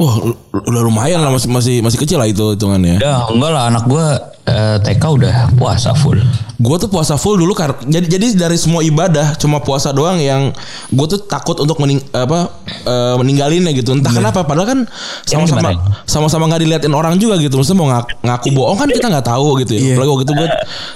Wah, 0.00 0.18
udah 0.56 0.82
lumayan 0.82 1.20
lah 1.20 1.28
masih 1.28 1.52
masih 1.52 1.76
masih 1.84 2.00
kecil 2.00 2.16
lah 2.16 2.24
itu 2.24 2.56
hitungannya. 2.56 2.96
ya 2.96 3.28
enggak 3.28 3.50
lah 3.52 3.68
anak 3.68 3.84
gua 3.84 4.16
eh, 4.48 4.76
TK 4.80 5.04
udah 5.04 5.34
puasa 5.60 5.92
full 5.92 6.16
Gue 6.62 6.76
tuh 6.78 6.86
puasa 6.86 7.18
full 7.18 7.42
dulu 7.42 7.58
karena 7.58 7.74
jadi 7.82 8.06
jadi 8.06 8.26
dari 8.46 8.54
semua 8.54 8.86
ibadah 8.86 9.34
cuma 9.34 9.58
puasa 9.58 9.90
doang 9.90 10.22
yang 10.22 10.54
gue 10.94 11.06
tuh 11.10 11.18
takut 11.26 11.58
untuk 11.58 11.82
mening, 11.82 11.98
apa 12.14 12.54
eh, 12.86 13.14
meninggalinnya 13.18 13.74
gitu. 13.74 13.98
Entah 13.98 14.14
kenapa 14.14 14.46
padahal 14.46 14.68
kan 14.70 14.80
sama-sama 15.26 15.74
sama-sama 16.06 16.46
nggak 16.46 16.62
diliatin 16.62 16.94
orang 16.94 17.18
juga 17.18 17.34
gitu. 17.42 17.58
Maksudnya 17.58 17.78
mau 17.82 17.88
ngaku, 17.90 18.10
ngaku 18.22 18.48
bohong 18.54 18.78
kan 18.78 18.88
kita 18.94 19.06
nggak 19.10 19.26
tahu 19.26 19.58
gitu 19.66 19.72
ya. 19.74 19.80
Iya. 19.82 19.92
Apalagi 19.98 20.10
waktu 20.14 20.24
itu 20.24 20.34
gue 20.38 20.48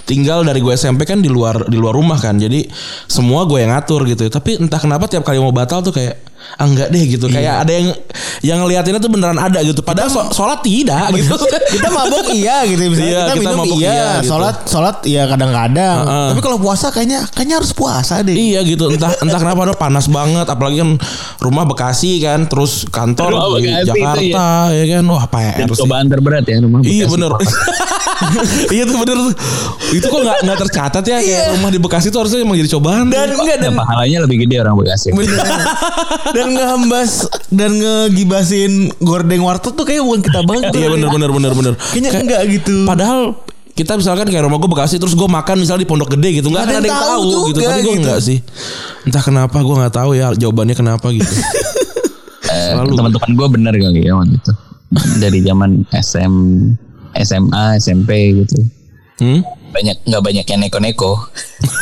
tinggal 0.07 0.39
dari 0.47 0.61
gue 0.63 0.73
SMP 0.79 1.03
kan 1.03 1.19
di 1.19 1.27
luar 1.27 1.67
di 1.67 1.75
luar 1.75 1.99
rumah 1.99 2.23
kan. 2.23 2.39
Jadi 2.39 2.71
semua 3.11 3.43
gue 3.51 3.59
yang 3.59 3.75
ngatur 3.75 4.07
gitu. 4.07 4.31
Tapi 4.31 4.63
entah 4.63 4.79
kenapa 4.79 5.11
tiap 5.11 5.27
kali 5.27 5.43
mau 5.43 5.51
batal 5.51 5.83
tuh 5.83 5.91
kayak 5.91 6.26
ah 6.55 6.65
enggak 6.65 6.89
deh 6.89 7.05
gitu. 7.07 7.27
Kayak 7.27 7.63
ada 7.63 7.73
yang 7.73 7.87
yang 8.41 8.59
ngeliatinnya 8.61 8.99
tuh 8.99 9.09
beneran 9.09 9.37
ada 9.37 9.59
gitu. 9.61 9.81
Padahal 9.81 10.09
so- 10.09 10.31
sholat 10.31 10.61
tidak 10.61 11.11
gitu. 11.17 11.35
kita 11.71 11.89
mabok 11.89 12.31
iya 12.31 12.63
gitu 12.65 12.83
misalnya 12.87 13.05
Iya, 13.07 13.19
kita, 13.19 13.27
kita 13.29 13.41
minum 13.41 13.59
mabok 13.59 13.77
iya, 13.77 13.89
iya, 13.89 14.07
gitu. 14.17 14.29
sholat 14.29 14.57
sholat 14.65 14.97
iya 15.05 15.23
kadang-kadang 15.25 15.99
Heeh. 16.03 16.29
tapi 16.31 16.41
kalau 16.41 16.59
puasa 16.59 16.87
kayaknya 16.89 17.21
kayaknya 17.29 17.57
harus 17.57 17.73
puasa 17.73 18.15
deh 18.21 18.33
Iya 18.33 18.61
gitu 18.63 18.89
entah 18.89 19.13
entah 19.17 19.37
kenapa 19.37 19.61
ada 19.63 19.75
panas 19.75 20.07
banget 20.07 20.45
apalagi 20.45 20.77
kan 20.77 20.91
rumah 21.39 21.65
Bekasi 21.65 22.19
kan 22.19 22.45
terus 22.45 22.85
kantor 22.87 23.31
Rumah 23.31 23.49
di 23.53 23.63
Bekasi 23.65 23.75
itu 23.75 23.89
Jakarta 23.91 24.47
ya. 24.71 24.85
kan 24.93 25.05
wah 25.07 25.25
PR 25.27 25.55
dan 25.57 25.67
sih. 25.67 25.79
cobaan 25.79 26.07
terberat 26.07 26.45
ya 26.45 26.57
rumah 26.59 26.79
Iya 26.81 27.05
Bekasi. 27.05 27.13
bener 27.13 27.31
Iya 28.75 28.83
tuh 28.85 28.97
bener 28.97 29.17
tuh. 29.19 29.35
Itu 29.93 30.07
kok 30.07 30.21
gak, 30.23 30.39
nggak 30.43 30.59
tercatat 30.67 31.05
ya? 31.05 31.19
Kayak 31.21 31.45
rumah 31.55 31.71
di 31.71 31.79
Bekasi 31.79 32.09
tuh 32.09 32.25
harusnya 32.25 32.41
emang 32.41 32.57
jadi 32.57 32.71
cobaan. 32.73 33.07
Dan 33.09 33.33
enggak 33.33 33.59
dan 33.61 33.73
Dan 33.73 33.79
pahalanya 33.79 34.19
lebih 34.25 34.37
gede 34.45 34.57
orang 34.61 34.75
Bekasi. 34.77 35.09
Bener. 35.13 35.39
dan 36.33 36.47
ngehambas 36.53 37.11
dan 37.49 37.71
ngegibasin 37.73 38.73
gordeng 38.99 39.41
warteg 39.41 39.73
tuh 39.73 39.85
kayak 39.85 40.03
bukan 40.03 40.21
kita 40.23 40.41
banget. 40.43 40.73
Iya 40.73 40.89
bener 40.91 41.09
bener 41.09 41.31
bener 41.31 41.53
bener. 41.53 41.73
Kayaknya 41.77 42.11
Kayak- 42.11 42.25
enggak 42.25 42.43
gitu. 42.53 42.77
Padahal 42.85 43.21
kita 43.73 43.93
misalkan 43.93 44.27
kayak 44.27 44.45
rumah 44.45 44.57
gue 44.57 44.71
Bekasi 44.73 44.97
terus 44.97 45.13
gue 45.13 45.29
makan 45.29 45.61
misalnya 45.61 45.85
di 45.85 45.89
Pondok 45.89 46.17
Gede 46.17 46.41
gitu 46.41 46.49
nggak 46.49 46.65
akan 46.65 46.75
ada 46.75 46.89
yang 46.89 46.97
tahu, 46.97 47.21
gitu. 47.21 47.37
juga 47.53 47.69
tapi 47.69 47.81
gue 47.83 47.93
gitu. 47.93 48.05
nggak 48.09 48.21
sih. 48.25 48.39
Entah 49.05 49.23
kenapa 49.23 49.57
gue 49.61 49.75
nggak 49.77 49.95
tahu 49.95 50.11
ya 50.13 50.27
jawabannya 50.33 50.75
kenapa 50.75 51.07
gitu. 51.13 51.29
Eh, 52.47 52.73
teman-teman 52.73 53.31
gue 53.37 53.49
bener 53.53 53.75
kali 53.75 54.01
ya 54.07 54.17
waktu 54.17 54.39
itu. 54.39 54.53
Dari 55.19 55.45
zaman 55.45 55.83
SM 55.93 56.35
SMA 57.21 57.65
SMP 57.77 58.11
gitu 58.37 58.59
hmm? 59.19 59.41
banyak 59.69 59.97
nggak 60.03 60.23
banyak 60.23 60.45
yang 60.47 60.61
neko-neko 60.63 61.13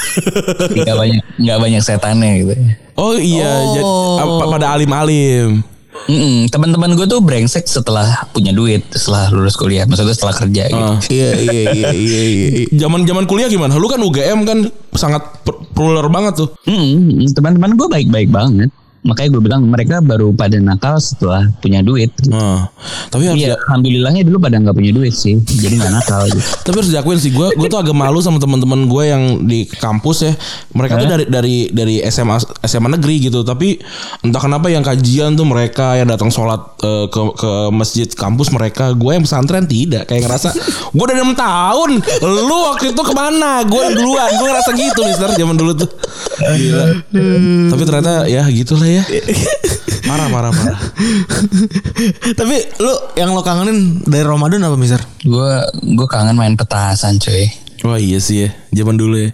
nggak 0.76 0.97
banyak 0.97 1.22
nggak 1.37 1.59
banyak 1.59 1.80
setannya 1.80 2.30
gitu 2.41 2.55
oh 2.95 3.14
iya 3.14 3.51
jadi, 3.72 3.85
apa- 4.18 4.51
pada 4.51 4.66
alim-alim 4.72 5.62
Mm-mm, 6.05 6.51
teman-teman 6.51 6.91
gue 6.93 7.07
tuh 7.07 7.22
brengsek 7.22 7.64
setelah 7.64 8.26
punya 8.28 8.51
duit 8.51 8.82
setelah 8.91 9.30
lulus 9.30 9.55
kuliah 9.55 9.87
maksudnya 9.87 10.12
setelah 10.12 10.37
kerja 10.37 10.62
gitu 10.66 10.76
Ah. 10.76 10.99
iya 11.09 11.30
iya 11.32 11.62
iya 11.70 11.91
iya 11.95 12.22
iya 12.26 12.66
Zaman 12.74 13.07
zaman 13.07 13.24
kuliah 13.24 13.47
gimana? 13.47 13.72
Lu 13.72 13.87
kan 13.87 14.03
UGM 14.03 14.43
kan 14.43 14.59
sangat 14.93 15.22
per- 15.41 15.64
plural 15.70 16.05
banget 16.09 16.35
tuh. 16.37 16.51
Mm-mm, 16.66 17.24
teman-teman 17.30 17.72
gue 17.72 17.89
baik-baik 17.89 18.28
banget 18.28 18.68
makanya 19.05 19.37
gue 19.37 19.43
bilang 19.45 19.63
mereka 19.65 20.01
baru 20.01 20.33
pada 20.33 20.57
nakal 20.57 20.97
setelah 20.97 21.45
punya 21.61 21.81
duit 21.81 22.09
gitu. 22.17 22.33
Nah, 22.33 22.73
tapi 23.09 23.29
harus 23.29 23.37
dia- 23.39 23.55
alhamdulillahnya 23.69 24.25
dulu 24.25 24.41
pada 24.41 24.57
nggak 24.57 24.73
punya 24.73 24.91
duit 24.91 25.13
sih, 25.13 25.37
jadi 25.39 25.77
nggak 25.77 25.93
nakal 25.93 26.25
gitu. 26.27 26.41
tapi 26.65 26.75
harus 26.75 26.91
diakuin 26.91 27.19
sih 27.19 27.31
gue 27.31 27.53
gue 27.53 27.69
tuh 27.69 27.77
agak 27.77 27.93
malu 27.93 28.19
sama 28.19 28.41
teman-teman 28.41 28.89
gue 28.89 29.03
yang 29.05 29.23
di 29.45 29.69
kampus 29.69 30.19
ya 30.25 30.33
mereka 30.73 30.97
tuh 30.97 31.07
dari 31.07 31.25
dari 31.27 31.57
dari 31.69 31.95
SMA 32.09 32.37
SMA 32.63 32.89
negeri 32.95 33.21
gitu 33.23 33.45
tapi 33.45 33.77
entah 34.21 34.41
kenapa 34.41 34.71
yang 34.71 34.81
kajian 34.81 35.35
tuh 35.35 35.45
mereka 35.45 35.99
yang 35.99 36.09
datang 36.09 36.31
sholat 36.31 36.61
eh, 36.81 37.07
ke 37.09 37.21
ke 37.35 37.53
masjid 37.69 38.09
kampus 38.09 38.49
mereka 38.49 38.95
gue 38.95 39.11
yang 39.11 39.21
pesantren 39.21 39.67
tidak 39.67 40.07
kayak 40.07 40.25
ngerasa 40.25 40.55
gue 40.95 41.05
udah 41.05 41.17
enam 41.17 41.35
tahun 41.35 41.91
lu 42.23 42.57
waktu 42.71 42.95
itu 42.95 43.03
ke 43.03 43.13
mana 43.13 43.67
gue 43.67 43.83
duluan 43.93 44.31
gue 44.33 44.47
ngerasa 44.47 44.71
gitu 44.73 45.01
mister 45.05 45.31
zaman 45.35 45.57
dulu 45.59 45.73
tuh 45.75 45.91
Gila. 46.35 46.87
tapi 47.71 47.83
ternyata 47.83 48.13
ya 48.27 48.47
gitulah 48.49 48.87
ya 48.87 48.94
parah 50.09 50.29
parah 50.29 50.53
parah 50.53 50.81
tapi 52.39 52.57
lu 52.79 52.93
yang 53.15 53.33
lo 53.33 53.41
kangenin 53.41 54.05
dari 54.05 54.23
Ramadan 54.23 54.63
apa 54.63 54.77
mister 54.77 55.01
Gue 55.21 55.51
gue 55.83 56.07
kangen 56.07 56.37
main 56.37 56.55
petasan 56.55 57.17
cuy. 57.17 57.49
wah 57.83 57.97
iya 57.97 58.21
sih 58.21 58.45
ya 58.45 58.49
zaman 58.73 58.95
dulu 58.95 59.17
ya 59.19 59.31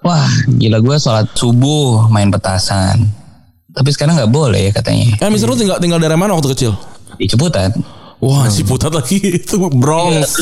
Wah 0.00 0.24
gila 0.48 0.80
gue 0.80 0.96
sholat 0.96 1.28
subuh 1.30 2.08
main 2.08 2.32
petasan. 2.32 3.04
Tapi 3.68 3.92
sekarang 3.92 4.16
nggak 4.16 4.32
boleh 4.32 4.66
ya 4.66 4.72
katanya. 4.72 5.12
eh 5.14 5.28
mister 5.28 5.44
lu 5.44 5.54
tinggal 5.54 5.76
tinggal 5.76 6.00
dari 6.00 6.16
mana 6.16 6.32
waktu 6.32 6.50
kecil 6.50 6.72
Di 7.14 7.28
Ciputat. 7.28 7.76
Wah, 8.16 8.48
si 8.48 8.64
putat 8.64 8.92
lagi 8.92 9.16
itu 9.40 9.56
Bronx. 9.70 10.40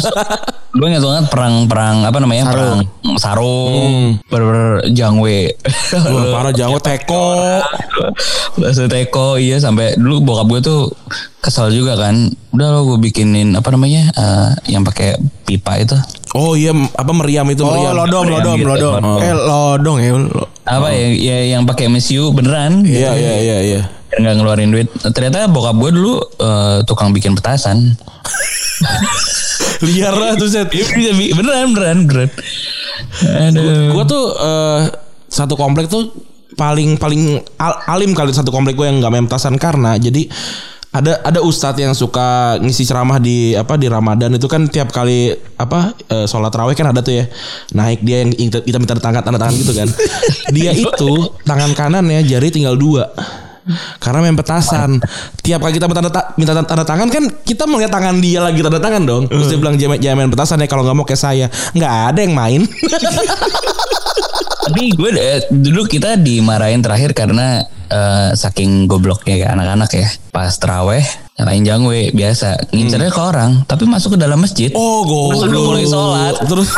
Gue 0.78 0.86
ingat 0.86 1.02
banget 1.02 1.24
perang-perang 1.26 1.96
apa 2.02 2.18
namanya 2.18 2.44
perang 2.46 2.78
sarung, 3.16 4.22
ber, 4.24 4.40
ber- 4.40 4.84
jangwe, 4.88 5.58
Wah, 5.90 6.24
parah 6.32 6.52
Jawa 6.52 6.78
teko. 6.86 7.58
bakso 8.54 8.86
teko 8.86 9.36
iya 9.36 9.58
sampai 9.58 9.94
dulu 9.94 10.22
bokap 10.24 10.46
gue 10.48 10.60
tuh 10.62 10.80
kesel 11.38 11.70
juga 11.70 11.94
kan. 11.94 12.14
Udah 12.50 12.68
lo 12.70 12.86
gue 12.86 12.98
bikinin 13.00 13.52
apa 13.52 13.68
namanya 13.68 14.08
eh, 14.08 14.48
yang 14.68 14.82
pakai 14.82 15.14
pipa 15.44 15.76
itu 15.76 15.94
Oh 16.32 16.54
iya 16.54 16.70
apa 16.70 17.10
meriam 17.10 17.46
itu 17.46 17.60
Oh 17.60 17.70
meriam. 17.70 17.94
lodong 17.96 18.24
Meriam 18.24 18.38
lodong 18.38 18.56
gitu. 18.56 18.68
lodong. 18.68 18.94
Oh. 19.00 19.18
Eh 19.18 19.34
lodong 19.34 19.98
ya. 19.98 20.10
lo- 20.14 20.48
apa 20.62 20.86
ya, 20.90 21.06
ya 21.10 21.36
yang 21.50 21.64
pakai 21.64 21.88
MSU 21.88 22.30
beneran. 22.30 22.84
Iya 22.84 23.10
iya 23.14 23.34
iya 23.36 23.56
iya. 23.64 23.80
Biar 24.08 24.18
nggak 24.24 24.36
ngeluarin 24.40 24.70
duit. 24.72 24.88
Ternyata 25.12 25.48
bokap 25.48 25.76
gue 25.76 25.90
dulu 25.92 26.14
eh, 26.40 26.78
tukang 26.88 27.12
bikin 27.12 27.36
petasan. 27.36 27.96
Liar 29.84 30.14
lah 30.16 30.34
tuh 30.34 30.48
set. 30.48 30.72
Iya, 30.72 31.12
beneran 31.36 31.76
beneran 31.76 31.98
beneran. 32.08 32.30
Aduh. 33.52 33.92
Gue 33.94 34.04
tuh 34.08 34.24
eh, 34.36 34.80
satu 35.28 35.54
komplek 35.54 35.92
tuh 35.92 36.08
paling 36.58 36.98
paling 36.98 37.38
al- 37.60 37.80
alim 37.86 38.16
kali 38.16 38.34
satu 38.34 38.50
komplek 38.50 38.74
gue 38.74 38.88
yang 38.88 38.98
nggak 38.98 39.12
main 39.14 39.26
petasan 39.30 39.54
karena 39.60 39.94
jadi 39.94 40.26
ada 40.88 41.20
ada 41.20 41.44
ustadz 41.44 41.78
yang 41.78 41.92
suka 41.92 42.56
ngisi 42.64 42.88
ceramah 42.88 43.20
di 43.20 43.52
apa 43.52 43.76
di 43.76 43.86
Ramadan 43.86 44.32
itu 44.34 44.48
kan 44.48 44.66
tiap 44.66 44.88
kali 44.88 45.36
apa 45.60 45.92
eh, 46.08 46.26
sholat 46.26 46.50
raweh 46.50 46.72
kan 46.72 46.90
ada 46.90 47.04
tuh 47.04 47.12
ya 47.12 47.24
naik 47.76 48.00
dia 48.02 48.24
yang 48.24 48.32
kita 48.32 48.80
minta 48.80 48.96
tanda 48.96 49.20
tanda 49.20 49.36
tangan 49.38 49.54
gitu 49.54 49.76
kan 49.76 49.88
dia 50.56 50.72
itu 50.72 51.12
tangan 51.44 51.76
kanannya 51.76 52.24
jari 52.24 52.48
tinggal 52.48 52.74
dua 52.74 53.12
karena 53.98 54.18
main 54.20 54.34
petasan 54.34 54.98
tiap 55.38 55.60
kali 55.60 55.76
kita 55.76 55.86
minta 55.86 56.00
tanda, 56.00 56.12
ta- 56.12 56.28
minta 56.34 56.52
tanda 56.56 56.84
tangan 56.84 57.08
kan 57.08 57.24
kita 57.44 57.64
melihat 57.64 57.92
tangan 57.92 58.16
dia 58.18 58.40
lagi 58.40 58.60
tanda 58.60 58.78
tangan 58.78 59.02
dong 59.04 59.24
terus 59.26 59.46
dia 59.46 59.58
bilang 59.58 59.76
jangan 59.76 59.96
jangan 59.96 60.16
main 60.18 60.30
petasan 60.30 60.58
ya 60.58 60.66
kalau 60.66 60.82
nggak 60.82 60.96
mau 60.96 61.04
kayak 61.04 61.20
saya 61.20 61.46
nggak 61.72 61.92
ada 62.08 62.20
yang 62.20 62.34
main 62.34 62.62
Tapi 64.58 64.92
gue 64.92 65.10
eh, 65.16 65.48
dulu 65.48 65.88
kita 65.88 66.20
dimarahin 66.20 66.84
terakhir 66.84 67.16
karena 67.16 67.64
eh, 67.88 68.30
saking 68.36 68.84
gobloknya 68.84 69.40
kayak 69.40 69.52
anak-anak 69.56 69.90
ya. 69.96 70.08
Pas 70.28 70.52
teraweh 70.60 71.00
nyalain 71.40 71.64
jangwe 71.64 72.12
biasa 72.12 72.68
ngincernya 72.74 73.08
ke 73.08 73.20
orang 73.22 73.64
tapi 73.64 73.88
masuk 73.88 74.18
ke 74.18 74.18
dalam 74.20 74.36
masjid. 74.36 74.68
Oh, 74.76 75.08
goblok. 75.08 75.32
Pas 75.32 75.48
udah 75.48 75.60
mulai 75.64 75.84
sholat. 75.88 76.34
Terus 76.44 76.68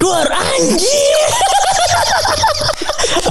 Keluar 0.00 0.26
anjir. 0.26 1.31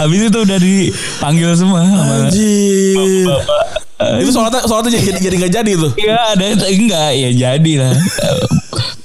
Habis 0.01 0.33
itu 0.33 0.39
udah 0.41 0.57
dipanggil 0.57 1.49
semua 1.53 1.85
sama 1.85 2.25
anjir. 2.25 3.29
Itu 4.17 4.29
sholatnya 4.33 4.65
sholatnya 4.65 4.97
jadi 4.97 5.19
jadi 5.21 5.35
nggak 5.37 5.53
jadi 5.61 5.71
tuh. 5.77 5.91
Iya 5.93 6.17
ada 6.33 6.45
enggak 6.65 7.09
ya 7.13 7.29
jadi 7.37 7.73
lah. 7.85 7.93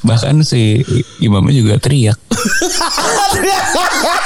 Bahkan 0.07 0.41
si 0.41 0.81
imamnya 1.21 1.53
juga 1.53 1.75
teriak. 1.77 2.17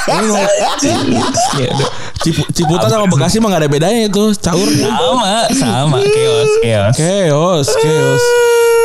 Ya, 0.01 0.17
udah. 0.17 1.89
Cipu, 2.21 2.73
sama 2.85 3.05
Bekasi 3.09 3.37
mah 3.37 3.53
gak 3.53 3.65
ada 3.65 3.69
bedanya 3.69 4.09
itu 4.09 4.33
caur. 4.37 4.65
sama 4.65 5.45
sama 5.53 5.97
chaos 6.01 6.51
chaos. 6.61 6.95
Chaos, 6.97 7.67
chaos. 7.81 8.23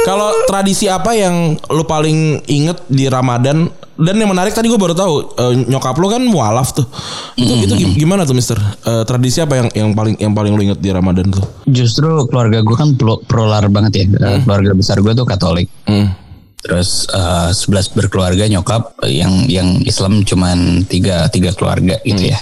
Kalau 0.06 0.30
tradisi 0.46 0.86
apa 0.86 1.10
yang 1.12 1.34
lu 1.66 1.82
paling 1.82 2.18
inget 2.46 2.78
di 2.86 3.06
Ramadan 3.06 3.66
dan 3.96 4.14
yang 4.14 4.28
menarik 4.28 4.52
tadi 4.52 4.68
gue 4.68 4.76
baru 4.76 4.92
tahu 4.92 5.14
eh, 5.34 5.54
nyokap 5.66 5.96
lu 5.96 6.06
kan 6.06 6.22
mualaf 6.22 6.70
tuh. 6.70 6.86
Itu 7.34 7.52
itu 7.58 7.74
gim- 7.74 7.96
gimana 7.96 8.22
tuh 8.22 8.32
Mister? 8.32 8.54
Eh, 8.54 9.02
tradisi 9.02 9.40
apa 9.40 9.56
yang 9.56 9.68
yang 9.74 9.90
paling 9.90 10.14
yang 10.16 10.30
paling 10.30 10.52
lu 10.52 10.62
inget 10.62 10.78
di 10.78 10.88
Ramadan 10.88 11.26
tuh? 11.26 11.42
Justru 11.66 12.06
keluarga 12.24 12.62
gue 12.62 12.76
kan 12.76 12.94
pro, 12.94 13.18
prolar 13.20 13.66
banget 13.66 13.92
ya. 13.96 14.04
Eh, 14.06 14.38
Keluarga 14.40 14.70
besar 14.72 15.00
gue 15.00 15.10
tuh 15.10 15.26
Katolik. 15.26 15.66
Hmm. 15.84 16.14
Terus 16.56 17.06
11 17.10 17.66
berkeluarga 17.92 18.42
nyokap 18.44 18.98
yang 19.06 19.46
yang 19.46 19.82
Islam 19.82 20.22
cuman 20.22 20.82
tiga 20.84 21.26
tiga 21.26 21.50
keluarga 21.50 21.98
gitu 22.02 22.26
ya. 22.26 22.38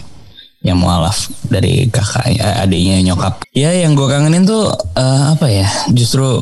Yang 0.61 0.79
mualaf 0.81 1.17
dari 1.45 1.87
kakaknya 1.87 2.61
adiknya 2.61 3.05
nyokap. 3.05 3.45
Ya 3.53 3.73
yang 3.73 3.93
gue 3.93 4.05
kangenin 4.05 4.45
tuh 4.45 4.69
eh, 4.93 5.23
apa 5.33 5.47
ya? 5.47 5.69
Justru 5.89 6.41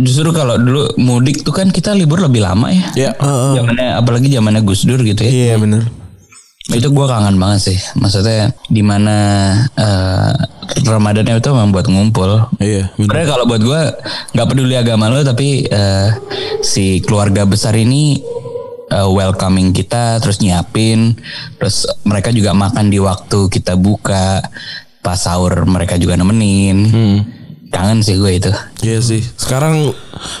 justru 0.00 0.34
kalau 0.34 0.58
dulu 0.58 0.90
mudik 0.98 1.46
tuh 1.46 1.54
kan 1.54 1.70
kita 1.70 1.94
libur 1.94 2.18
lebih 2.18 2.42
lama 2.42 2.70
ya. 2.70 2.86
Ya. 2.94 3.10
Zamannya 3.18 3.94
apalagi 3.94 4.26
zamannya 4.30 4.62
Gus 4.66 4.82
Dur 4.86 5.00
gitu 5.02 5.22
ya. 5.22 5.30
Iya 5.30 5.54
bener. 5.58 5.86
Itu 6.64 6.90
gue 6.90 7.06
kangen 7.06 7.36
banget 7.36 7.60
sih. 7.72 7.78
Maksudnya 8.00 8.56
di 8.72 8.80
mana 8.80 9.16
eh, 9.76 10.32
Ramadannya 10.84 11.36
itu 11.36 11.48
memang 11.52 11.70
buat 11.76 11.86
ngumpul. 11.86 12.56
Iya, 12.56 12.88
bener. 12.96 13.04
Sebenarnya 13.04 13.28
kalau 13.28 13.44
buat 13.44 13.62
gue 13.62 13.80
nggak 14.34 14.48
peduli 14.48 14.74
agama 14.74 15.12
lo 15.12 15.20
tapi 15.22 15.68
eh, 15.68 16.08
si 16.64 17.04
keluarga 17.04 17.44
besar 17.44 17.76
ini 17.76 18.18
eh, 18.90 19.08
welcoming 19.08 19.76
kita 19.76 20.18
terus 20.18 20.40
nyiapin 20.40 21.14
terus 21.60 21.86
mereka 22.02 22.32
juga 22.32 22.56
makan 22.56 22.88
di 22.90 22.98
waktu 22.98 23.52
kita 23.52 23.76
buka 23.76 24.40
pas 25.04 25.20
sahur 25.20 25.68
mereka 25.68 26.00
juga 26.00 26.16
nemenin 26.16 26.88
kangen 27.74 27.98
sih 28.00 28.14
gue 28.14 28.30
itu 28.32 28.50
Iya 28.80 28.98
sih. 29.00 29.20
Sekarang 29.34 29.90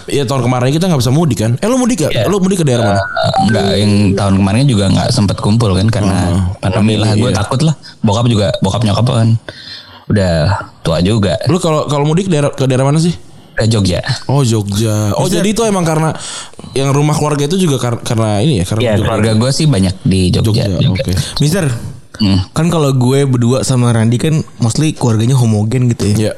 ya 0.06 0.22
tahun 0.22 0.42
kemarin 0.42 0.70
kita 0.70 0.86
nggak 0.86 1.00
bisa 1.00 1.10
mudik 1.10 1.38
kan? 1.38 1.52
Eh 1.56 1.66
lu 1.66 1.74
mudik 1.74 1.98
gak? 2.00 2.12
Lu 2.24 2.38
mudik 2.38 2.60
ke 2.60 2.64
daerah 2.64 2.84
mana? 2.86 3.00
Eh, 3.00 3.32
nggak 3.46 3.66
yang 3.76 3.92
tahun 4.14 4.34
kemarin 4.36 4.64
juga 4.64 4.84
nggak 4.88 5.08
sempet 5.10 5.36
kumpul 5.36 5.72
kan 5.72 5.88
karena 5.88 6.16
pandemi 6.56 6.94
lah 6.94 7.12
gue 7.12 7.26
iya. 7.26 7.36
takut 7.36 7.60
lah 7.60 7.74
bokap 8.00 8.26
juga 8.26 8.54
bokap 8.58 8.82
nyokap 8.82 9.06
kan 9.06 9.28
udah 10.04 10.34
tua 10.80 11.00
juga 11.00 11.40
Lu 11.46 11.56
kalau 11.56 11.84
kalau 11.84 12.04
mudik 12.04 12.28
daerah 12.28 12.48
ke 12.48 12.64
daerah 12.64 12.84
mana 12.84 12.98
sih? 12.98 13.16
ke 13.54 13.64
Jogja 13.64 14.02
Oh 14.26 14.42
Jogja. 14.42 15.14
Oh 15.14 15.24
jadi 15.24 15.46
itu 15.46 15.62
emang 15.62 15.82
karena 15.82 16.10
yang 16.72 16.90
rumah 16.90 17.14
keluarga 17.14 17.46
itu 17.46 17.54
juga 17.56 17.78
kar- 17.78 18.02
karena 18.02 18.38
ini 18.38 18.58
ya 18.58 18.64
karena 18.66 18.82
ya 18.82 18.92
Jogja. 18.92 19.06
keluarga 19.06 19.30
gue 19.36 19.50
sih 19.50 19.66
banyak 19.66 19.94
di 20.02 20.20
Jogja, 20.28 20.66
Jogja. 20.66 20.90
Oke. 20.90 21.14
Mister, 21.38 21.64
Hmm. 22.14 22.38
kan 22.50 22.66
kalau 22.66 22.90
gue 22.90 23.22
berdua 23.24 23.62
sama 23.62 23.90
Randi 23.90 24.18
kan 24.18 24.38
mostly 24.58 24.90
keluarganya 24.90 25.34
homogen 25.34 25.86
gitu 25.88 26.02
ya. 26.04 26.14
Iya. 26.14 26.32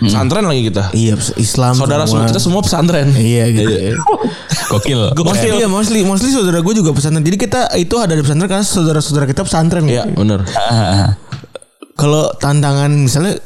Pesantren 0.00 0.44
lagi 0.48 0.62
kita. 0.72 0.88
Iya 0.96 1.14
Islam 1.36 1.76
Saudara 1.76 2.08
semua 2.08 2.24
kita 2.24 2.40
semua 2.40 2.60
pesantren. 2.64 3.12
Iya 3.12 3.44
gitu. 3.52 3.70
ya. 3.92 3.94
Gokil. 4.72 5.00
Mostly, 5.12 5.48
iya, 5.52 5.68
mostly, 5.68 6.00
mostly 6.00 6.30
saudara 6.32 6.64
gue 6.64 6.74
juga 6.74 6.96
pesantren. 6.96 7.20
Jadi 7.20 7.36
kita 7.36 7.68
itu 7.76 7.94
ada 8.00 8.16
di 8.16 8.22
pesantren 8.24 8.48
karena 8.48 8.64
saudara-saudara 8.64 9.28
kita 9.28 9.44
pesantren. 9.44 9.84
Iya, 9.84 10.08
benar. 10.08 10.48
Ah, 10.56 11.16
Kalau 12.00 12.32
tantangan 12.40 12.88
misalnya 12.88 13.36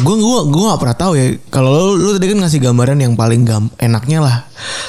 gue 0.00 0.16
gue 0.16 0.38
gue 0.48 0.62
gak 0.72 0.80
pernah 0.80 0.96
tahu 0.96 1.12
ya. 1.20 1.26
Kalau 1.52 1.68
lu, 1.68 2.00
lu 2.00 2.10
tadi 2.16 2.32
kan 2.32 2.38
ngasih 2.48 2.60
gambaran 2.64 2.98
yang 3.04 3.12
paling 3.12 3.44
gam 3.44 3.68
enaknya 3.76 4.24
lah. 4.24 4.36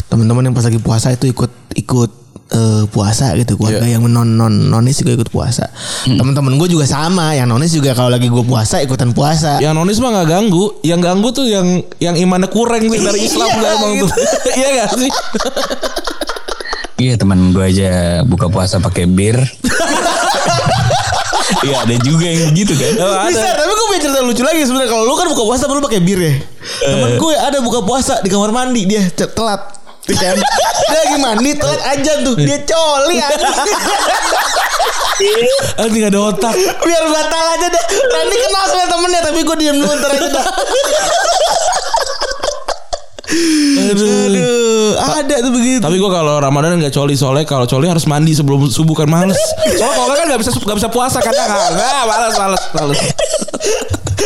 Teman-teman 0.08 0.48
yang 0.48 0.56
pas 0.56 0.64
lagi 0.64 0.80
puasa 0.80 1.12
itu 1.12 1.28
ikut 1.28 1.76
ikut 1.76 2.12
eh, 2.52 2.84
puasa 2.92 3.32
gitu. 3.40 3.56
Keluarga 3.56 3.88
yang 3.88 4.04
non 4.06 4.28
non 4.28 4.52
nonis 4.52 5.00
juga 5.00 5.18
ikut 5.18 5.30
puasa. 5.32 5.72
Teman-teman 6.06 6.60
gue 6.60 6.68
juga 6.72 6.86
sama. 6.86 7.34
Yang 7.34 7.48
nonis 7.48 7.72
juga 7.72 7.92
kalau 7.96 8.12
lagi 8.12 8.28
gue 8.28 8.44
puasa 8.44 8.84
ikutan 8.84 9.16
puasa. 9.16 9.58
Yang 9.64 9.74
nonis 9.76 9.98
mah 10.04 10.12
gak 10.22 10.28
ganggu, 10.30 10.80
yang 10.84 11.00
ganggu 11.00 11.32
tuh 11.32 11.48
yang 11.48 11.82
yang 11.98 12.16
imannya 12.20 12.52
kurang 12.52 12.84
nih 12.86 13.00
dari 13.00 13.20
Islam 13.28 13.48
Iya, 13.52 13.60
gak 13.60 13.74
emang 13.80 13.92
gitu. 13.96 14.06
tuh. 14.08 14.16
Iya 14.54 14.68
gak 14.76 14.90
sih? 15.00 15.12
Iya 17.02 17.14
teman 17.18 17.50
gue 17.50 17.66
aja 17.66 17.90
buka 18.28 18.46
puasa 18.52 18.78
pakai 18.78 19.08
bir. 19.10 19.40
Iya 21.62 21.84
ada 21.84 21.96
juga 22.00 22.26
yang 22.32 22.56
gitu 22.56 22.74
kan. 22.80 22.96
Bisa, 23.28 23.44
tapi 23.54 23.72
gue 23.76 23.86
punya 23.92 24.02
cerita 24.02 24.20
lucu 24.24 24.40
lagi 24.40 24.64
sebenarnya. 24.64 24.88
Kalau 24.88 25.04
lu 25.04 25.14
kan 25.20 25.28
buka 25.30 25.44
puasa 25.44 25.68
perlu 25.68 25.84
pakai 25.84 26.00
bir 26.00 26.20
ya. 26.24 26.34
Temen 26.80 27.20
gue 27.20 27.34
ada 27.36 27.60
buka 27.60 27.84
puasa 27.84 28.24
di 28.24 28.32
kamar 28.32 28.56
mandi 28.56 28.88
dia 28.88 29.04
telat. 29.12 29.81
Dia 30.12 30.36
kan- 30.36 30.44
dia 30.92 31.00
lagi 31.00 31.18
mandi 31.18 31.52
telat 31.56 31.82
aja 31.88 32.12
tuh. 32.22 32.36
Dia 32.36 32.60
coli. 32.64 33.16
Anjing 35.78 36.02
gak 36.02 36.12
ada 36.12 36.20
otak. 36.28 36.54
Biar 36.58 37.04
batal 37.08 37.46
aja 37.56 37.68
deh. 37.70 37.84
Randy 38.12 38.36
kenal 38.38 38.64
sama 38.68 38.86
temennya 38.90 39.22
tapi 39.24 39.40
gue 39.42 39.56
diam 39.58 39.76
dulu 39.78 39.92
ntar 39.96 40.12
aja 40.12 40.28
dah. 40.30 40.46
Aduh, 43.72 44.92
ada 45.00 45.36
tuh 45.40 45.52
begitu. 45.56 45.80
Tapi 45.80 45.96
gue 45.96 46.12
kalau 46.12 46.36
Ramadan 46.38 46.76
nggak 46.76 46.92
coli 46.92 47.16
soalnya 47.16 47.48
kalau 47.48 47.64
coli 47.64 47.88
harus 47.88 48.04
mandi 48.04 48.36
sebelum 48.36 48.68
subuh 48.68 48.92
kan 48.94 49.08
males. 49.08 49.40
Soalnya 49.72 49.96
kalau 49.96 50.12
kan 50.12 50.26
nggak 50.28 50.42
bisa 50.42 50.52
nggak 50.52 50.78
bisa 50.78 50.90
puasa 50.92 51.18
kan 51.24 51.32
nggak 51.32 51.48
nggak 51.48 52.04
males 52.10 52.36
males 52.36 52.64
males. 52.76 53.00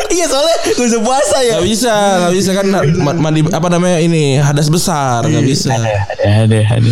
Iya 0.09 0.25
soalnya 0.25 0.57
gue 0.65 0.85
bisa 0.85 0.99
puasa 0.99 1.37
ya. 1.41 1.53
Gak 1.57 1.67
bisa 1.67 1.93
nggak 2.19 2.33
bisa 2.33 2.51
kan 2.51 2.65
ma- 2.99 3.19
mandi 3.19 3.41
apa 3.45 3.67
namanya 3.67 3.97
ini 3.99 4.37
hadas 4.37 4.67
besar 4.67 5.23
nggak 5.23 5.45
bisa. 5.45 5.71
Ada 5.71 5.91
ada 6.47 6.59
ada. 6.61 6.91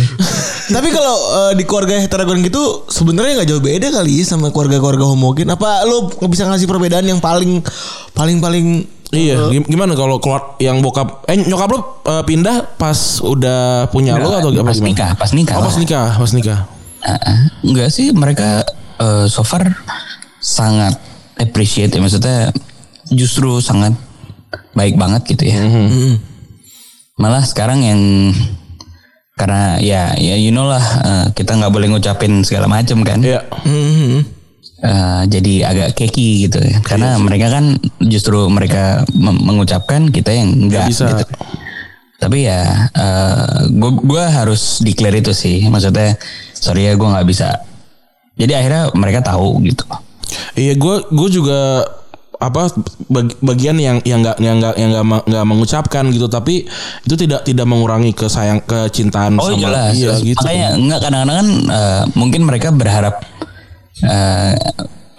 Tapi 0.64 0.88
kalau 0.88 1.16
eh, 1.44 1.52
di 1.56 1.64
keluarga 1.64 2.00
heterogen 2.00 2.40
gitu 2.40 2.88
sebenarnya 2.88 3.42
nggak 3.42 3.48
jauh 3.48 3.62
beda 3.62 3.88
kali 3.92 4.20
ya 4.20 4.24
sama 4.26 4.48
keluarga-keluarga 4.48 5.04
homogen. 5.04 5.48
Apa 5.48 5.84
lu 5.84 6.08
bisa 6.26 6.44
ngasih 6.44 6.64
perbedaan 6.64 7.04
yang 7.04 7.20
paling 7.20 7.60
paling 8.12 8.38
paling 8.40 8.66
Iya, 9.14 9.46
gim- 9.46 9.68
gimana 9.70 9.94
kalau 9.94 10.18
keluar 10.18 10.58
yang 10.58 10.82
bokap 10.82 11.22
eh 11.30 11.38
nyokap 11.38 11.70
lu 11.70 11.78
eh, 12.02 12.24
pindah 12.26 12.74
pas 12.74 12.98
udah 13.22 13.86
punya 13.94 14.18
lu 14.18 14.26
atau 14.26 14.50
apa 14.50 14.66
pas 14.66 14.74
gimana? 14.74 14.90
nikah 14.90 15.10
pas 15.14 15.30
nikah. 15.30 15.54
Oh, 15.54 15.62
pas 15.70 15.76
nikah, 15.78 16.08
pas 16.18 16.32
nikah. 16.34 16.58
Ah, 16.98 17.14
ah. 17.22 17.38
enggak 17.62 17.94
sih 17.94 18.10
mereka 18.10 18.66
eh, 18.98 19.26
so 19.30 19.46
far 19.46 19.70
sangat 20.42 20.98
appreciate 21.38 21.94
ya 21.94 22.02
maksudnya 22.02 22.50
justru 23.10 23.58
sangat 23.58 23.92
baik 24.72 24.94
banget 24.94 25.22
gitu 25.26 25.44
ya. 25.48 25.60
Malah 27.14 27.44
sekarang 27.44 27.82
yang 27.82 28.00
karena 29.34 29.82
ya 29.82 30.14
ya 30.14 30.38
you 30.38 30.54
know 30.54 30.62
lah 30.64 30.82
eh, 31.02 31.26
kita 31.34 31.58
nggak 31.58 31.74
boleh 31.74 31.90
ngucapin 31.90 32.46
segala 32.46 32.70
macam 32.70 33.02
kan 33.02 33.18
Iya. 33.18 33.42
Hmm. 33.66 34.22
Eh, 34.84 35.22
jadi 35.26 35.54
agak 35.64 35.88
keki 35.96 36.28
gitu 36.46 36.58
ya. 36.60 36.76
Iya 36.76 36.78
karena 36.84 37.08
mereka 37.18 37.50
kan 37.50 37.78
justru 38.04 38.46
mereka 38.46 39.02
mengucapkan 39.16 40.12
kita 40.12 40.30
yang 40.30 40.54
enggak 40.68 40.86
bisa. 40.86 41.08
gitu. 41.10 41.24
tapi 42.14 42.48
ya 42.48 42.88
gue 43.68 43.90
gua 44.00 44.30
harus 44.32 44.80
declare 44.80 45.20
itu 45.20 45.36
sih 45.36 45.66
maksudnya 45.68 46.16
sorry 46.56 46.88
ya 46.88 46.96
gue 46.96 47.04
nggak 47.04 47.26
bisa 47.28 47.60
jadi 48.38 48.64
akhirnya 48.64 48.82
mereka 48.96 49.20
tahu 49.20 49.60
gitu 49.60 49.84
Iya, 50.56 50.72
gue 50.74 50.96
gue 51.10 51.28
juga 51.28 51.84
apa 52.34 52.66
bag- 53.06 53.38
bagian 53.38 53.76
yang 53.76 54.02
yang 54.02 54.18
nggak 54.20 54.36
yang 54.38 54.56
nggak 54.58 54.74
yang 54.74 54.90
nggak 54.90 55.04
nggak 55.24 55.44
mengucapkan 55.44 56.04
gitu 56.08 56.26
tapi 56.26 56.66
itu 57.00 57.14
tidak 57.16 57.42
tidak 57.42 57.62
mengurangi 57.64 58.10
kesayang 58.10 58.58
kecintaan 58.60 59.36
Oh 59.36 59.48
sama 59.48 59.60
jelas. 59.60 59.92
iya 59.92 60.12
gitu 60.18 60.38
Makanya 60.38 60.68
enggak 60.74 61.00
kadang-kadang 61.00 61.36
kan 61.36 61.48
eh, 61.70 62.02
mungkin 62.12 62.40
mereka 62.42 62.68
berharap 62.70 63.22
eh, 64.00 64.54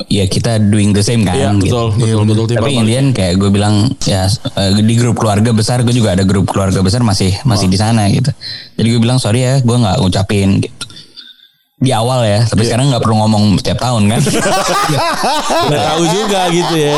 ya 0.06 0.26
kita 0.26 0.60
doing 0.62 0.92
the 0.92 1.00
same 1.00 1.24
kan. 1.24 1.34
iya 1.34 1.50
gitu. 1.56 1.96
betul 1.96 1.96
betul 1.96 2.24
betul 2.28 2.46
timbal 2.52 2.68
Tapi. 2.68 2.78
Indian 2.78 3.06
kayak 3.10 3.34
gue 3.38 3.50
bilang 3.50 3.76
ya 4.04 4.28
eh, 4.28 4.72
di 4.76 4.94
grup 4.94 5.16
keluarga 5.16 5.50
besar 5.50 5.82
gue 5.82 5.92
juga 5.92 6.14
ada 6.14 6.24
grup 6.24 6.46
keluarga 6.46 6.80
besar 6.80 7.00
masih 7.02 7.32
masih 7.44 7.68
di 7.68 7.78
sana 7.78 8.06
gitu. 8.10 8.30
Jadi 8.76 8.88
gue 8.88 9.00
bilang 9.00 9.18
sorry 9.18 9.42
ya 9.42 9.54
gue 9.58 9.76
nggak 9.76 9.98
ngucapin 9.98 10.60
gitu. 10.60 10.86
Di 11.76 11.92
awal 11.92 12.24
ya, 12.24 12.40
tapi 12.42 12.64
Iya. 12.64 12.68
sekarang 12.72 12.86
nggak 12.88 13.04
perlu 13.04 13.16
ngomong 13.18 13.44
setiap 13.60 13.80
tahun 13.80 14.08
kan. 14.08 14.20
udah 15.68 15.82
tahu 15.92 16.04
juga 16.08 16.48
gitu 16.50 16.72
ya 16.74 16.98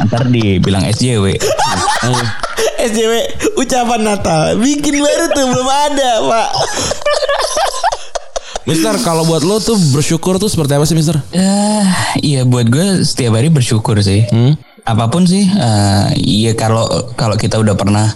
Ntar 0.00 0.26
dibilang 0.26 0.82
SJW. 0.82 1.36
SJW 2.80 3.12
ucapan 3.62 4.00
Natal 4.02 4.56
bikin 4.56 4.96
baru 4.96 5.28
tuh 5.30 5.44
belum 5.46 5.68
ada 5.68 6.10
pak. 6.24 6.48
Mister 8.64 8.96
kalau 8.98 9.22
buat 9.22 9.44
lo 9.44 9.60
tuh 9.60 9.76
bersyukur 9.92 10.34
tuh 10.34 10.48
seperti 10.48 10.72
apa 10.72 10.84
sih 10.84 10.96
Mister 10.96 11.20
Eh, 11.30 11.84
iya 12.18 12.42
buat 12.42 12.64
gue 12.64 13.04
setiap 13.04 13.36
hari 13.36 13.52
bersyukur 13.52 14.00
sih. 14.00 14.24
Hmm? 14.26 14.56
Apa 14.82 15.08
pun 15.08 15.24
sih, 15.24 15.44
eh, 15.44 16.06
iya 16.16 16.52
kalau 16.52 16.88
kalau 17.12 17.36
kita 17.36 17.56
udah 17.56 17.72
pernah 17.72 18.08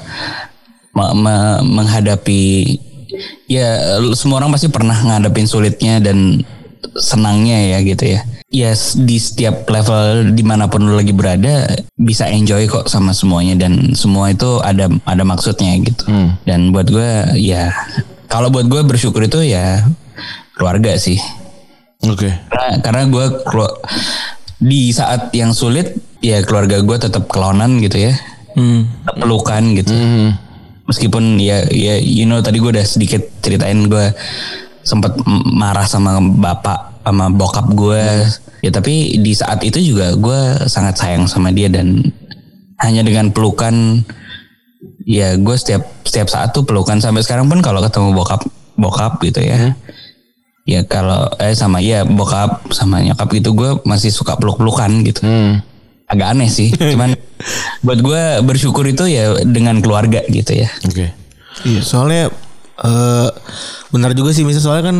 me- 0.90 1.14
me- 1.14 1.62
menghadapi, 1.62 2.76
ya 3.46 3.68
semua 4.12 4.38
orang 4.38 4.50
pasti 4.50 4.68
pernah 4.68 4.96
ngadepin 4.96 5.44
sulitnya 5.44 5.98
dan 5.98 6.42
senangnya 6.94 7.76
ya 7.76 7.78
gitu 7.82 8.04
ya. 8.08 8.20
Ya 8.48 8.70
s- 8.70 8.96
di 8.96 9.16
setiap 9.16 9.66
level 9.66 10.32
di 10.32 10.40
mana 10.40 10.66
pun 10.66 10.80
lu 10.80 10.94
lagi 10.94 11.12
berada 11.12 11.68
bisa 11.94 12.24
enjoy 12.24 12.64
kok 12.64 12.86
sama 12.86 13.12
semuanya 13.12 13.58
dan 13.58 13.92
semua 13.92 14.28
itu 14.28 14.58
ada 14.58 14.88
ada 15.04 15.22
maksudnya 15.22 15.76
gitu. 15.78 16.04
Dan 16.44 16.70
buat 16.70 16.88
gue 16.88 17.08
ya 17.36 17.68
kalau 18.26 18.48
buat 18.48 18.64
gue 18.64 18.80
bersyukur 18.82 19.20
itu 19.22 19.42
ya 19.42 19.84
keluarga 20.52 20.96
sih 20.96 21.16
oke 22.02 22.28
karena 22.48 22.68
karena 22.80 23.02
gue 23.06 23.24
di 24.58 24.90
saat 24.90 25.30
yang 25.30 25.50
sulit 25.50 25.94
ya 26.18 26.42
keluarga 26.42 26.78
gue 26.78 26.96
tetap 26.96 27.24
kelonan 27.26 27.78
gitu 27.78 28.00
ya 28.00 28.14
tetap 29.00 29.16
pelukan 29.18 29.62
gitu 29.72 29.92
Hmm. 29.94 30.28
Meskipun 30.88 31.36
ya 31.38 31.68
ya 31.68 32.00
you 32.00 32.24
know 32.24 32.40
tadi 32.40 32.58
gue 32.58 32.72
udah 32.72 32.86
sedikit 32.88 33.20
ceritain 33.44 33.86
gue 33.86 34.10
sempat 34.82 35.20
marah 35.52 35.84
sama 35.84 36.16
bapak 36.18 37.04
sama 37.04 37.28
bokap 37.28 37.68
gue 37.76 38.02
ya 38.64 38.70
tapi 38.72 39.20
di 39.20 39.32
saat 39.36 39.60
itu 39.62 39.94
juga 39.94 40.16
gue 40.16 40.40
sangat 40.66 40.96
sayang 40.98 41.28
sama 41.28 41.52
dia 41.52 41.68
dan 41.68 42.00
hanya 42.80 43.02
dengan 43.04 43.30
pelukan 43.30 44.02
ya 45.08 45.34
gue 45.40 45.56
setiap 45.56 45.82
setiap 46.04 46.28
saat 46.30 46.52
tuh 46.52 46.62
pelukan. 46.68 47.00
Sampai 47.00 47.24
sekarang 47.24 47.48
pun 47.50 47.64
kalau 47.64 47.80
ketemu 47.80 48.14
bokap 48.14 48.44
bokap 48.78 49.18
gitu 49.24 49.42
ya 49.42 49.74
ya 50.68 50.84
kalau 50.84 51.26
eh 51.40 51.56
sama 51.56 51.80
ya 51.80 52.04
bokap 52.04 52.68
sama 52.76 53.00
nyokap 53.00 53.28
gitu 53.32 53.56
gue 53.56 53.70
masih 53.88 54.12
suka 54.12 54.36
peluk-pelukan 54.36 55.02
gitu. 55.02 55.24
Hmm. 55.24 55.64
Agak 56.08 56.34
aneh 56.34 56.48
sih. 56.50 56.72
Cuman 56.92 57.14
buat 57.84 58.00
gue 58.00 58.22
bersyukur 58.42 58.88
itu 58.88 59.06
ya 59.06 59.36
dengan 59.44 59.78
keluarga 59.84 60.24
gitu 60.26 60.56
ya. 60.56 60.68
Oke. 60.88 61.12
Iya 61.68 61.80
soalnya 61.82 62.30
eh 62.78 63.28
benar 63.88 64.12
juga 64.12 64.30
sih 64.30 64.44
misalnya 64.44 64.64
soalnya 64.64 64.84
kan 64.84 64.96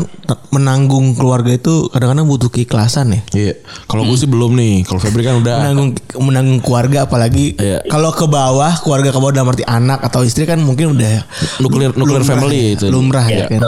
menanggung 0.49 1.13
keluarga 1.13 1.53
itu 1.53 1.89
kadang-kadang 1.89 2.25
butuh 2.25 2.49
keikhlasan 2.49 3.13
ya. 3.13 3.21
iya 3.37 3.53
kalau 3.85 4.05
gue 4.05 4.17
sih 4.17 4.25
belum 4.25 4.57
nih 4.57 4.83
kalau 4.83 4.97
Febri 4.97 5.21
kan 5.21 5.39
udah 5.39 5.57
Menanggung 5.61 5.91
menanggung 6.25 6.61
keluarga 6.61 7.05
apalagi 7.05 7.53
Iya. 7.55 7.85
kalau 7.85 8.09
ke 8.11 8.25
bawah 8.25 8.73
keluarga 8.81 9.13
ke 9.13 9.19
bawah 9.19 9.35
dalam 9.35 9.49
arti 9.49 9.65
anak 9.65 10.01
atau 10.01 10.25
istri 10.25 10.45
kan 10.45 10.57
mungkin 10.59 10.97
udah 10.97 11.21
nuklir 11.59 11.93
nuklir 11.93 12.25
family 12.25 12.73
ya, 12.73 12.81
itu 12.81 12.87
lumrah 12.89 13.27
Iya, 13.29 13.45
ya 13.45 13.45
kan. 13.51 13.61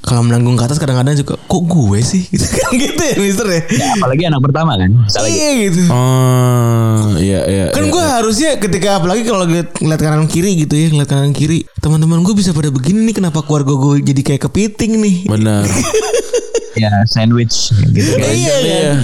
Kalau 0.00 0.24
menanggung 0.24 0.56
ke 0.56 0.64
atas 0.64 0.80
kadang-kadang 0.80 1.12
juga 1.12 1.36
kok 1.36 1.62
gue 1.62 1.98
sih 2.00 2.24
gitu 2.32 2.46
kan 2.48 2.70
gitu 2.72 3.02
ya 3.04 3.14
Mister 3.20 3.44
ya. 3.44 3.60
Ya, 3.68 3.86
apalagi 4.00 4.22
anak 4.24 4.40
pertama 4.40 4.72
kan 4.74 4.88
misalnya 4.88 5.28
gitu. 5.28 5.36
Iya 5.36 5.50
gitu. 5.60 5.80
oh 5.92 7.04
iya 7.20 7.40
iya 7.44 7.64
Kan 7.70 7.84
iya. 7.84 7.92
gue 7.92 8.04
harusnya 8.06 8.50
ketika 8.56 8.96
apalagi 8.96 9.22
kalau 9.22 9.44
ngeliat, 9.44 9.76
ngeliat 9.76 10.00
kanan 10.00 10.24
kiri 10.24 10.56
gitu 10.56 10.72
ya 10.72 10.88
ngeliat 10.88 11.10
kanan 11.10 11.32
kiri 11.32 11.68
teman-teman 11.78 12.24
gue 12.24 12.32
bisa 12.32 12.50
pada 12.50 12.72
begini 12.72 13.04
nih 13.04 13.20
kenapa 13.20 13.44
keluarga 13.44 13.76
gue 13.76 14.00
jadi 14.00 14.20
kayak 14.24 14.37
kepiting 14.38 14.96
nih. 14.96 15.16
benar 15.26 15.66
ya 16.78 17.02
sandwich 17.04 17.74
gitu 17.90 18.10
kan 18.14 18.30
Iya 18.30 18.54
Iya. 18.56 18.90
kan. 18.94 18.96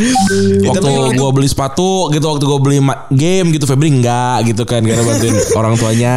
Waktu 0.70 0.91
gue 1.12 1.30
beli 1.35 1.49
sepatu 1.49 2.07
gitu, 2.09 2.22
waktu 2.22 2.45
gue 2.45 2.61
beli 2.61 2.78
game 3.11 3.51
gitu, 3.51 3.66
Febri 3.66 3.91
enggak 3.91 4.47
gitu 4.47 4.62
kan 4.62 4.78
karena 4.78 5.03
bantuin 5.03 5.35
orang 5.59 5.74
tuanya. 5.74 6.16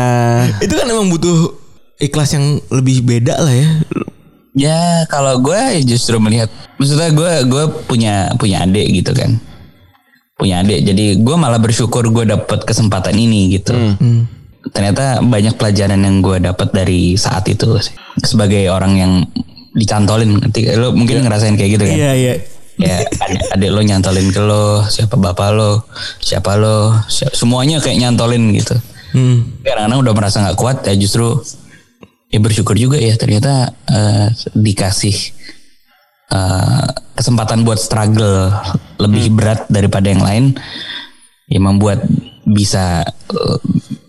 Itu 0.62 0.78
kan 0.78 0.86
emang 0.86 1.10
butuh 1.10 1.58
ikhlas 1.98 2.30
yang 2.32 2.62
lebih 2.70 3.02
beda 3.02 3.42
lah 3.42 3.50
ya. 3.50 3.70
ya 4.54 4.80
kalau 5.06 5.38
gue 5.38 5.58
justru 5.84 6.18
melihat 6.18 6.50
maksudnya 6.78 7.10
gue 7.10 7.32
gue 7.46 7.64
punya 7.86 8.14
punya 8.38 8.62
adik 8.62 8.90
gitu 8.92 9.14
kan 9.14 9.38
punya 10.34 10.62
adik 10.62 10.82
jadi 10.84 11.18
gue 11.18 11.36
malah 11.36 11.58
bersyukur 11.58 12.06
gue 12.08 12.26
dapet 12.28 12.62
kesempatan 12.62 13.14
ini 13.14 13.54
gitu 13.54 13.74
ternyata 14.68 15.20
banyak 15.20 15.56
pelajaran 15.56 15.98
yang 15.98 16.20
gue 16.20 16.38
dapat 16.40 16.70
dari 16.72 17.14
saat 17.14 17.46
itu 17.46 17.78
sih. 17.78 17.96
sebagai 18.20 18.68
orang 18.68 18.94
yang 18.94 19.14
dicantolin 19.72 20.42
ketika 20.44 20.74
lo 20.76 20.90
mungkin 20.90 21.22
ngerasain 21.22 21.54
kayak 21.54 21.72
gitu 21.72 21.86
kan 21.86 21.96
Iya 21.96 22.12
iya. 22.14 22.34
ya 22.78 22.98
adik, 23.02 23.42
adik 23.52 23.70
lo 23.70 23.82
nyantolin 23.82 24.28
ke 24.28 24.38
lo 24.40 24.82
siapa 24.84 25.16
bapak 25.16 25.50
lo 25.52 25.86
siapa 26.20 26.56
lo 26.56 26.78
si- 27.06 27.30
semuanya 27.32 27.78
kayak 27.78 27.98
nyantolin 28.00 28.54
gitu 28.54 28.74
Hmm. 29.08 29.64
kadang-kadang 29.64 30.04
udah 30.04 30.14
merasa 30.14 30.38
nggak 30.42 30.58
kuat 30.58 30.78
ya 30.84 30.94
justru 30.94 31.40
ya 32.28 32.38
bersyukur 32.38 32.76
juga 32.76 32.98
ya 32.98 33.16
ternyata 33.16 33.72
eh, 33.88 34.28
dikasih 34.52 35.16
eh, 36.30 36.86
kesempatan 37.14 37.64
buat 37.64 37.78
struggle 37.78 38.52
lebih 38.98 39.32
berat 39.32 39.64
daripada 39.68 40.08
yang 40.08 40.22
lain 40.22 40.46
ya 41.46 41.58
membuat 41.58 42.04
bisa 42.44 43.02
eh, 43.32 43.58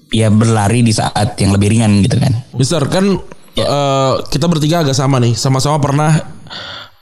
ya 0.08 0.32
berlari 0.32 0.80
di 0.80 0.90
saat 0.90 1.36
yang 1.36 1.52
lebih 1.52 1.68
ringan 1.72 2.00
gitu 2.00 2.16
kan 2.16 2.32
Mister 2.56 2.80
kan 2.88 3.20
eh, 3.54 4.12
kita 4.30 4.46
bertiga 4.46 4.86
agak 4.86 4.94
sama 4.94 5.18
nih, 5.18 5.34
sama-sama 5.34 5.82
pernah 5.82 6.14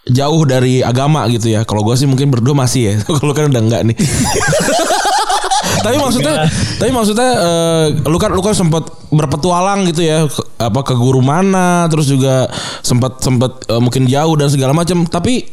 jauh 0.07 0.43
dari 0.47 0.81
agama 0.81 1.27
gitu 1.29 1.51
ya. 1.51 1.67
Kalau 1.67 1.83
gue 1.85 1.93
sih 1.95 2.07
mungkin 2.07 2.31
berdua 2.31 2.57
masih 2.57 2.81
ya. 2.89 2.93
Kalau 3.21 3.33
kan 3.37 3.51
udah 3.53 3.63
enggak 3.63 3.83
nih. 3.85 3.97
tapi 5.85 5.97
maksudnya, 6.01 6.47
tapi 6.79 6.91
maksudnya 6.91 7.31
eh, 7.37 7.85
lu 8.07 8.17
kan 8.17 8.31
lu 8.33 8.43
kan 8.43 8.55
sempat 8.55 8.87
berpetualang 9.13 9.87
gitu 9.87 10.03
ya, 10.03 10.27
ke- 10.27 10.47
apa 10.59 10.81
ke 10.83 10.95
guru 10.97 11.21
mana, 11.23 11.87
terus 11.91 12.07
juga 12.09 12.49
sempat 12.83 13.21
sempat 13.21 13.67
eh, 13.69 13.81
mungkin 13.83 14.07
jauh 14.09 14.35
dan 14.39 14.49
segala 14.51 14.73
macam. 14.73 15.05
Tapi 15.07 15.47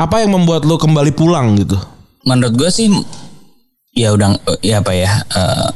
apa 0.00 0.24
yang 0.24 0.32
membuat 0.32 0.64
lu 0.64 0.78
kembali 0.80 1.12
pulang 1.14 1.54
gitu? 1.58 1.78
menurut 2.26 2.60
gue 2.60 2.68
sih 2.68 2.92
ya 3.96 4.12
udah 4.12 4.36
ya 4.60 4.84
apa 4.84 4.92
ya 4.92 5.08
eh, 5.32 5.70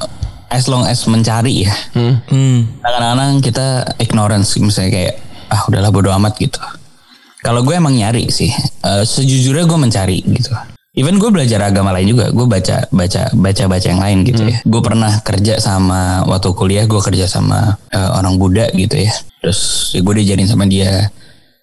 as 0.52 0.68
long 0.68 0.84
as 0.84 1.00
mencari 1.08 1.64
ya. 1.64 1.72
Hmm. 1.96 2.68
kadang-kadang 2.84 3.40
kita 3.40 3.66
ignorance 3.96 4.54
misalnya 4.60 4.92
kayak 4.92 5.14
ah 5.48 5.64
udahlah 5.66 5.88
bodo 5.88 6.12
amat 6.12 6.36
gitu. 6.36 6.60
Kalau 7.42 7.64
gue 7.66 7.74
emang 7.74 7.96
nyari 7.96 8.28
sih. 8.30 8.52
Eh, 8.84 9.02
sejujurnya 9.02 9.66
gue 9.66 9.78
mencari 9.80 10.20
gitu. 10.22 10.52
Even 10.92 11.16
gue 11.16 11.32
belajar 11.32 11.64
agama 11.64 11.88
lain 11.96 12.12
juga 12.12 12.28
gue 12.28 12.44
baca 12.44 12.84
baca 12.92 13.32
baca 13.32 13.64
baca 13.64 13.86
yang 13.88 13.98
lain 13.98 14.18
gitu 14.28 14.44
ya. 14.44 14.60
Gue 14.62 14.84
pernah 14.84 15.24
kerja 15.24 15.56
sama 15.56 16.22
waktu 16.28 16.52
kuliah 16.52 16.84
gue 16.84 17.00
kerja 17.00 17.24
sama 17.24 17.80
eh, 17.90 18.10
orang 18.12 18.36
Buddha 18.36 18.68
gitu 18.76 19.00
ya. 19.00 19.12
Terus 19.40 19.90
ya 19.96 20.04
gue 20.04 20.14
diajarin 20.20 20.46
sama 20.46 20.68
dia 20.68 21.08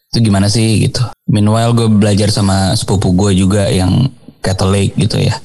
itu 0.09 0.25
gimana 0.25 0.49
sih? 0.49 0.89
gitu. 0.89 1.05
Meanwhile 1.29 1.77
gue 1.77 1.87
belajar 1.87 2.33
sama 2.33 2.73
sepupu 2.73 3.13
gue 3.13 3.37
juga 3.37 3.69
yang 3.69 4.09
Katolik 4.39 4.95
gitu 4.95 5.19
ya 5.19 5.35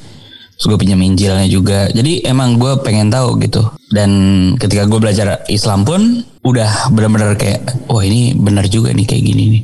Terus 0.55 0.67
gue 0.71 0.79
pinjam 0.79 1.03
Injilnya 1.03 1.51
juga. 1.51 1.91
Jadi 1.91 2.23
emang 2.23 2.57
gue 2.63 2.79
pengen 2.81 3.11
tahu 3.11 3.43
gitu. 3.43 3.67
Dan 3.91 4.11
ketika 4.59 4.87
gue 4.87 4.99
belajar 5.03 5.43
Islam 5.51 5.83
pun 5.83 6.23
udah 6.47 6.95
benar-benar 6.95 7.35
kayak, 7.35 7.87
wah 7.91 8.03
ini 8.07 8.39
benar 8.39 8.71
juga 8.71 8.95
nih 8.95 9.07
kayak 9.07 9.23
gini 9.23 9.43
nih. 9.51 9.63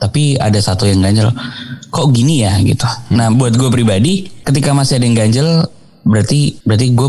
Tapi 0.00 0.38
ada 0.38 0.56
satu 0.62 0.86
yang 0.86 1.02
ganjel. 1.02 1.34
Kok 1.90 2.14
gini 2.14 2.46
ya 2.46 2.54
gitu. 2.62 2.86
Nah 3.12 3.34
buat 3.34 3.58
gue 3.58 3.68
pribadi, 3.68 4.30
ketika 4.46 4.70
masih 4.70 5.02
ada 5.02 5.04
yang 5.10 5.18
ganjel, 5.18 5.66
berarti 6.00 6.56
berarti 6.64 6.86
gue 6.94 7.08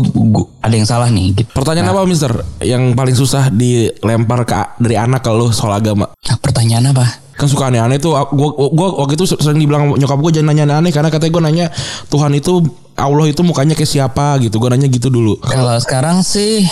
ada 0.60 0.74
yang 0.74 0.84
salah 0.84 1.08
nih 1.08 1.32
gitu. 1.32 1.48
Pertanyaan 1.54 1.94
apa 1.94 2.04
Mister? 2.04 2.34
Yang 2.60 2.92
paling 2.92 3.16
susah 3.16 3.48
dilempar 3.48 4.44
ke 4.44 4.82
dari 4.82 4.98
anak 4.98 5.22
ke 5.22 5.30
lu 5.30 5.48
soal 5.54 5.78
agama? 5.78 6.10
Nah, 6.10 6.36
pertanyaan 6.42 6.90
apa? 6.90 7.06
Kan 7.32 7.48
suka 7.48 7.72
aneh-aneh 7.72 7.96
tuh. 7.96 8.12
Gua, 8.36 8.50
gua 8.68 8.88
waktu 9.02 9.16
itu 9.16 9.24
sering 9.24 9.56
dibilang 9.56 9.96
nyokap 9.96 10.20
gue 10.20 10.42
jangan 10.42 10.52
nanya 10.52 10.82
aneh 10.82 10.92
karena 10.92 11.08
katanya 11.08 11.32
gue 11.32 11.42
nanya 11.48 11.66
Tuhan 12.12 12.36
itu 12.36 12.60
Allah 13.02 13.26
itu 13.26 13.42
mukanya 13.42 13.74
kayak 13.74 13.90
siapa 13.90 14.38
gitu. 14.38 14.62
Gue 14.62 14.70
nanya 14.70 14.86
gitu 14.86 15.10
dulu. 15.10 15.34
Kalau 15.42 15.74
sekarang 15.82 16.22
sih 16.22 16.62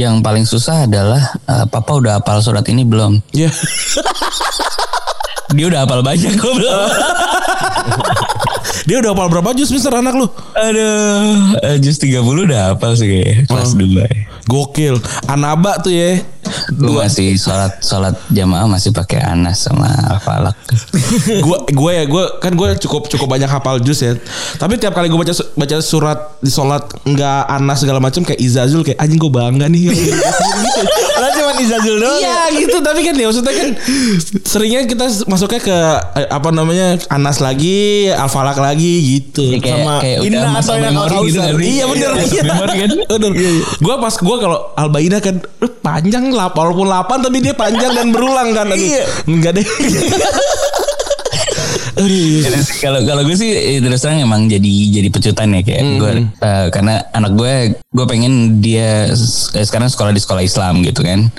yang 0.00 0.24
paling 0.24 0.48
susah 0.48 0.88
adalah 0.88 1.20
eh, 1.44 1.68
papa 1.68 2.00
udah 2.00 2.24
hafal 2.24 2.40
surat 2.40 2.64
ini 2.72 2.88
belum? 2.88 3.20
Ya. 3.36 3.52
Dia 5.52 5.68
udah 5.68 5.84
hafal 5.84 6.00
banyak 6.00 6.40
kok 6.40 6.52
belum. 6.56 6.88
Dia 8.88 8.96
udah 9.04 9.12
hafal 9.12 9.28
berapa 9.28 9.52
jus 9.52 9.68
Mister 9.70 9.92
anak 9.92 10.16
lu? 10.16 10.26
Aduh, 10.56 11.60
eh, 11.60 11.76
jus 11.84 12.00
30 12.00 12.24
udah 12.24 12.74
hafal 12.74 12.96
sih 12.96 13.04
kayaknya 13.04 13.44
kelas 13.44 13.76
2. 13.76 14.48
Gokil. 14.48 14.96
Anaba 15.28 15.84
tuh 15.84 15.92
ya. 15.92 16.20
Gue 16.74 16.92
masih 17.00 17.36
sholat 17.36 17.78
sholat 17.80 18.14
jamaah 18.30 18.66
masih 18.66 18.90
pakai 18.90 19.20
anas 19.22 19.64
sama 19.64 19.88
falak. 20.22 20.56
gue 21.24 21.58
gue 21.72 21.92
ya 21.92 22.04
gue 22.04 22.24
kan 22.40 22.52
gue 22.54 22.68
cukup 22.80 23.06
cukup 23.08 23.26
banyak 23.28 23.48
hafal 23.48 23.80
jus 23.80 24.00
ya 24.00 24.16
tapi 24.56 24.76
tiap 24.80 24.94
kali 24.94 25.08
gue 25.10 25.18
baca 25.18 25.32
baca 25.32 25.76
surat 25.80 26.18
di 26.40 26.50
sholat 26.50 26.84
nggak 27.04 27.40
anas 27.48 27.78
segala 27.82 27.98
macam 28.00 28.22
kayak 28.24 28.40
izazul 28.40 28.80
kayak 28.86 28.98
anjing 29.00 29.20
gue 29.20 29.32
bangga 29.32 29.66
nih 29.68 29.88
gitu. 29.92 30.14
Cuma 31.54 31.62
Izazul 31.62 31.96
doang. 31.96 32.18
Iya 32.18 32.38
gitu 32.54 32.76
tapi 32.80 33.00
kan 33.00 33.14
ya 33.14 33.26
maksudnya 33.26 33.54
kan 33.54 33.68
seringnya 34.44 34.80
kita 34.84 35.06
masuknya 35.24 35.60
ke 35.60 35.76
eh, 36.16 36.28
apa 36.28 36.48
namanya 36.50 36.86
anas 37.08 37.38
lagi 37.38 37.74
alfalak 38.08 38.56
lagi 38.56 38.92
gitu 39.20 39.42
Ya, 39.46 39.58
kayak 39.58 39.78
Sama 39.78 39.94
kayak 39.98 40.18
Inna 40.20 40.48
atau 40.54 40.74
yang 40.74 40.94
Al-Kausar. 40.94 41.24
gitu 41.24 41.38
sih? 41.56 41.68
Iya 41.70 41.84
bener 41.86 42.10
Masa 42.10 42.26
iya. 42.28 42.42
memori 42.44 42.74
kan. 42.76 42.90
Bener. 43.14 43.32
Gue 43.76 43.94
pas 43.96 44.14
gue 44.16 44.36
kalau 44.38 44.58
Albaina 44.74 45.18
kan 45.18 45.36
"Eh, 45.38 45.70
panjang 45.78 46.24
lah 46.28 46.48
walaupun 46.48 46.86
8 46.86 47.24
tapi 47.24 47.38
dia 47.38 47.54
panjang 47.54 47.92
dan 47.92 48.10
berulang 48.10 48.50
kan. 48.50 48.66
Aduh, 48.66 48.80
Iya. 48.80 49.02
Enggak 49.24 49.52
deh. 49.54 49.66
Kalau 52.76 53.00
kalau 53.00 53.22
gue 53.22 53.34
sih 53.34 53.50
eh, 53.50 53.78
terus 53.78 54.00
terang 54.00 54.18
emang 54.18 54.44
jadi 54.44 54.72
jadi 54.90 55.08
pecutan 55.08 55.52
ya 55.52 55.62
kayak 55.62 55.82
gue 55.96 56.12
eh, 56.34 56.66
karena 56.68 56.94
anak 57.10 57.32
gue 57.32 57.54
gue 57.86 58.04
pengen 58.04 58.32
dia 58.58 59.08
eh, 59.08 59.16
sekarang 59.60 59.86
sekolah 59.86 60.10
di 60.10 60.18
sekolah 60.18 60.40
Islam 60.40 60.82
gitu 60.82 61.00
kan. 61.00 61.30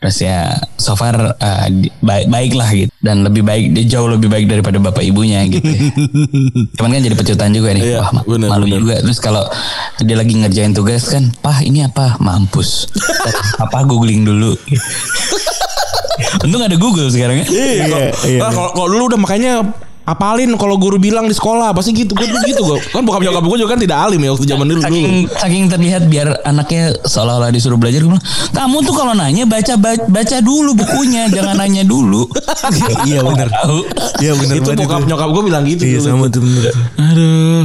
Terus 0.00 0.16
ya 0.18 0.48
so 0.74 0.96
far 0.96 1.12
eh, 1.30 1.66
di- 1.70 1.92
baik 2.00 2.26
baik 2.26 2.52
lah 2.54 2.70
gitu 2.70 2.88
dan 2.98 3.20
lebih 3.20 3.40
baik 3.42 3.76
dia 3.76 3.84
jauh 3.90 4.08
lebih 4.08 4.26
baik 4.26 4.48
daripada 4.48 4.80
bapak 4.80 5.04
ibunya 5.04 5.44
gitu. 5.44 5.60
ya. 5.60 5.76
Cuman 6.76 6.88
kan 6.90 7.00
jadi 7.02 7.12
pecutan 7.14 7.52
juga 7.52 7.68
nih. 7.70 7.84
Iya, 7.86 8.00
Wah 8.00 8.10
ma- 8.10 8.24
bener, 8.24 8.48
malu 8.48 8.64
bener. 8.64 8.80
juga. 8.80 8.94
Terus 9.02 9.18
kalau 9.18 9.44
dia 9.98 10.16
lagi 10.16 10.32
ngerjain 10.34 10.72
tugas 10.72 11.04
kan, 11.06 11.28
"Pah, 11.38 11.60
ini 11.60 11.84
apa?" 11.84 12.16
Mampus. 12.16 12.88
apa 13.58 13.84
googling 13.84 14.24
dulu. 14.24 14.56
Untung 16.40 16.60
ada 16.60 16.76
Google 16.76 17.08
sekarang 17.08 17.36
ya. 17.38 17.46
Iya, 17.46 17.84
kalau- 17.86 18.12
iya, 18.24 18.38
kalau 18.42 18.68
kalau 18.72 18.88
dulu 18.88 19.02
udah 19.06 19.20
makanya 19.20 19.52
apalin 20.10 20.50
kalau 20.56 20.74
guru 20.74 20.98
bilang 20.98 21.24
di 21.24 21.32
sekolah 21.32 21.70
pasti 21.70 21.94
gitu 21.94 22.12
gue 22.12 22.26
gitu 22.44 22.62
gue 22.64 22.78
kan 22.90 23.00
bokap 23.00 23.22
nyokap 23.22 23.44
gue 23.44 23.56
juga 23.56 23.70
kan 23.70 23.80
tidak 23.80 23.98
alim 24.00 24.18
ya 24.18 24.30
waktu 24.30 24.44
zaman 24.44 24.66
dulu 24.66 24.80
dulu. 24.80 24.82
saking 24.82 25.06
saking 25.30 25.64
terlihat 25.66 26.02
biar 26.04 26.28
anaknya 26.42 26.98
seolah-olah 27.02 27.48
disuruh 27.48 27.76
belajar 27.76 28.00
gue 28.00 28.10
bilang 28.10 28.24
kamu 28.50 28.76
tuh 28.82 28.92
kalau 28.92 29.12
nanya 29.12 29.44
baca 29.44 29.74
baca, 30.06 30.36
dulu 30.40 30.74
bukunya 30.74 31.28
jangan 31.28 31.54
nanya 31.56 31.82
dulu 31.82 32.26
Iya 33.06 33.22
benar. 33.22 33.48
tahu 33.48 33.78
Iya 34.18 34.32
benar 34.34 34.54
itu 34.56 34.70
bokap 34.74 35.02
nyokap 35.04 35.28
gue 35.30 35.42
bilang 35.44 35.62
gitu 35.64 35.82
Iya 35.84 35.98
dulu. 35.98 36.08
sama 36.08 36.24
tuh 36.26 36.40
bener. 36.40 36.64
aduh 36.96 37.62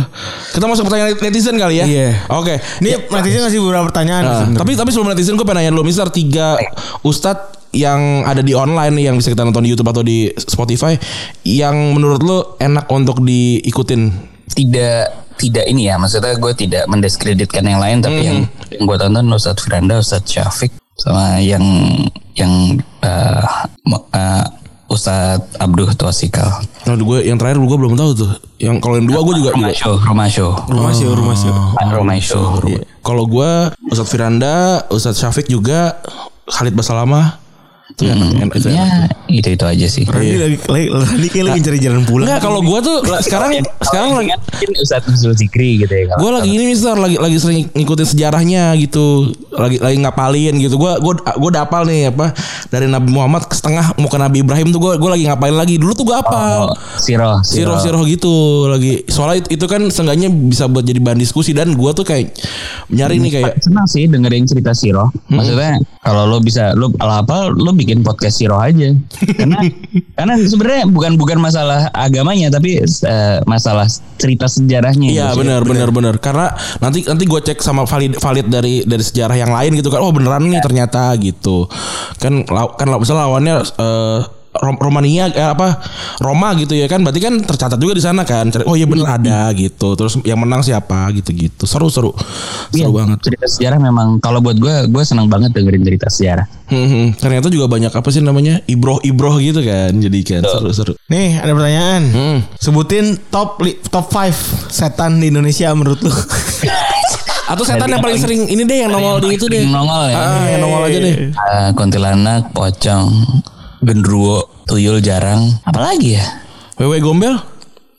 kita 0.51 0.65
masuk 0.65 0.83
pertanyaan 0.85 1.17
netizen 1.17 1.55
kali 1.55 1.75
ya 1.77 1.85
Iya. 1.85 2.09
oke 2.29 2.53
Ini 2.79 3.09
netizen 3.09 3.41
ngasih 3.41 3.59
beberapa 3.59 3.85
pertanyaan. 3.87 4.23
Sebenarnya. 4.23 4.59
tapi 4.59 4.71
tapi 4.75 4.89
sebelum 4.89 5.09
netizen 5.09 5.33
gue 5.33 5.43
pengen 5.43 5.57
nanya 5.57 5.71
dulu 5.71 5.83
Mister 5.83 6.07
tiga 6.07 6.59
ustadz 7.01 7.54
yang 7.75 8.23
ada 8.23 8.39
di 8.39 8.55
online 8.55 8.95
nih 8.95 9.11
yang 9.11 9.15
bisa 9.19 9.35
kita 9.35 9.43
nonton 9.43 9.67
di 9.67 9.75
YouTube 9.75 9.91
atau 9.91 10.01
di 10.01 10.31
Spotify 10.39 10.95
yang 11.43 11.75
menurut 11.91 12.21
lo 12.23 12.37
enak 12.57 12.87
untuk 12.87 13.19
diikutin 13.19 14.15
tidak 14.55 15.27
tidak 15.35 15.67
ini 15.67 15.91
ya 15.91 15.99
maksudnya 15.99 16.39
gue 16.39 16.53
tidak 16.55 16.87
mendiskreditkan 16.87 17.67
yang 17.67 17.83
lain 17.83 17.99
tapi 17.99 18.23
yang, 18.23 18.39
yang 18.71 18.83
gue 18.87 18.95
tonton 18.95 19.27
Ustadz 19.27 19.59
Firanda 19.67 19.99
Ustadz 19.99 20.31
Syafiq 20.31 20.71
sama 20.95 21.43
yang 21.43 21.63
yang 22.39 22.79
uh, 23.03 23.67
uh, 23.91 24.45
Ustadz 24.87 25.59
Abduh 25.59 25.91
Twasikal 25.91 26.63
Nah, 26.85 26.93
gue 26.93 27.17
yang 27.25 27.41
terakhir 27.41 27.57
gue 27.57 27.77
belum 27.81 27.97
tahu 27.97 28.09
tuh. 28.13 28.31
Yang 28.61 28.77
kalau 28.77 29.01
yang 29.01 29.09
dua 29.09 29.19
gue 29.25 29.35
juga 29.41 29.49
Rumah 29.57 29.73
juga. 29.73 29.81
Show 29.81 29.95
Rumah 30.05 30.27
Show 30.29 30.51
rumah 30.69 30.91
sih 30.93 31.05
rumah 31.09 31.35
sih. 31.35 31.51
Rumah 31.81 32.17
Show 32.21 32.45
Iya. 32.69 32.81
Kalau 33.01 33.25
gue 33.25 33.51
Ustadz 33.89 34.11
Firanda, 34.13 34.85
Ustadz 34.93 35.17
Syafiq 35.17 35.49
juga, 35.49 35.97
Khalid 36.45 36.77
Basalamah. 36.77 37.41
Itu 37.85 38.09
enak, 38.09 38.49
ya 38.65 39.05
itu 39.29 39.47
itu 39.53 39.65
aja 39.65 39.85
sih. 39.85 40.09
Randy 40.09 40.41
lagi 40.41 40.57
lagi 40.57 40.87
Randy 40.89 41.27
kayak 41.29 41.45
lagi 41.53 41.59
cari 41.61 41.77
jalan 41.77 42.01
pulang. 42.01 42.25
Enggak, 42.25 42.41
kalau 42.41 42.65
gue 42.65 42.79
tuh 42.81 42.97
sekarang 43.21 43.61
sekarang 43.77 44.09
lagi 44.17 44.33
mungkin 44.33 44.69
Ustadz 44.81 45.05
Nuzul 45.05 45.37
Zikri 45.37 45.85
gitu 45.85 45.93
ya 45.93 46.17
gue 46.17 46.31
lagi 46.33 46.49
ini 46.49 46.73
mister 46.73 46.97
lagi 46.97 47.21
lagi 47.21 47.37
sering 47.37 47.69
ngikutin 47.77 48.07
sejarahnya 48.09 48.73
gitu. 48.81 49.29
Lagi 49.53 49.77
lagi 49.77 50.01
ngapalin 50.01 50.57
gitu. 50.65 50.81
Gue 50.81 50.97
gue 50.97 51.13
gue 51.13 51.49
udah 51.53 51.69
apal 51.69 51.85
nih 51.85 52.09
apa 52.09 52.33
dari 52.73 52.89
Nabi 52.89 53.13
Muhammad 53.13 53.45
ke 53.45 53.53
setengah 53.53 53.93
mau 54.01 54.09
ke 54.09 54.17
Nabi 54.17 54.41
Ibrahim 54.41 54.73
tuh 54.73 54.81
gue 54.81 54.93
gue 54.97 55.09
lagi 55.13 55.23
ngapalin 55.29 55.57
lagi. 55.61 55.75
Dulu 55.77 55.93
tuh 55.93 56.09
gue 56.09 56.17
apal 56.17 56.73
Oh, 56.73 56.73
Siro 56.97 57.37
Siro 57.45 57.77
Siro 57.77 58.01
gitu 58.09 58.65
lagi. 58.65 59.05
Soalnya 59.05 59.45
itu, 59.45 59.61
itu 59.61 59.65
kan 59.69 59.85
seenggaknya 59.93 60.33
bisa 60.33 60.65
buat 60.65 60.81
jadi 60.81 60.97
bahan 60.97 61.21
diskusi 61.21 61.53
dan 61.53 61.77
gue 61.77 61.91
tuh 61.93 62.01
kayak 62.01 62.33
nyari 62.89 63.21
nih 63.21 63.31
kayak 63.41 63.61
senang 63.61 63.85
sih 63.85 64.09
dengerin 64.09 64.49
cerita 64.49 64.73
Siro 64.73 65.13
maksudnya 65.29 65.77
kalau 66.05 66.29
lo 66.29 66.37
bisa 66.41 66.71
lo 66.77 66.93
apa 67.01 67.49
lo 67.49 67.74
bikin 67.75 68.01
podcast 68.01 68.39
Siro 68.39 68.57
aja. 68.57 68.95
Karena 69.35 69.59
karena 70.17 70.33
sebenarnya 70.39 70.83
bukan 70.87 71.19
bukan 71.19 71.37
masalah 71.37 71.91
agamanya 71.91 72.49
tapi 72.49 72.81
eh, 72.81 73.37
masalah 73.45 73.85
cerita 74.15 74.47
sejarahnya 74.47 75.11
Iya 75.11 75.27
gitu. 75.35 75.43
benar 75.43 75.61
benar 75.67 75.89
benar. 75.91 76.15
karena 76.17 76.55
nanti 76.79 77.03
nanti 77.03 77.27
gue 77.27 77.41
cek 77.43 77.59
sama 77.59 77.83
valid 77.83 78.15
valid 78.17 78.47
dari 78.47 78.81
dari 78.87 79.03
sejarah 79.03 79.35
yang 79.35 79.51
lain 79.51 79.75
gitu 79.75 79.91
kan. 79.91 79.99
Oh 79.99 80.15
beneran 80.15 80.47
nih 80.47 80.63
ternyata 80.63 81.11
gitu. 81.19 81.67
Kan 82.17 82.47
kan 82.47 82.87
misalnya 82.95 83.27
lawannya 83.27 83.55
eh, 83.61 84.19
Rom- 84.55 84.77
Romania 84.77 85.27
eh, 85.27 85.47
apa 85.47 85.79
Roma 86.17 86.53
gitu 86.53 86.71
ya 86.71 86.85
kan. 86.85 86.99
Berarti 86.99 87.19
kan 87.19 87.33
tercatat 87.39 87.75
juga 87.75 87.93
di 87.93 88.01
sana 88.01 88.21
kan. 88.21 88.47
Cari- 88.47 88.63
oh 88.63 88.73
iya 88.73 88.83
bener 88.83 89.05
ada 89.05 89.51
gitu. 89.51 89.93
Terus 89.93 90.15
yang 90.21 90.37
menang 90.37 90.61
siapa 90.61 91.11
gitu 91.11 91.31
gitu 91.31 91.63
seru 91.63 91.87
seru 91.87 92.11
Iya, 92.71 92.87
seru 92.87 92.91
banget. 92.93 93.17
cerita 93.21 93.45
sejarah 93.45 93.79
memang 93.79 94.17
kalau 94.17 94.39
buat 94.39 94.55
gue 94.55 94.87
gue 94.87 95.03
senang 95.03 95.25
banget 95.25 95.51
dengerin 95.51 95.83
cerita 95.83 96.07
sejarah. 96.07 96.47
Hmm, 96.65 96.81
hmm. 96.83 97.07
ternyata 97.15 97.47
juga 97.47 97.67
banyak 97.67 97.93
apa 97.93 98.09
sih 98.09 98.19
namanya 98.19 98.57
ibroh 98.65 98.97
ibroh 98.99 99.37
gitu 99.37 99.61
kan 99.61 99.93
jadi 99.93 100.19
kan 100.25 100.41
seru 100.43 100.69
seru 100.71 100.93
Nih 101.05 101.37
ada 101.37 101.51
pertanyaan. 101.51 102.01
Hmm. 102.09 102.37
Sebutin 102.55 103.21
top 103.29 103.61
li- 103.61 103.77
top 103.83 104.09
5 104.09 104.33
setan 104.67 105.17
di 105.17 105.29
Indonesia 105.29 105.69
menurut 105.71 105.99
lu. 105.99 106.09
atau 107.45 107.61
setan 107.61 107.85
yang 107.85 108.01
paling 108.01 108.17
sering 108.17 108.41
ini 108.47 108.65
deh 108.65 108.81
yang 108.81 108.89
nongol 108.89 109.21
di 109.21 109.37
itu 109.37 109.45
deh. 109.45 109.61
nongol 109.63 110.09
ya. 110.09 110.17
Ah, 110.17 110.45
yang 110.49 110.59
nongol 110.59 110.81
aja 110.83 110.97
deh. 110.97 111.15
Eh, 111.29 111.69
kuntilanak 111.71 112.49
pocong 112.49 113.05
gendruwo 113.85 114.49
tuyul 114.65 114.99
jarang 114.99 115.61
apalagi 115.63 116.17
ya 116.17 116.25
wewe 116.81 116.97
gombel 116.99 117.37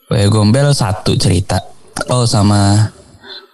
Wewe 0.07 0.31
Gombel 0.31 0.71
satu 0.71 1.19
cerita. 1.19 1.59
Oh 2.15 2.31
sama 2.31 2.95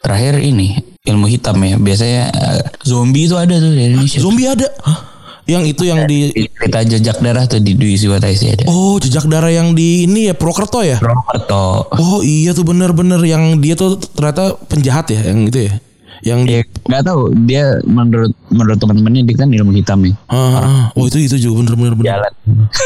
terakhir 0.05 0.37
ini 0.45 0.77
ilmu 1.01 1.25
hitam 1.25 1.57
ya. 1.65 1.81
Biasanya 1.81 2.23
eh, 2.29 2.61
zombie 2.85 3.25
itu 3.25 3.41
ada 3.41 3.57
tuh 3.57 3.73
di 3.73 3.89
Indonesia. 3.89 4.21
zombie 4.21 4.45
ada 4.45 4.69
Hah? 4.85 5.01
yang 5.43 5.65
itu 5.67 5.83
yang 5.83 6.07
di 6.07 6.31
Cerita 6.55 6.87
jejak 6.87 7.19
darah 7.19 7.49
tuh 7.49 7.59
di 7.59 7.73
Dwi 7.75 7.97
Siwataisi 7.97 8.53
ada. 8.53 8.65
Oh 8.69 9.01
jejak 9.01 9.27
darah 9.33 9.49
yang 9.49 9.73
di 9.73 10.05
ini 10.05 10.29
ya 10.29 10.37
Prokerto 10.37 10.85
ya 10.85 11.01
Roberto. 11.01 11.89
Oh 11.89 12.21
iya 12.21 12.53
tuh 12.53 12.69
bener-bener 12.69 13.19
yang 13.25 13.57
dia 13.57 13.73
tuh 13.73 13.97
ternyata 13.97 14.55
penjahat 14.69 15.09
ya 15.09 15.33
yang 15.33 15.49
itu 15.49 15.73
ya 15.73 15.81
Yang 16.23 16.41
di 16.47 16.53
Dia 16.55 16.63
nggak 16.83 17.03
tahu 17.07 17.23
dia 17.47 17.65
menurut 17.83 18.33
menurut 18.51 18.79
teman-temannya 18.79 19.23
dia 19.27 19.37
kan 19.39 19.49
ilmu 19.51 19.71
hitam 19.75 19.99
ya. 20.07 20.15
Ah, 20.31 20.39
ah. 20.39 20.85
Oh 20.95 21.07
itu 21.07 21.19
itu 21.19 21.39
juga 21.39 21.63
bener-bener 21.63 21.95
bener. 21.99 22.09
Jalan. 22.15 22.33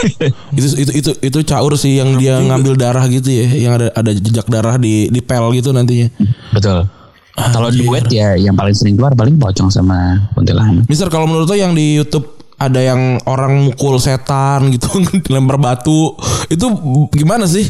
itu 0.58 0.68
itu 0.80 0.90
itu 1.04 1.10
itu 1.20 1.38
caur 1.44 1.72
sih 1.76 2.00
yang 2.00 2.16
dia 2.16 2.40
ngambil 2.40 2.76
darah 2.80 3.04
gitu 3.08 3.28
ya 3.28 3.46
yang 3.52 3.72
ada 3.76 3.92
ada 3.92 4.10
jejak 4.12 4.48
darah 4.48 4.80
di 4.80 5.12
di 5.12 5.20
pel 5.20 5.52
gitu 5.52 5.72
nantinya. 5.72 6.08
Betul. 6.52 6.88
Kalau 7.36 7.68
duet 7.68 8.08
ya 8.08 8.32
yang 8.40 8.56
paling 8.56 8.72
sering 8.72 8.96
keluar 8.96 9.12
paling 9.12 9.36
pocong 9.36 9.68
sama 9.68 10.28
kuntilanak. 10.32 10.88
Mister 10.88 11.12
kalau 11.12 11.28
menurut 11.28 11.48
lo 11.52 11.56
yang 11.56 11.76
di 11.76 12.00
YouTube 12.00 12.36
ada 12.56 12.80
yang 12.80 13.20
orang 13.28 13.68
mukul 13.68 14.00
setan 14.00 14.72
gitu 14.72 14.88
dilempar 15.28 15.60
batu 15.60 16.16
itu 16.48 16.64
gimana 17.12 17.44
sih? 17.44 17.68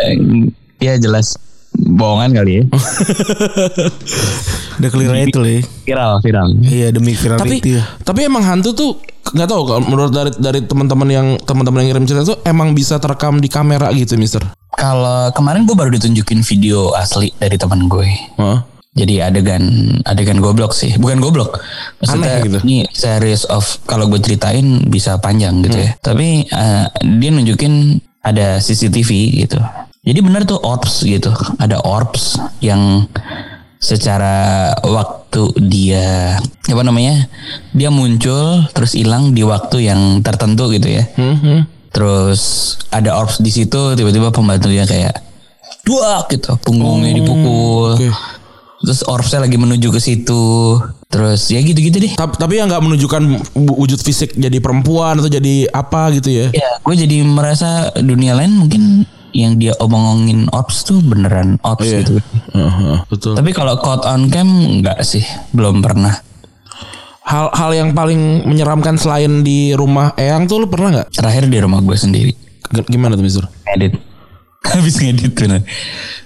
Eh, 0.00 0.46
ya 0.78 0.94
jelas 0.96 1.49
bohongan 1.72 2.30
kali 2.32 2.52
ya. 2.58 2.62
Udah 4.80 4.90
clear 4.90 5.10
aja 5.12 5.24
tuh. 5.28 5.44
Viral, 5.84 6.12
viral. 6.20 6.46
Iya 6.60 6.88
demi 6.90 7.12
tapi 7.12 7.60
virality 7.60 7.70
ya. 7.76 7.84
tapi 8.00 8.20
emang 8.24 8.42
hantu 8.42 8.72
tuh 8.72 8.90
nggak 9.30 9.46
tahu 9.46 9.62
kalau 9.62 9.80
menurut 9.84 10.10
dari 10.10 10.30
dari 10.34 10.60
teman-teman 10.64 11.08
yang 11.08 11.26
teman-teman 11.38 11.84
yang 11.84 11.88
ngirim 11.92 12.04
cerita 12.08 12.22
tuh 12.26 12.38
emang 12.42 12.72
bisa 12.72 12.96
terekam 12.96 13.38
di 13.38 13.46
kamera 13.46 13.92
gitu 13.92 14.16
Mister. 14.16 14.42
Kalau 14.72 15.28
kemarin 15.30 15.62
gue 15.62 15.76
baru 15.76 15.90
ditunjukin 15.92 16.40
video 16.40 16.90
asli 16.94 17.30
dari 17.36 17.54
teman 17.54 17.86
gue. 17.86 18.08
Hah? 18.36 18.60
jadi 18.90 19.30
adegan 19.30 19.62
adegan 20.02 20.42
goblok 20.42 20.74
sih 20.74 20.98
bukan 20.98 21.22
goblok 21.22 21.62
maksudnya 22.02 22.42
Aneh 22.42 22.44
gitu. 22.50 22.58
ini 22.66 22.78
series 22.90 23.46
of 23.46 23.62
kalau 23.86 24.10
gue 24.10 24.18
ceritain 24.18 24.82
bisa 24.82 25.14
panjang 25.22 25.62
gitu 25.62 25.78
Hmm. 25.78 25.86
ya 25.86 25.90
tapi 26.02 26.42
eh, 26.42 26.84
dia 27.22 27.30
nunjukin 27.30 28.02
ada 28.20 28.58
CCTV 28.58 29.10
gitu 29.46 29.62
jadi 30.00 30.18
benar 30.24 30.48
tuh 30.48 30.56
orbs 30.60 31.04
gitu. 31.04 31.28
Ada 31.60 31.84
orbs 31.84 32.40
yang 32.64 33.04
secara 33.80 34.68
waktu 34.84 35.56
dia 35.64 36.36
apa 36.68 36.82
namanya 36.84 37.24
dia 37.72 37.88
muncul 37.88 38.68
terus 38.76 38.92
hilang 38.92 39.32
di 39.32 39.40
waktu 39.44 39.88
yang 39.92 40.24
tertentu 40.24 40.72
gitu 40.72 40.88
ya. 40.88 41.04
Hmm, 41.16 41.68
terus 41.92 42.76
ada 42.88 43.16
orbs 43.16 43.44
di 43.44 43.52
situ 43.52 43.96
tiba-tiba 43.96 44.32
pembantunya 44.32 44.88
kayak 44.88 45.20
dua 45.84 46.24
gitu 46.32 46.56
punggungnya 46.64 47.16
dipukul. 47.16 47.96
oke. 47.96 48.38
terus 48.80 49.04
orbsnya 49.04 49.44
lagi 49.44 49.60
menuju 49.60 49.92
ke 49.92 50.00
situ. 50.00 50.80
Terus 51.12 51.52
ya 51.52 51.60
gitu-gitu 51.60 52.00
deh. 52.00 52.16
Tapi, 52.16 52.40
tapi 52.40 52.56
yang 52.56 52.72
nggak 52.72 52.80
menunjukkan 52.80 53.22
wujud 53.76 54.00
fisik 54.00 54.32
jadi 54.32 54.56
perempuan 54.64 55.20
atau 55.20 55.28
jadi 55.28 55.68
apa 55.68 56.08
gitu 56.16 56.32
ya. 56.32 56.46
ya 56.56 56.80
gue 56.80 56.94
jadi 56.96 57.20
merasa 57.20 57.92
dunia 58.00 58.32
lain 58.32 58.56
mungkin 58.56 59.04
yang 59.32 59.54
dia 59.54 59.72
omongin 59.76 60.46
orbs 60.48 60.82
tuh 60.82 60.98
beneran 60.98 61.56
orbs 61.60 61.82
Iya. 61.82 61.98
gitu 62.00 62.18
Heeh, 62.50 62.96
betul. 63.06 63.34
tapi 63.34 63.50
kalau 63.50 63.76
caught 63.76 64.04
on 64.04 64.26
cam 64.26 64.48
nggak 64.78 65.00
sih 65.00 65.22
belum 65.50 65.80
pernah 65.80 66.14
Hal-hal 67.20 67.70
yang 67.76 67.90
paling 67.92 68.42
menyeramkan 68.42 68.96
selain 68.96 69.40
di 69.40 69.70
rumah 69.70 70.10
Eyang 70.14 70.44
tuh 70.44 70.58
lu 70.58 70.66
pernah 70.66 70.90
nggak? 70.92 71.08
terakhir 71.12 71.46
di 71.46 71.58
rumah 71.58 71.78
gue 71.78 71.94
sendiri 71.94 72.32
G- 72.66 72.88
Gimana 72.88 73.14
tuh 73.14 73.22
Mister? 73.22 73.44
ngedit 73.68 73.94
habis 74.76 75.00
ngedit 75.00 75.32
bener. 75.32 75.64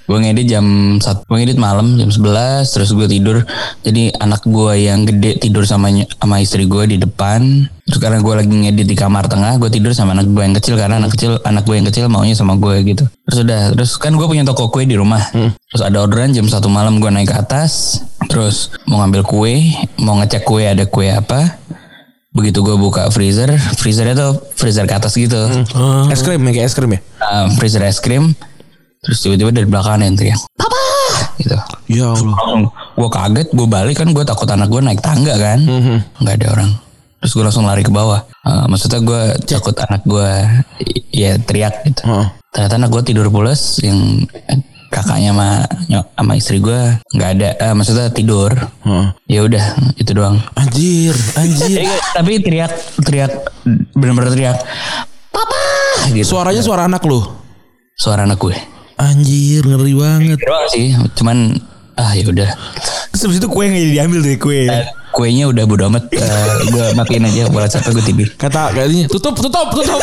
Gue 0.05 0.19
ngedit 0.21 0.47
jam 0.51 0.67
satu 1.01 1.25
gue 1.25 1.37
ngedit 1.41 1.57
malam 1.57 1.97
jam 1.97 2.11
11 2.11 2.67
terus 2.67 2.91
gue 2.91 3.07
tidur. 3.07 3.37
Jadi 3.87 4.11
anak 4.19 4.43
gue 4.43 4.73
yang 4.75 5.07
gede 5.07 5.39
tidur 5.39 5.63
sama 5.65 5.89
sama 6.19 6.43
istri 6.43 6.67
gue 6.67 6.85
di 6.91 6.97
depan. 6.99 7.71
Terus 7.87 8.01
karena 8.03 8.19
gue 8.19 8.35
lagi 8.35 8.51
ngedit 8.51 8.87
di 8.91 8.97
kamar 8.99 9.31
tengah 9.31 9.57
gue 9.63 9.71
tidur 9.71 9.95
sama 9.95 10.19
anak 10.19 10.29
gue 10.35 10.43
yang 10.43 10.57
kecil 10.59 10.75
karena 10.75 10.99
anak 10.99 11.15
kecil 11.15 11.39
anak 11.47 11.63
gue 11.63 11.77
yang 11.79 11.87
kecil 11.87 12.05
maunya 12.11 12.35
sama 12.35 12.59
gue 12.59 12.75
gitu. 12.83 13.05
Terus 13.31 13.39
udah 13.47 13.63
terus 13.79 13.91
kan 14.03 14.13
gue 14.19 14.27
punya 14.27 14.43
toko 14.43 14.67
kue 14.69 14.83
di 14.83 14.99
rumah. 14.99 15.23
Terus 15.71 15.83
ada 15.87 16.03
orderan 16.03 16.35
jam 16.35 16.51
satu 16.51 16.67
malam 16.67 16.99
gue 16.99 17.09
naik 17.09 17.31
ke 17.31 17.37
atas. 17.39 18.03
Terus 18.27 18.75
mau 18.91 18.99
ngambil 19.01 19.23
kue 19.23 19.55
mau 20.03 20.19
ngecek 20.19 20.43
kue 20.43 20.67
ada 20.67 20.85
kue 20.91 21.07
apa 21.07 21.55
begitu 22.35 22.67
gue 22.67 22.75
buka 22.75 23.07
freezer 23.15 23.55
freezernya 23.79 24.19
tuh 24.19 24.31
freezer 24.59 24.85
ke 24.85 24.95
atas 24.99 25.15
gitu. 25.15 25.39
Es 26.11 26.21
krim 26.21 26.43
ya 26.43 26.51
kayak 26.51 26.67
es 26.67 26.75
krim 26.75 26.91
ya? 26.93 27.01
uh, 27.23 27.47
freezer 27.55 27.83
es 27.87 28.03
krim. 28.03 28.35
Terus 29.05 29.19
tiba-tiba 29.23 29.55
dari 29.55 29.69
belakang 29.71 30.01
ada 30.01 30.05
yang 30.09 30.17
teriak 30.19 30.41
papa! 30.59 30.81
Gitu. 31.39 31.57
Ya 31.95 32.11
Allah. 32.11 32.35
langsung 32.35 32.63
gue 32.73 33.09
kaget 33.11 33.49
gue 33.53 33.67
balik 33.69 33.97
kan 34.03 34.09
gue 34.11 34.25
takut 34.27 34.49
anak 34.51 34.67
gue 34.67 34.81
naik 34.83 34.99
tangga 34.99 35.35
kan. 35.39 35.61
Nggak 36.19 36.35
ada 36.43 36.47
orang. 36.59 36.71
Terus 37.23 37.33
gue 37.37 37.45
langsung 37.47 37.65
lari 37.65 37.87
ke 37.87 37.93
bawah. 37.95 38.27
Uh, 38.43 38.67
maksudnya 38.67 39.01
gue 39.01 39.23
takut 39.47 39.77
anak 39.79 40.03
gue 40.03 40.29
ya 41.15 41.39
teriak 41.39 41.87
gitu. 41.87 42.03
Heeh. 42.05 42.29
ternyata 42.55 42.75
anak 42.79 42.91
gue 42.95 43.03
tidur 43.03 43.27
pulas 43.35 43.79
yang 43.83 44.27
kakaknya 44.95 45.31
sama 45.31 45.49
nyok- 45.85 46.11
sama 46.15 46.33
istri 46.35 46.57
gue 46.59 46.81
nggak 47.11 47.31
ada 47.33 47.49
eh, 47.57 47.73
maksudnya 47.73 48.07
tidur 48.09 48.55
Heeh. 48.55 49.07
ya 49.29 49.41
udah 49.43 49.65
itu 49.97 50.11
doang 50.11 50.39
Anjir, 50.55 51.11
anjir. 51.35 51.83
Eh, 51.83 51.99
tapi 52.13 52.39
teriak 52.39 52.71
teriak 53.01 53.33
bener-bener 53.91 54.31
teriak 54.31 54.59
papa 55.29 55.59
gitu 56.09 56.23
Suaranya 56.31 56.61
suara 56.61 56.83
anak 56.85 57.03
lu. 57.03 57.19
suara 57.93 58.23
anak 58.23 58.39
gue 58.39 58.55
Anjir, 58.95 59.63
ngeri 59.63 59.93
banget. 59.93 60.39
doang 60.39 60.67
sih 60.69 60.87
cuman 61.13 61.59
ah 61.95 62.11
ya 62.13 62.27
udah 62.27 62.51
habis 63.13 63.35
itu 63.35 63.47
kue 63.47 63.65
nggak 63.65 63.81
jadi 63.81 63.93
diambil 63.95 64.21
dari 64.21 64.37
kue. 64.37 64.63
Eh, 64.65 64.87
kuenya 65.15 65.47
udah 65.47 65.65
bodo 65.65 65.87
amat 65.87 66.11
Eh, 66.11 66.21
gue 66.69 66.87
matiin 66.93 67.23
aja 67.23 67.47
bola 67.47 67.65
capek 67.65 67.91
gue 67.93 68.05
tidur 68.05 68.29
Kata 68.35 68.69
katanya 68.69 69.07
tutup, 69.07 69.33
tutup, 69.33 69.71
tutup. 69.71 70.01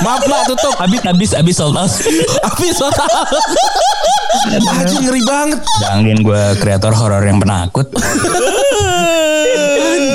Maaf 0.00 0.24
Mbak, 0.24 0.42
tutup. 0.48 0.74
habis 0.76 1.00
habis 1.02 1.30
habis 1.32 1.54
sold 1.54 1.74
out 1.74 1.92
Habis 2.40 2.74
total. 2.74 3.08
Anjir 4.48 5.00
ngeri 5.00 5.22
banget. 5.22 5.60
jangan 5.78 6.18
gue 6.18 6.42
kreator 6.58 6.92
horor 6.92 7.22
yang 7.22 7.38
penakut 7.38 7.86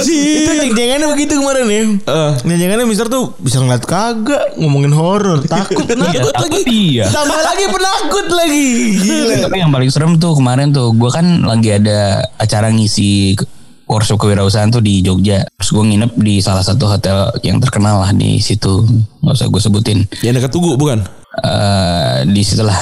Itu 0.03 0.51
jeng-jengannya 0.53 1.07
begitu 1.07 1.33
kemarin 1.35 1.65
ya. 1.65 1.83
Eh. 2.03 2.31
Jeng-jengannya 2.43 2.85
Mister 2.85 3.07
tuh 3.07 3.31
bisa 3.37 3.57
ngeliat 3.57 3.83
kagak 3.83 4.57
ngomongin 4.57 4.91
horor, 4.91 5.39
takut 5.45 5.85
penakut 5.85 6.33
lagi. 6.33 6.61
iya 6.67 7.05
Tambah 7.07 7.39
lagi 7.39 7.65
penakut 7.67 8.27
lagi. 8.29 8.67
Gila. 8.97 9.35
tapi 9.43 9.57
yang 9.57 9.71
paling 9.71 9.89
serem 9.89 10.17
tuh 10.17 10.35
kemarin 10.35 10.71
tuh 10.71 10.91
gue 10.91 11.09
kan 11.09 11.25
lagi 11.41 11.69
ada 11.71 11.99
acara 12.35 12.67
ngisi 12.67 13.37
workshop 13.85 14.17
kewirausahaan 14.19 14.69
tuh 14.69 14.79
di 14.79 15.03
Jogja 15.03 15.43
terus 15.57 15.69
gue 15.71 15.83
nginep 15.83 16.11
di 16.19 16.39
salah 16.39 16.63
satu 16.63 16.87
hotel 16.87 17.29
yang 17.43 17.59
terkenal 17.59 18.03
lah 18.03 18.11
di 18.11 18.39
situ 18.39 18.83
nggak 19.21 19.35
usah 19.35 19.47
gue 19.47 19.61
sebutin 19.61 19.99
Yang 20.23 20.43
dekat 20.43 20.51
Tugu 20.51 20.75
bukan? 20.75 21.01
eh 21.33 22.29
di 22.29 22.45
situ 22.45 22.61
lah. 22.61 22.77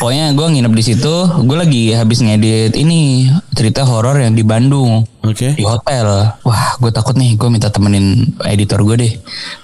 Pokoknya 0.00 0.32
gue 0.32 0.46
nginep 0.56 0.72
di 0.72 0.84
situ. 0.84 1.14
Gue 1.44 1.56
lagi 1.60 1.92
habis 1.92 2.24
ngedit 2.24 2.72
ini 2.80 3.28
cerita 3.52 3.84
horor 3.84 4.16
yang 4.16 4.32
di 4.32 4.40
Bandung 4.40 5.04
Oke. 5.20 5.52
di 5.52 5.64
hotel. 5.68 6.32
Wah, 6.48 6.80
gue 6.80 6.88
takut 6.88 7.12
nih. 7.12 7.36
Gue 7.36 7.52
minta 7.52 7.68
temenin 7.68 8.24
editor 8.48 8.80
gue 8.88 8.96
deh, 9.04 9.12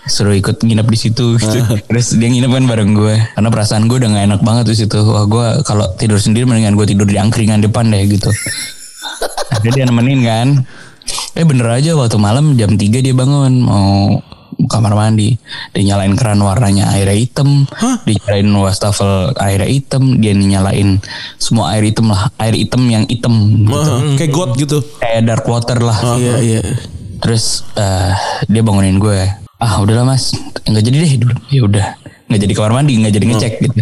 suruh 0.04 0.36
ikut 0.36 0.60
nginep 0.60 0.84
di 0.84 0.98
situ. 1.00 1.40
Gitu. 1.40 1.64
Terus 1.88 2.12
dia 2.20 2.28
nginep 2.28 2.52
kan 2.52 2.64
bareng 2.68 2.92
gue. 2.92 3.16
Karena 3.36 3.48
perasaan 3.48 3.88
gue 3.88 3.96
udah 3.96 4.10
gak 4.12 4.24
enak 4.36 4.40
banget 4.44 4.64
di 4.68 4.76
situ. 4.84 5.00
Wah, 5.00 5.24
gue 5.24 5.46
kalau 5.64 5.88
tidur 5.96 6.20
sendiri 6.20 6.44
mendingan 6.44 6.76
gue 6.76 6.86
tidur 6.92 7.08
di 7.08 7.16
angkringan 7.16 7.64
depan 7.64 7.88
deh 7.88 8.04
gitu. 8.04 8.28
Akhirnya 9.60 9.76
dia 9.76 9.86
nemenin 9.86 10.20
kan. 10.24 10.48
Eh 11.36 11.44
bener 11.44 11.68
aja 11.70 11.92
waktu 11.94 12.16
malam 12.16 12.56
jam 12.56 12.74
3 12.74 12.80
dia 13.00 13.12
bangun 13.12 13.60
mau 13.60 14.18
kamar 14.60 14.92
mandi. 14.92 15.36
Dia 15.72 15.94
nyalain 15.94 16.14
keran 16.14 16.40
warnanya 16.40 16.92
airnya 16.92 17.16
hitam. 17.16 17.64
Dia 18.04 18.14
nyalain 18.24 18.48
wastafel 18.56 19.32
airnya 19.36 19.68
hitam. 19.68 20.18
Dia 20.18 20.32
nyalain 20.32 21.00
semua 21.36 21.72
air 21.72 21.86
hitam 21.86 22.10
lah 22.10 22.28
air 22.36 22.54
hitam 22.54 22.82
yang 22.86 23.04
hitam 23.06 23.32
gitu. 23.64 23.72
Heeh, 23.76 24.16
Kayak 24.16 24.32
got 24.32 24.50
gitu. 24.56 24.78
kayak 24.98 25.22
dark 25.24 25.44
water 25.44 25.78
lah. 25.80 25.98
Iya 26.16 26.34
iya. 26.40 26.62
terus 27.20 27.68
eh, 27.76 28.12
dia 28.48 28.64
bangunin 28.64 28.96
gue. 28.96 29.28
Ah 29.60 29.76
udahlah 29.78 30.08
mas. 30.08 30.32
Nggak 30.64 30.84
jadi 30.84 30.96
deh 31.04 31.12
dulu 31.20 31.34
ya 31.52 31.62
udah. 31.68 31.86
Nggak 32.30 32.40
jadi 32.48 32.52
kamar 32.56 32.72
mandi 32.72 32.92
nggak 32.96 33.12
jadi 33.12 33.26
ngecek 33.28 33.52
gitu. 33.60 33.80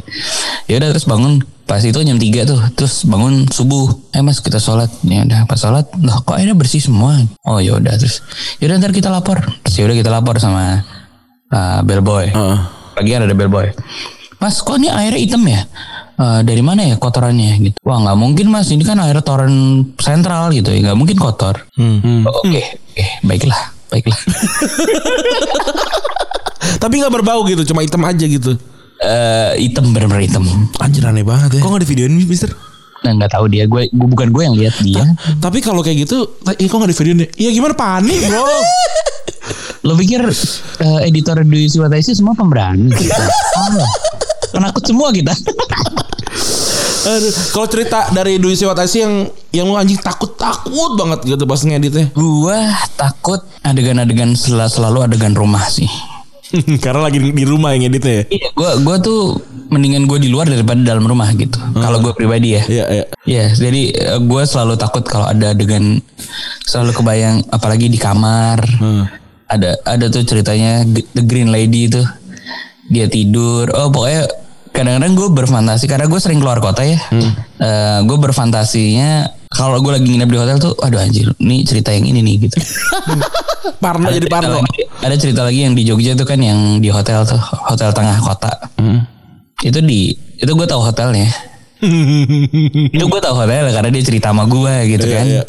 Ya 0.67 0.75
udah 0.83 0.89
terus 0.91 1.07
bangun 1.07 1.39
pas 1.69 1.85
itu 1.85 2.01
jam 2.01 2.17
3 2.17 2.49
tuh 2.49 2.61
terus 2.73 3.05
bangun 3.05 3.45
subuh. 3.53 3.93
Eh 4.17 4.25
mas 4.25 4.41
kita 4.41 4.57
sholat. 4.57 4.89
Ya 5.05 5.23
udah 5.29 5.45
pas 5.45 5.61
sholat 5.61 5.85
loh 6.01 6.17
kok 6.25 6.41
airnya 6.41 6.57
bersih 6.57 6.81
semua? 6.81 7.21
Oh 7.45 7.61
ya 7.61 7.77
udah 7.77 7.95
terus 8.01 8.25
ya 8.59 8.73
udah 8.73 8.81
ntar 8.81 8.97
kita 8.97 9.13
lapor. 9.13 9.45
Terus 9.63 9.77
ya 9.77 9.85
udah 9.85 9.97
kita 10.01 10.11
lapor 10.11 10.41
sama 10.41 10.81
uh, 11.53 11.81
bellboy. 11.85 12.33
Heeh. 12.33 12.59
lagi 12.99 13.11
ada 13.15 13.37
bellboy. 13.37 13.71
Mas 14.41 14.65
kok 14.65 14.81
ini 14.81 14.89
airnya 14.89 15.21
hitam 15.21 15.45
ya? 15.45 15.69
Eh, 16.19 16.41
dari 16.43 16.63
mana 16.67 16.83
ya 16.83 16.99
kotorannya? 16.99 17.53
Gitu. 17.63 17.77
Wah 17.87 18.03
nggak 18.03 18.19
mungkin 18.19 18.51
mas. 18.51 18.67
Ini 18.75 18.83
kan 18.83 18.99
air 18.99 19.21
toren 19.23 19.87
sentral 20.03 20.51
gitu 20.51 20.75
ya. 20.75 20.91
Nggak 20.91 20.99
mungkin 20.99 21.15
kotor. 21.15 21.63
Oh, 21.79 22.43
oke. 22.43 22.49
Oke 22.49 23.05
baiklah. 23.23 23.77
Baiklah. 23.93 24.19
Tapi 26.83 26.95
nggak 27.01 27.15
berbau 27.15 27.43
gitu, 27.49 27.65
cuma 27.73 27.83
hitam 27.83 28.05
aja 28.05 28.27
gitu. 28.27 28.55
Eh 28.99 29.53
hitam 29.59 29.91
bener-bener 29.91 30.27
hitam 30.27 30.43
Anjir 30.79 31.03
aneh 31.03 31.23
banget 31.23 31.55
ya. 31.55 31.61
Kok 31.61 31.71
nggak 31.71 31.83
di 31.85 31.91
videoin 31.91 32.15
Mister? 32.19 32.51
nah 32.99 33.15
nggak 33.15 33.31
tahu 33.31 33.47
dia 33.47 33.63
gue 33.63 33.87
bukan 33.95 34.35
gue 34.35 34.43
yang 34.43 34.59
lihat 34.59 34.75
dia 34.83 35.07
Tapi 35.39 35.63
kalau 35.63 35.87
kayak 35.87 36.03
gitu, 36.03 36.35
eh, 36.45 36.67
kok 36.67 36.77
nggak 36.77 36.91
di 36.91 36.99
video 36.99 37.15
nih? 37.15 37.29
Iya 37.39 37.51
gimana 37.55 37.71
panik 37.73 38.27
bro? 38.27 38.43
lo 39.87 39.95
pikir 39.95 40.27
eh, 40.27 41.07
editor 41.07 41.39
di 41.41 41.71
Siwataisi 41.71 42.11
semua 42.13 42.35
pemberani 42.35 42.91
Salah. 43.55 43.91
penakut 44.51 44.83
semua 44.83 45.15
kita 45.15 45.31
Aduh, 46.99 47.33
kalau 47.55 47.65
cerita 47.65 48.11
dari 48.11 48.37
Dwi 48.37 48.53
Sewatasi 48.53 48.97
yang 48.99 49.15
yang 49.49 49.65
lu 49.65 49.79
anjing 49.79 49.97
takut 49.97 50.35
takut 50.35 50.93
banget 50.93 51.25
gitu 51.25 51.47
pas 51.47 51.57
ngeditnya. 51.57 52.11
gue 52.11 52.59
takut 52.99 53.41
adegan-adegan 53.63 54.35
sel- 54.35 54.69
selalu 54.69 55.07
adegan 55.07 55.33
rumah 55.33 55.63
sih 55.65 55.89
Karena 56.85 57.01
lagi 57.09 57.19
di 57.21 57.45
rumah 57.45 57.77
yang 57.77 57.89
ngeditnya 57.89 58.15
ya. 58.15 58.25
Iya, 58.33 58.49
gue 58.57 58.71
gue 58.85 58.97
tuh 59.05 59.21
mendingan 59.69 60.09
gue 60.09 60.19
di 60.21 60.29
luar 60.33 60.49
daripada 60.49 60.81
dalam 60.81 61.05
rumah 61.05 61.29
gitu. 61.37 61.61
Kalau 61.77 62.01
gue 62.01 62.13
pribadi 62.17 62.57
ya. 62.57 62.63
Iya 62.65 62.85
iya. 62.89 63.05
Iya, 63.29 63.45
jadi 63.53 63.83
gue 64.25 64.43
selalu 64.49 64.75
takut 64.81 65.05
kalau 65.05 65.29
ada 65.29 65.53
adegan 65.53 66.01
selalu 66.65 66.97
kebayang, 66.97 67.45
apalagi 67.53 67.93
di 67.93 68.01
kamar. 68.01 68.65
Ada 69.49 69.81
ada 69.85 70.05
tuh 70.13 70.25
ceritanya 70.29 70.85
The 71.17 71.25
Green 71.25 71.49
Lady 71.53 71.89
itu 71.89 72.01
dia 72.89 73.09
tidur. 73.09 73.69
Oh 73.77 73.93
pokoknya 73.93 74.29
kadang-kadang 74.71 75.13
gue 75.13 75.29
berfantasi 75.35 75.85
karena 75.85 76.05
gue 76.05 76.17
sering 76.17 76.39
keluar 76.39 76.59
kota 76.59 76.83
ya. 76.83 76.99
Eh, 77.59 77.99
gue 78.03 78.17
berfantasinya 78.17 79.27
kalau 79.49 79.79
gue 79.79 79.93
lagi 79.93 80.07
nginep 80.07 80.27
di 80.27 80.39
hotel 80.39 80.57
tuh, 80.59 80.77
aduh 80.77 80.99
anjir, 80.99 81.33
ini 81.39 81.63
cerita 81.63 81.91
yang 81.91 82.07
ini 82.07 82.21
nih 82.21 82.37
gitu. 82.43 82.57
Parno 83.83 84.09
jadi 84.09 84.27
Parno. 84.27 84.61
lagi- 84.61 84.87
ada 84.99 85.15
cerita 85.15 85.41
lagi 85.43 85.63
yang 85.63 85.73
di 85.73 85.83
Jogja 85.83 86.13
tuh 86.13 86.25
kan 86.25 86.37
yang 86.37 86.79
di 86.79 86.89
hotel 86.89 87.23
tuh, 87.23 87.39
hotel 87.41 87.91
tengah 87.91 88.19
kota. 88.19 88.51
Itu 89.59 89.81
di 89.81 90.11
itu 90.37 90.51
gue 90.51 90.67
tahu 90.67 90.83
hotelnya. 90.83 91.27
itu 92.91 93.05
gue 93.05 93.21
tahu 93.21 93.35
hotel 93.37 93.71
karena 93.71 93.89
dia 93.89 94.03
cerita 94.03 94.31
sama 94.31 94.45
gue 94.45 94.75
gitu 94.89 95.07
Iya, 95.07 95.15
kan 95.15 95.27
iya. 95.29 95.43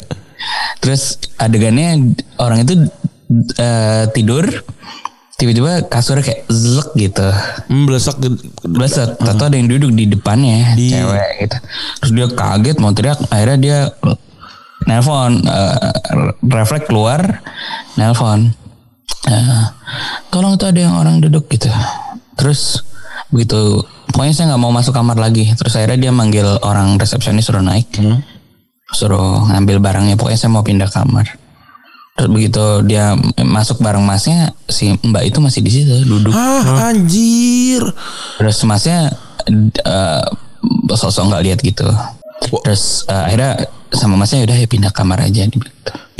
terus 0.78 1.02
adegannya 1.36 2.14
orang 2.38 2.62
itu 2.62 2.86
eh, 3.56 4.04
tidur 4.10 4.46
tiba-tiba 5.40 5.88
kasurnya 5.88 6.20
kayak 6.20 6.44
zlek 6.46 6.92
gitu 6.94 7.28
Hmm, 7.66 7.88
Blesak 7.88 8.20
Bleset, 8.60 9.16
tato 9.16 9.42
ada 9.42 9.56
yang 9.56 9.66
duduk 9.66 9.96
di 9.96 10.04
depannya, 10.04 10.76
Di- 10.76 10.92
cewek 10.92 11.30
gitu. 11.40 11.56
Terus 11.98 12.10
dia 12.12 12.26
kaget 12.28 12.76
mau 12.76 12.92
teriak, 12.92 13.18
akhirnya 13.26 13.56
dia 13.56 13.78
nelpon, 14.84 15.40
eh, 15.40 15.76
refleks 16.44 16.84
keluar, 16.84 17.40
nelpon. 17.96 18.52
Eh, 19.24 19.62
tolong 20.28 20.56
tuh 20.56 20.68
ada 20.68 20.80
yang 20.80 20.94
orang 20.96 21.20
duduk 21.20 21.48
gitu. 21.48 21.68
Terus 22.36 22.84
begitu, 23.28 23.80
pokoknya 24.10 24.32
saya 24.32 24.46
nggak 24.52 24.60
mau 24.60 24.72
masuk 24.72 24.92
kamar 24.92 25.16
lagi. 25.16 25.48
Terus 25.54 25.72
akhirnya 25.74 26.08
dia 26.08 26.12
manggil 26.12 26.44
orang 26.60 26.96
resepsionis 26.96 27.44
suruh 27.44 27.64
naik, 27.64 27.88
suruh 28.90 29.48
ngambil 29.48 29.80
barangnya. 29.80 30.20
Pokoknya 30.20 30.36
saya 30.36 30.52
mau 30.52 30.60
pindah 30.60 30.88
kamar. 30.88 31.39
Terus 32.18 32.28
begitu 32.28 32.64
dia 32.84 33.16
masuk 33.40 33.80
bareng 33.80 34.04
masnya, 34.04 34.52
si 34.68 34.92
mbak 35.00 35.30
itu 35.30 35.38
masih 35.40 35.60
di 35.64 35.70
situ 35.72 35.94
duduk. 36.04 36.34
Ah 36.34 36.92
anjir. 36.92 37.80
Terus 38.36 38.58
masnya 38.66 39.14
eh 39.86 40.24
sosok 40.92 41.32
nggak 41.32 41.44
lihat 41.48 41.58
gitu. 41.64 41.86
Terus 42.66 43.08
eh, 43.08 43.22
akhirnya 43.30 43.52
sama 43.90 44.20
masnya 44.20 44.44
udah 44.44 44.56
ya 44.58 44.66
pindah 44.68 44.92
kamar 44.92 45.24
aja 45.24 45.48
gitu. 45.48 45.64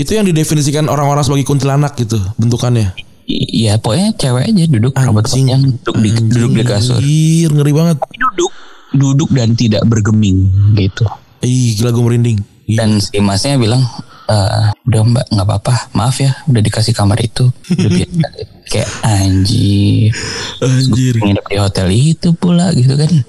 Itu 0.01 0.17
yang 0.17 0.25
didefinisikan 0.25 0.89
orang-orang 0.89 1.21
sebagai 1.21 1.45
kuntilanak 1.45 1.93
gitu 2.01 2.17
bentukannya. 2.41 2.97
Iya 3.31 3.79
pokoknya 3.79 4.17
cewek 4.19 4.51
aja 4.51 4.65
duduk 4.67 4.93
Anjing. 4.99 5.47
panjang 5.47 5.63
duduk 5.63 5.97
di 6.03 6.11
duduk 6.33 6.53
di 6.57 6.65
kasur. 6.67 6.99
Anjir, 6.99 7.49
ngeri 7.55 7.73
banget. 7.77 7.97
Duduk 8.01 8.53
duduk 8.91 9.31
dan 9.31 9.55
tidak 9.55 9.87
bergeming 9.87 10.51
gitu. 10.75 11.07
Ih, 11.47 11.79
gila 11.79 11.95
gue 11.95 12.05
merinding. 12.05 12.39
Dan 12.71 12.99
si 12.99 13.19
masnya 13.23 13.59
bilang 13.59 13.83
eh 14.31 14.71
udah 14.87 15.01
mbak 15.03 15.27
nggak 15.35 15.47
apa-apa. 15.47 15.75
Maaf 15.99 16.23
ya 16.23 16.33
udah 16.47 16.63
dikasih 16.63 16.95
kamar 16.95 17.19
itu. 17.19 17.51
Udah 17.51 17.91
biasa 17.91 18.27
kayak 18.71 18.91
anjir. 19.03 20.15
Anjir. 20.63 21.15
nginep 21.19 21.47
di 21.51 21.57
hotel 21.59 21.89
itu 21.91 22.31
pula 22.39 22.71
gitu 22.71 22.95
kan 22.95 23.11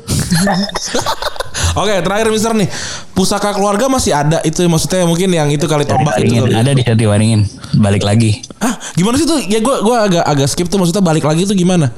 Oke, 1.71 1.93
terakhir 2.03 2.27
Mister 2.29 2.51
nih. 2.51 2.67
Pusaka 3.15 3.53
keluarga 3.53 3.85
masih 3.87 4.11
ada 4.11 4.41
itu 4.41 4.63
maksudnya 4.65 5.05
mungkin 5.05 5.29
yang 5.31 5.47
itu 5.47 5.63
kali 5.67 5.85
tombak 5.87 6.17
itu. 6.19 6.41
Kali. 6.41 6.55
ada 6.55 6.71
di 6.73 6.83
di 6.83 7.05
Waringin 7.05 7.45
balik 7.77 8.03
lagi 8.03 8.41
Hah, 8.59 8.75
gimana 8.93 9.15
sih 9.15 9.25
tuh? 9.25 9.39
Ya 9.47 9.57
gue 9.57 9.75
gua 9.81 10.05
agak 10.05 10.23
agak 10.25 10.47
skip 10.49 10.67
tuh 10.67 10.77
maksudnya 10.77 11.01
balik 11.01 11.23
lagi 11.23 11.47
tuh 11.47 11.55
gimana? 11.55 11.89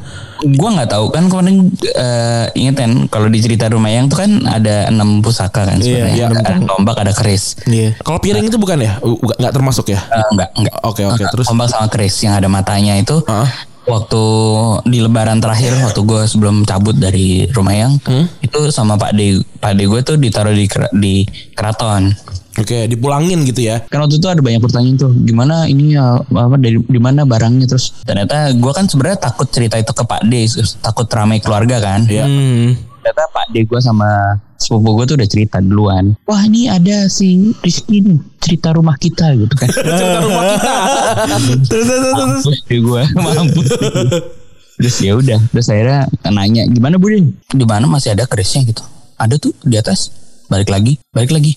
Gua 0.56 0.76
nggak 0.76 0.90
tahu 0.92 1.06
kan 1.12 1.28
kemarin 1.28 1.72
eh 1.96 2.46
inget 2.56 2.76
kan 2.84 2.92
kalau 3.08 3.28
di 3.28 3.40
cerita 3.40 3.68
rumah 3.68 3.90
yang 3.90 4.08
tuh 4.08 4.22
kan 4.22 4.32
ada 4.46 4.88
enam 4.88 5.20
pusaka 5.20 5.66
kan 5.66 5.80
sebenarnya 5.80 6.14
iya, 6.14 6.26
ada 6.30 6.60
tombak 6.62 6.98
ada 7.00 7.12
keris 7.16 7.56
Iya. 7.66 7.96
Kalau 8.00 8.20
piring 8.20 8.48
itu 8.48 8.60
bukan 8.60 8.80
ya? 8.80 9.00
Uh, 9.00 9.16
Nggak 9.18 9.38
nggak 9.40 9.54
termasuk 9.56 9.86
ya? 9.90 10.00
Eh, 10.00 10.28
enggak 10.36 10.50
enggak 10.56 10.76
Oke, 10.84 11.02
oke, 11.08 11.24
terus? 11.32 11.46
tombak 11.48 11.68
sama 11.72 11.88
keris 11.90 12.16
yang 12.22 12.36
ada 12.36 12.48
matanya 12.48 12.94
itu 12.96 13.24
Heeh. 13.24 13.50
Waktu 13.84 14.24
di 14.86 15.00
lebaran 15.00 15.38
terakhir 15.38 15.76
waktu 15.78 16.02
gue 16.02 16.22
sebelum 16.24 16.64
cabut 16.64 16.96
dari 16.96 17.46
rumah 17.50 17.74
yang 17.74 17.94
Hmm? 18.02 18.26
itu 18.40 18.60
sama 18.70 18.96
Pak 18.96 19.12
De 19.12 19.40
Pak 19.58 19.74
De 19.74 19.84
gue 19.86 20.00
tuh 20.00 20.16
ditaruh 20.16 20.52
di 20.52 20.66
di 20.94 21.16
keraton 21.52 22.12
Oke, 22.54 22.86
dipulangin 22.86 23.42
gitu 23.44 23.66
ya. 23.66 23.82
kan 23.82 23.98
waktu 24.00 24.22
itu 24.22 24.30
ada 24.30 24.38
banyak 24.38 24.62
pertanyaan 24.62 24.94
tuh 24.96 25.10
gimana 25.18 25.66
ini 25.66 25.98
ya 25.98 26.22
apa 26.22 26.54
dari 26.56 26.78
di 26.78 27.02
mana 27.02 27.26
barangnya 27.26 27.66
terus 27.66 27.98
ternyata 28.02 28.54
gue 28.54 28.72
kan 28.72 28.86
sebenarnya 28.86 29.18
takut 29.20 29.50
cerita 29.50 29.74
itu 29.74 29.90
ke 29.90 30.04
Pak 30.06 30.22
D 30.24 30.46
takut 30.78 31.10
ramai 31.10 31.42
keluarga 31.42 31.82
kan 31.82 32.06
Iya. 32.06 32.24
Hmm. 32.24 32.78
ternyata 33.02 33.24
Pak 33.28 33.46
D 33.50 33.66
gue 33.66 33.80
sama 33.82 34.38
sepupu 34.64 34.96
gue 34.96 35.06
tuh 35.12 35.16
udah 35.20 35.30
cerita 35.30 35.58
duluan. 35.60 36.16
Wah 36.24 36.48
ini 36.48 36.72
ada 36.72 37.12
si 37.12 37.52
Rizky 37.60 38.00
nih 38.00 38.20
cerita 38.40 38.72
rumah 38.72 38.96
kita 38.96 39.36
gitu 39.36 39.56
kan. 39.60 39.68
Cerita 39.76 40.20
rumah 40.24 40.44
kita. 40.56 40.74
Terus 41.68 41.86
terus 41.88 41.88
terus. 41.88 42.16
mampus 42.16 42.58
gue 42.68 43.04
mampus 43.16 43.70
terus 44.74 44.98
ya 45.06 45.14
udah 45.14 45.40
terus 45.54 45.70
akhirnya 45.70 46.10
nanya 46.34 46.66
gimana 46.66 46.98
Budin 46.98 47.38
di 47.52 47.66
mana 47.68 47.86
masih 47.86 48.16
ada 48.16 48.26
kerisnya? 48.26 48.64
Gitu. 48.66 48.84
Ada 49.20 49.36
tuh 49.38 49.54
di 49.64 49.78
atas. 49.78 50.24
Balik 50.52 50.70
lagi 50.70 51.00
balik 51.16 51.32
lagi. 51.32 51.54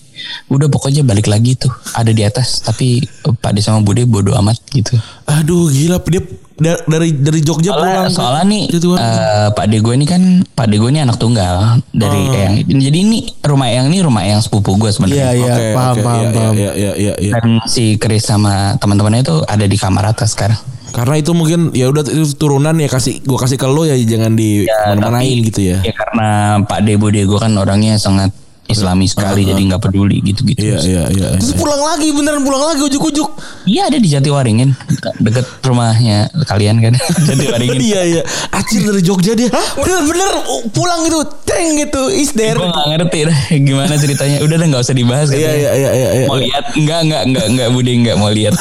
Udah 0.47 0.69
pokoknya 0.71 1.03
balik 1.03 1.27
lagi 1.27 1.57
tuh. 1.57 1.73
Ada 1.97 2.13
di 2.13 2.23
atas 2.23 2.61
tapi 2.63 3.03
eh, 3.03 3.33
Pak 3.35 3.51
D 3.57 3.59
sama 3.59 3.83
Bude 3.83 4.05
bodo 4.07 4.37
amat 4.37 4.57
gitu. 4.71 4.95
Aduh, 5.27 5.67
gila 5.69 5.99
dia 6.07 6.23
da- 6.57 6.81
dari 6.83 7.13
dari 7.13 7.39
Jogja 7.39 7.71
soalnya, 7.71 8.01
pulang. 8.03 8.09
soalnya 8.09 8.43
nih 8.45 8.63
eh, 8.67 9.47
Pak 9.51 9.65
De 9.65 9.77
gue 9.77 9.93
ini 9.93 10.03
kan 10.03 10.21
Pak 10.43 10.65
De 10.65 10.75
gue 10.75 10.89
ini 10.89 10.99
anak 10.99 11.15
tunggal 11.15 11.79
dari 11.89 12.19
Oh. 12.19 12.33
Eyang 12.33 12.53
jadi 12.67 12.97
ini 12.97 13.17
rumah 13.39 13.67
Eyang 13.67 13.87
ini 13.87 14.01
rumah 14.01 14.21
Eyang 14.21 14.41
sepupu 14.41 14.73
gue 14.75 14.87
Iya 14.87 14.91
sebenarnya 14.91 15.25
iya 15.31 15.45
Oke, 15.47 15.65
paham 15.71 15.93
oke, 15.93 16.01
paham 16.01 16.17
iya, 16.19 16.29
paham. 16.31 16.53
Iya, 16.53 16.71
iya, 16.73 16.91
iya, 16.95 17.13
iya. 17.15 17.31
dan 17.35 17.47
si 17.65 17.95
Chris 17.95 18.23
sama 18.23 18.73
teman-temannya 18.75 19.21
itu 19.21 19.37
ada 19.43 19.63
di 19.63 19.77
kamar 19.77 20.05
atas 20.07 20.33
sekarang 20.33 20.57
Karena 20.87 21.13
itu 21.15 21.29
mungkin 21.31 21.69
ya 21.71 21.87
udah 21.87 22.01
itu 22.01 22.25
turunan 22.33 22.73
ya 22.73 22.87
kasih 22.87 23.21
gua 23.21 23.37
kasih 23.37 23.55
ke 23.55 23.67
lo 23.67 23.85
ya 23.85 23.93
jangan 23.93 24.33
di 24.33 24.65
mana-manain 24.65 25.37
gitu 25.43 25.61
ya. 25.61 25.77
ya 25.83 25.93
karena 25.93 26.29
Pak 26.63 26.79
De 26.81 26.97
Bude 26.97 27.21
gue 27.21 27.37
kan 27.37 27.53
orangnya 27.53 27.99
sangat 27.99 28.33
Islami 28.67 29.07
sekali 29.07 29.41
jadi 29.41 29.61
nggak 29.63 29.79
peduli 29.81 30.19
gitu-gitu 30.21 30.59
Iya, 30.59 30.77
iya, 30.81 31.03
iya. 31.07 31.27
Terus 31.33 31.55
pulang 31.55 31.79
lagi 31.79 32.11
beneran 32.11 32.43
pulang 32.43 32.63
lagi 32.65 32.83
ujuk-ujuk. 32.83 33.29
Iya 33.63 33.87
ada 33.87 33.95
di 33.95 34.07
Jatiwaringin 34.07 34.75
deket 35.17 35.47
rumahnya 35.61 36.27
kalian 36.43 36.79
kan 36.79 36.93
Jatiwaringin 37.27 37.79
Iya, 37.79 38.01
iya. 38.05 38.21
Acir 38.51 38.83
dari 38.83 38.99
Jogja 38.99 39.33
dia. 39.33 39.47
Bener-bener 39.73 40.31
pulang 40.69 40.99
gitu, 41.01 41.19
teng 41.43 41.77
gitu, 41.77 42.11
is 42.11 42.31
there. 42.31 42.53
gue 42.53 42.67
nggak 42.67 42.87
ngerti 42.93 43.19
dah 43.23 43.37
gimana 43.57 43.93
ceritanya 43.95 44.37
udah 44.43 44.55
deh 44.55 44.67
nggak 44.67 44.83
usah 44.83 44.93
dibahas 44.93 45.27
Iya, 45.31 45.51
iya, 45.53 45.71
iya, 45.73 45.91
iya, 45.93 46.09
iya. 46.13 46.25
mau 46.27 46.35
lihat 46.35 46.65
enggak 46.75 46.99
enggak 47.03 47.23
enggak 47.23 47.45
enggak 47.47 47.67
Bude 47.71 47.91
enggak 47.93 48.15
mau 48.15 48.29
lihat 48.29 48.53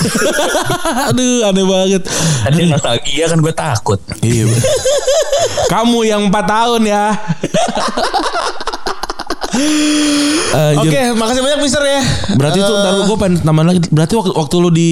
Aduh, 1.11 1.45
aneh 1.45 1.65
banget. 1.65 2.03
tadi 2.43 2.63
nostalgia 2.65 3.25
kan 3.27 3.39
gue 3.39 3.53
takut 3.53 3.99
Iya. 4.21 4.47
Kamu 5.73 5.99
yang 6.03 6.31
4 6.31 6.47
tahun 6.47 6.83
ya. 6.85 7.05
Anjir. 9.57 10.89
Oke, 10.89 11.01
makasih 11.19 11.43
banyak 11.43 11.61
Mister 11.61 11.83
ya. 11.85 12.01
Berarti 12.39 12.59
itu 12.63 12.73
ntar 12.73 12.93
gue 13.05 13.17
pengen 13.19 13.35
tambahan 13.45 13.67
lagi. 13.73 13.81
Berarti 13.93 14.15
waktu, 14.17 14.33
waktu 14.33 14.55
lu 14.63 14.71
di 14.73 14.91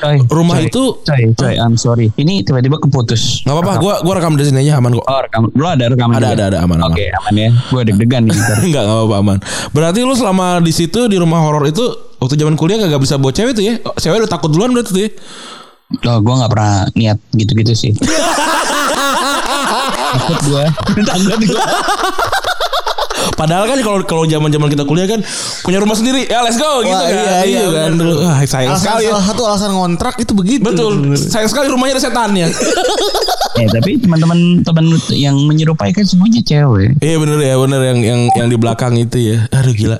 Coy, 0.00 0.16
rumah 0.26 0.58
coy, 0.58 0.66
itu 0.66 0.82
coy 1.02 1.22
coy 1.36 1.54
I'm 1.54 1.76
sorry 1.78 2.10
ini 2.18 2.42
tiba-tiba 2.42 2.80
keputus 2.82 3.44
nggak 3.46 3.54
apa-apa. 3.54 3.72
Gue 3.78 3.94
gua 4.02 4.12
rekam 4.18 4.34
dari 4.34 4.48
sini 4.50 4.66
aja 4.66 4.80
aman 4.82 4.96
kok. 4.98 5.04
oh 5.06 5.20
rekam 5.22 5.42
lo 5.54 5.66
ada 5.70 5.84
rekaman 5.92 6.14
Ada, 6.18 6.26
juga? 6.26 6.34
ada, 6.34 6.44
ada, 6.50 6.58
aman, 6.66 6.78
aman. 6.82 6.90
oke 6.94 7.04
aman 7.04 7.34
ya 7.36 7.48
gue 7.52 7.82
deg-degan 7.86 8.22
nih 8.26 8.34
ntar. 8.34 8.56
Enggak, 8.64 8.82
enggak 8.86 8.96
apa-apa 8.98 9.16
aman. 9.20 9.38
Berarti 9.70 10.00
lu 10.02 10.14
selama 10.18 10.46
di 10.64 10.72
situ 10.74 11.00
di 11.06 11.16
rumah 11.20 11.38
horor 11.44 11.64
itu 11.68 11.84
waktu 12.18 12.34
zaman 12.34 12.54
kuliah 12.58 12.80
kagak 12.80 13.02
bisa 13.02 13.20
bawa 13.20 13.30
cewek 13.34 13.52
tuh 13.54 13.64
ya? 13.64 13.74
Cewek 14.00 14.24
lu 14.24 14.28
takut 14.30 14.50
duluan 14.50 14.72
berarti 14.72 14.90
tuh 14.90 15.02
ya? 15.04 15.10
oh 15.94 16.18
gue 16.18 16.34
nggak 16.34 16.50
pernah 16.50 16.88
niat 16.96 17.18
gitu-gitu 17.36 17.72
sih 17.76 17.92
takut 20.16 20.38
gue 20.48 20.64
takut 21.08 21.38
gue 21.38 21.60
Padahal 23.34 23.66
kan 23.66 23.78
kalau 23.82 23.98
kalau 24.06 24.24
zaman-zaman 24.24 24.70
kita 24.70 24.86
kuliah 24.86 25.06
kan 25.06 25.20
punya 25.62 25.78
rumah 25.82 25.98
sendiri. 25.98 26.26
Ya 26.30 26.40
let's 26.40 26.56
go 26.56 26.80
gitu 26.82 26.94
Wah, 26.94 27.04
kan. 27.04 27.14
iya, 27.14 27.38
iya, 27.44 27.64
kan 27.66 27.92
bener. 27.94 28.00
dulu. 28.00 28.14
Ah, 28.22 28.38
sayang 28.46 28.72
Alasan, 28.74 28.82
sekali 28.82 29.02
ya. 29.04 29.10
salah 29.14 29.24
satu 29.26 29.42
alasan 29.46 29.70
ngontrak 29.74 30.14
itu 30.18 30.32
begitu. 30.32 30.62
Betul. 30.62 30.92
Sayang 31.18 31.50
sekali 31.50 31.66
rumahnya 31.68 31.98
ada 31.98 32.02
setannya. 32.02 32.46
ya 33.54 33.66
tapi 33.78 34.02
teman-teman 34.02 34.38
teman 34.66 34.86
yang 35.14 35.38
menyerupai 35.38 35.94
kan 35.94 36.02
semuanya 36.02 36.42
cewek 36.42 36.98
Iya 36.98 37.16
bener 37.22 37.38
ya 37.38 37.54
bener 37.54 37.80
yang 37.86 37.98
yang 38.02 38.20
yang 38.34 38.48
di 38.50 38.56
belakang 38.58 38.94
itu 38.98 39.18
ya. 39.18 39.46
Aduh 39.50 39.74
gila. 39.74 39.98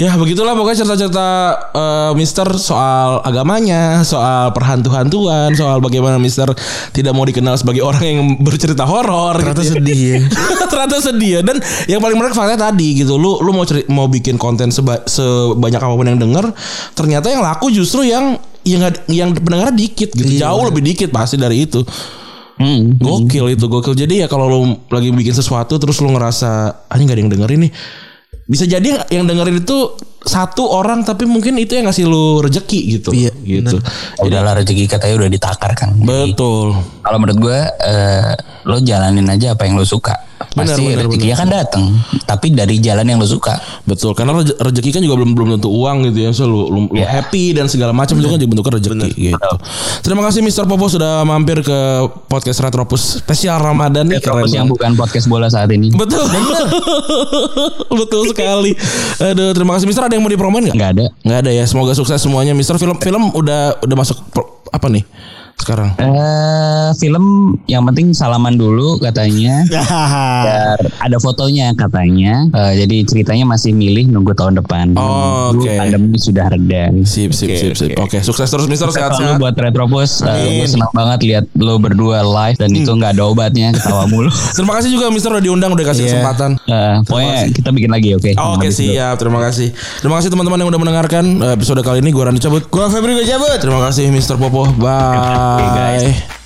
Ya 0.00 0.16
begitulah 0.16 0.56
pokoknya 0.56 0.80
cerita-cerita 0.80 1.28
eh, 1.76 2.12
Mister 2.16 2.48
soal 2.56 3.20
agamanya, 3.20 4.00
soal 4.00 4.48
perhantu-hantuan, 4.56 5.52
soal 5.52 5.84
bagaimana 5.84 6.16
Mister 6.16 6.48
tidak 6.96 7.12
mau 7.12 7.28
dikenal 7.28 7.60
sebagai 7.60 7.84
orang 7.84 8.04
yang 8.08 8.20
bercerita 8.40 8.88
horor. 8.88 9.36
Ternyata 9.36 9.60
gitu 9.60 9.76
sedih 9.76 10.00
ya. 10.00 10.18
Ternyata 10.72 10.96
sedih 11.04 11.30
ya. 11.36 11.40
Dan 11.44 11.60
yang 11.84 12.00
paling 12.00 12.16
menarik 12.16 12.32
faktanya 12.32 12.72
tadi 12.72 13.04
gitu. 13.04 13.20
Lu 13.20 13.44
lu 13.44 13.52
mau 13.52 13.68
ceri, 13.68 13.84
mau 13.92 14.08
bikin 14.08 14.40
konten 14.40 14.72
seba, 14.72 15.04
sebanyak 15.04 15.84
apa 15.84 15.92
pun 15.92 16.08
yang 16.08 16.16
denger, 16.16 16.48
ternyata 16.96 17.28
yang 17.28 17.44
laku 17.44 17.68
justru 17.68 18.08
yang 18.08 18.40
yang 18.64 18.88
yang 19.04 19.36
pendengarnya 19.36 19.76
dikit 19.76 20.16
gitu. 20.16 20.40
Jauh 20.40 20.64
lebih 20.64 20.80
dikit 20.80 21.12
pasti 21.12 21.36
dari 21.36 21.68
itu. 21.68 21.84
Hmm. 22.56 22.96
Gokil 22.96 23.52
itu 23.52 23.68
gokil. 23.68 23.92
Jadi 23.92 24.24
ya 24.24 24.32
kalau 24.32 24.48
lu 24.48 24.80
lagi 24.88 25.12
bikin 25.12 25.36
sesuatu 25.36 25.76
terus 25.76 26.00
lu 26.00 26.08
ngerasa 26.08 26.88
ah 26.88 26.96
ini 26.96 27.04
gak 27.04 27.16
ada 27.16 27.20
yang 27.20 27.32
dengerin 27.36 27.60
nih. 27.68 27.72
Bisa 28.50 28.66
jadi 28.66 29.06
yang 29.14 29.30
dengerin 29.30 29.62
itu 29.62 29.94
satu 30.20 30.68
orang 30.68 31.00
tapi 31.00 31.24
mungkin 31.24 31.56
itu 31.56 31.72
yang 31.72 31.88
ngasih 31.88 32.04
lu 32.04 32.40
rezeki 32.40 32.80
gitu. 32.94 33.10
Iya, 33.10 33.32
gitu. 33.40 33.80
Udahlah 34.20 34.58
rezeki 34.58 34.84
katanya 34.86 35.24
udah 35.24 35.30
ditakar 35.30 35.72
kan. 35.72 35.96
Jadi, 35.96 36.32
Betul. 36.32 36.76
Kalau 37.00 37.16
menurut 37.16 37.38
gue 37.40 37.58
eh, 37.80 38.32
lo 38.64 38.76
jalanin 38.78 39.24
aja 39.26 39.56
apa 39.56 39.64
yang 39.64 39.74
lo 39.74 39.84
suka. 39.84 40.28
Benar, 40.50 40.72
Pasti 40.72 40.82
benar, 40.82 41.04
rezekinya 41.04 41.36
kan 41.36 41.48
datang, 41.48 41.84
tapi 42.24 42.50
dari 42.50 42.80
jalan 42.80 43.04
yang 43.04 43.20
lo 43.20 43.28
suka. 43.28 43.60
Betul, 43.84 44.16
karena 44.16 44.34
reze- 44.34 44.56
rezeki 44.56 44.90
kan 44.90 45.02
juga 45.04 45.20
belum 45.20 45.36
belum 45.36 45.48
tentu 45.54 45.68
uang 45.68 46.10
gitu 46.10 46.18
ya. 46.18 46.30
So, 46.32 46.48
lu, 46.48 46.64
lu, 46.66 46.80
lu 46.88 46.96
Iya. 46.96 47.06
happy 47.12 47.52
dan 47.52 47.68
segala 47.68 47.92
macam 47.92 48.16
itu 48.16 48.24
kan 48.24 48.34
juga 48.34 48.50
bentuknya 48.50 48.72
rezeki 48.80 49.12
gitu. 49.30 49.52
Terima 50.00 50.24
kasih 50.24 50.40
Mr. 50.40 50.64
Popo 50.64 50.88
sudah 50.88 51.22
mampir 51.22 51.60
ke 51.60 51.78
podcast 52.26 52.56
Retropus 52.58 53.20
spesial 53.20 53.60
Ramadan 53.60 54.08
nih. 54.08 54.18
Keren 54.18 54.48
yang 54.48 54.64
banget. 54.64 54.72
bukan 54.74 54.90
podcast 54.96 55.28
bola 55.28 55.46
saat 55.46 55.68
ini. 55.70 55.92
Betul. 55.92 56.24
Betul 58.00 58.22
sekali. 58.26 58.72
Aduh, 59.20 59.52
terima 59.52 59.76
kasih 59.76 59.86
Mister. 59.86 60.02
Ada 60.10 60.18
yang 60.18 60.26
mau 60.26 60.32
dipromoin 60.34 60.62
nggak? 60.66 60.74
Nggak 60.74 60.90
ada. 60.98 61.04
Nggak 61.22 61.38
ada 61.46 61.50
ya. 61.54 61.64
Semoga 61.70 61.94
sukses 61.94 62.18
semuanya. 62.18 62.50
Mister 62.50 62.74
film 62.74 62.98
film 62.98 63.30
udah 63.30 63.78
udah 63.78 63.96
masuk 63.96 64.18
pro- 64.34 64.58
apa 64.74 64.90
nih 64.90 65.06
sekarang? 65.60 65.88
Eh 65.96 66.88
film 66.96 67.24
yang 67.64 67.84
penting 67.84 68.10
salaman 68.10 68.54
dulu 68.54 68.96
katanya. 68.98 69.62
Biar 70.44 70.78
ada 70.98 71.16
fotonya 71.16 71.70
katanya. 71.72 72.48
Eh, 72.50 72.72
jadi 72.78 72.96
ceritanya 73.04 73.44
masih 73.46 73.70
milih 73.70 74.08
nunggu 74.08 74.32
tahun 74.32 74.58
depan. 74.58 74.94
Oh, 74.94 75.52
oke. 75.52 75.68
Pandemi 75.70 76.16
sudah 76.16 76.48
reda. 76.48 76.90
Sip, 77.04 77.30
sip, 77.30 77.52
sip, 77.52 77.74
sip. 77.74 77.90
Oke, 77.96 78.18
sukses 78.20 78.46
terus 78.46 78.66
Mister. 78.66 78.88
Selalu 78.88 78.98
Sehat-sehat. 78.98 79.38
buat 79.38 79.54
Retropus. 79.54 80.10
Eh, 80.22 80.58
gue 80.58 80.68
senang 80.68 80.90
banget 80.90 81.20
lihat 81.22 81.44
lo 81.54 81.76
berdua 81.76 82.20
live 82.20 82.56
dan 82.56 82.70
itu 82.70 82.90
nggak 82.90 83.14
ada 83.14 83.22
obatnya 83.24 83.70
ketawa 83.70 84.04
mulu. 84.06 84.30
Terima 84.56 84.72
kasih 84.74 84.90
juga 84.90 85.06
Mister 85.08 85.30
udah 85.30 85.40
diundang 85.40 85.70
udah 85.70 85.86
kasih 85.86 85.98
Iya. 86.00 86.10
kesempatan. 86.16 86.50
Eh, 86.64 86.94
pokoknya 87.04 87.34
kita 87.52 87.68
bikin 87.70 87.90
lagi 87.90 88.08
oke. 88.14 88.30
Oke 88.32 88.66
Habis 88.66 88.76
itu. 88.76 88.92
siap, 88.92 89.14
terima 89.16 89.40
kasih. 89.40 89.68
Terima 90.00 90.14
kasih 90.16 90.28
teman-teman 90.28 90.58
yang 90.58 90.68
udah 90.68 90.80
mendengarkan 90.80 91.24
episode 91.50 91.80
kali 91.80 92.00
ini. 92.00 92.10
Gue 92.10 92.24
Randy 92.24 92.40
cabut. 92.40 92.62
Gua 92.66 92.88
Febri 92.88 93.12
gue 93.12 93.24
cabut. 93.24 93.52
Terima 93.56 93.80
kasih 93.84 94.08
Mister 94.08 94.34
Popo. 94.34 94.64
Bye. 94.74 95.49
Bye. 95.58 96.36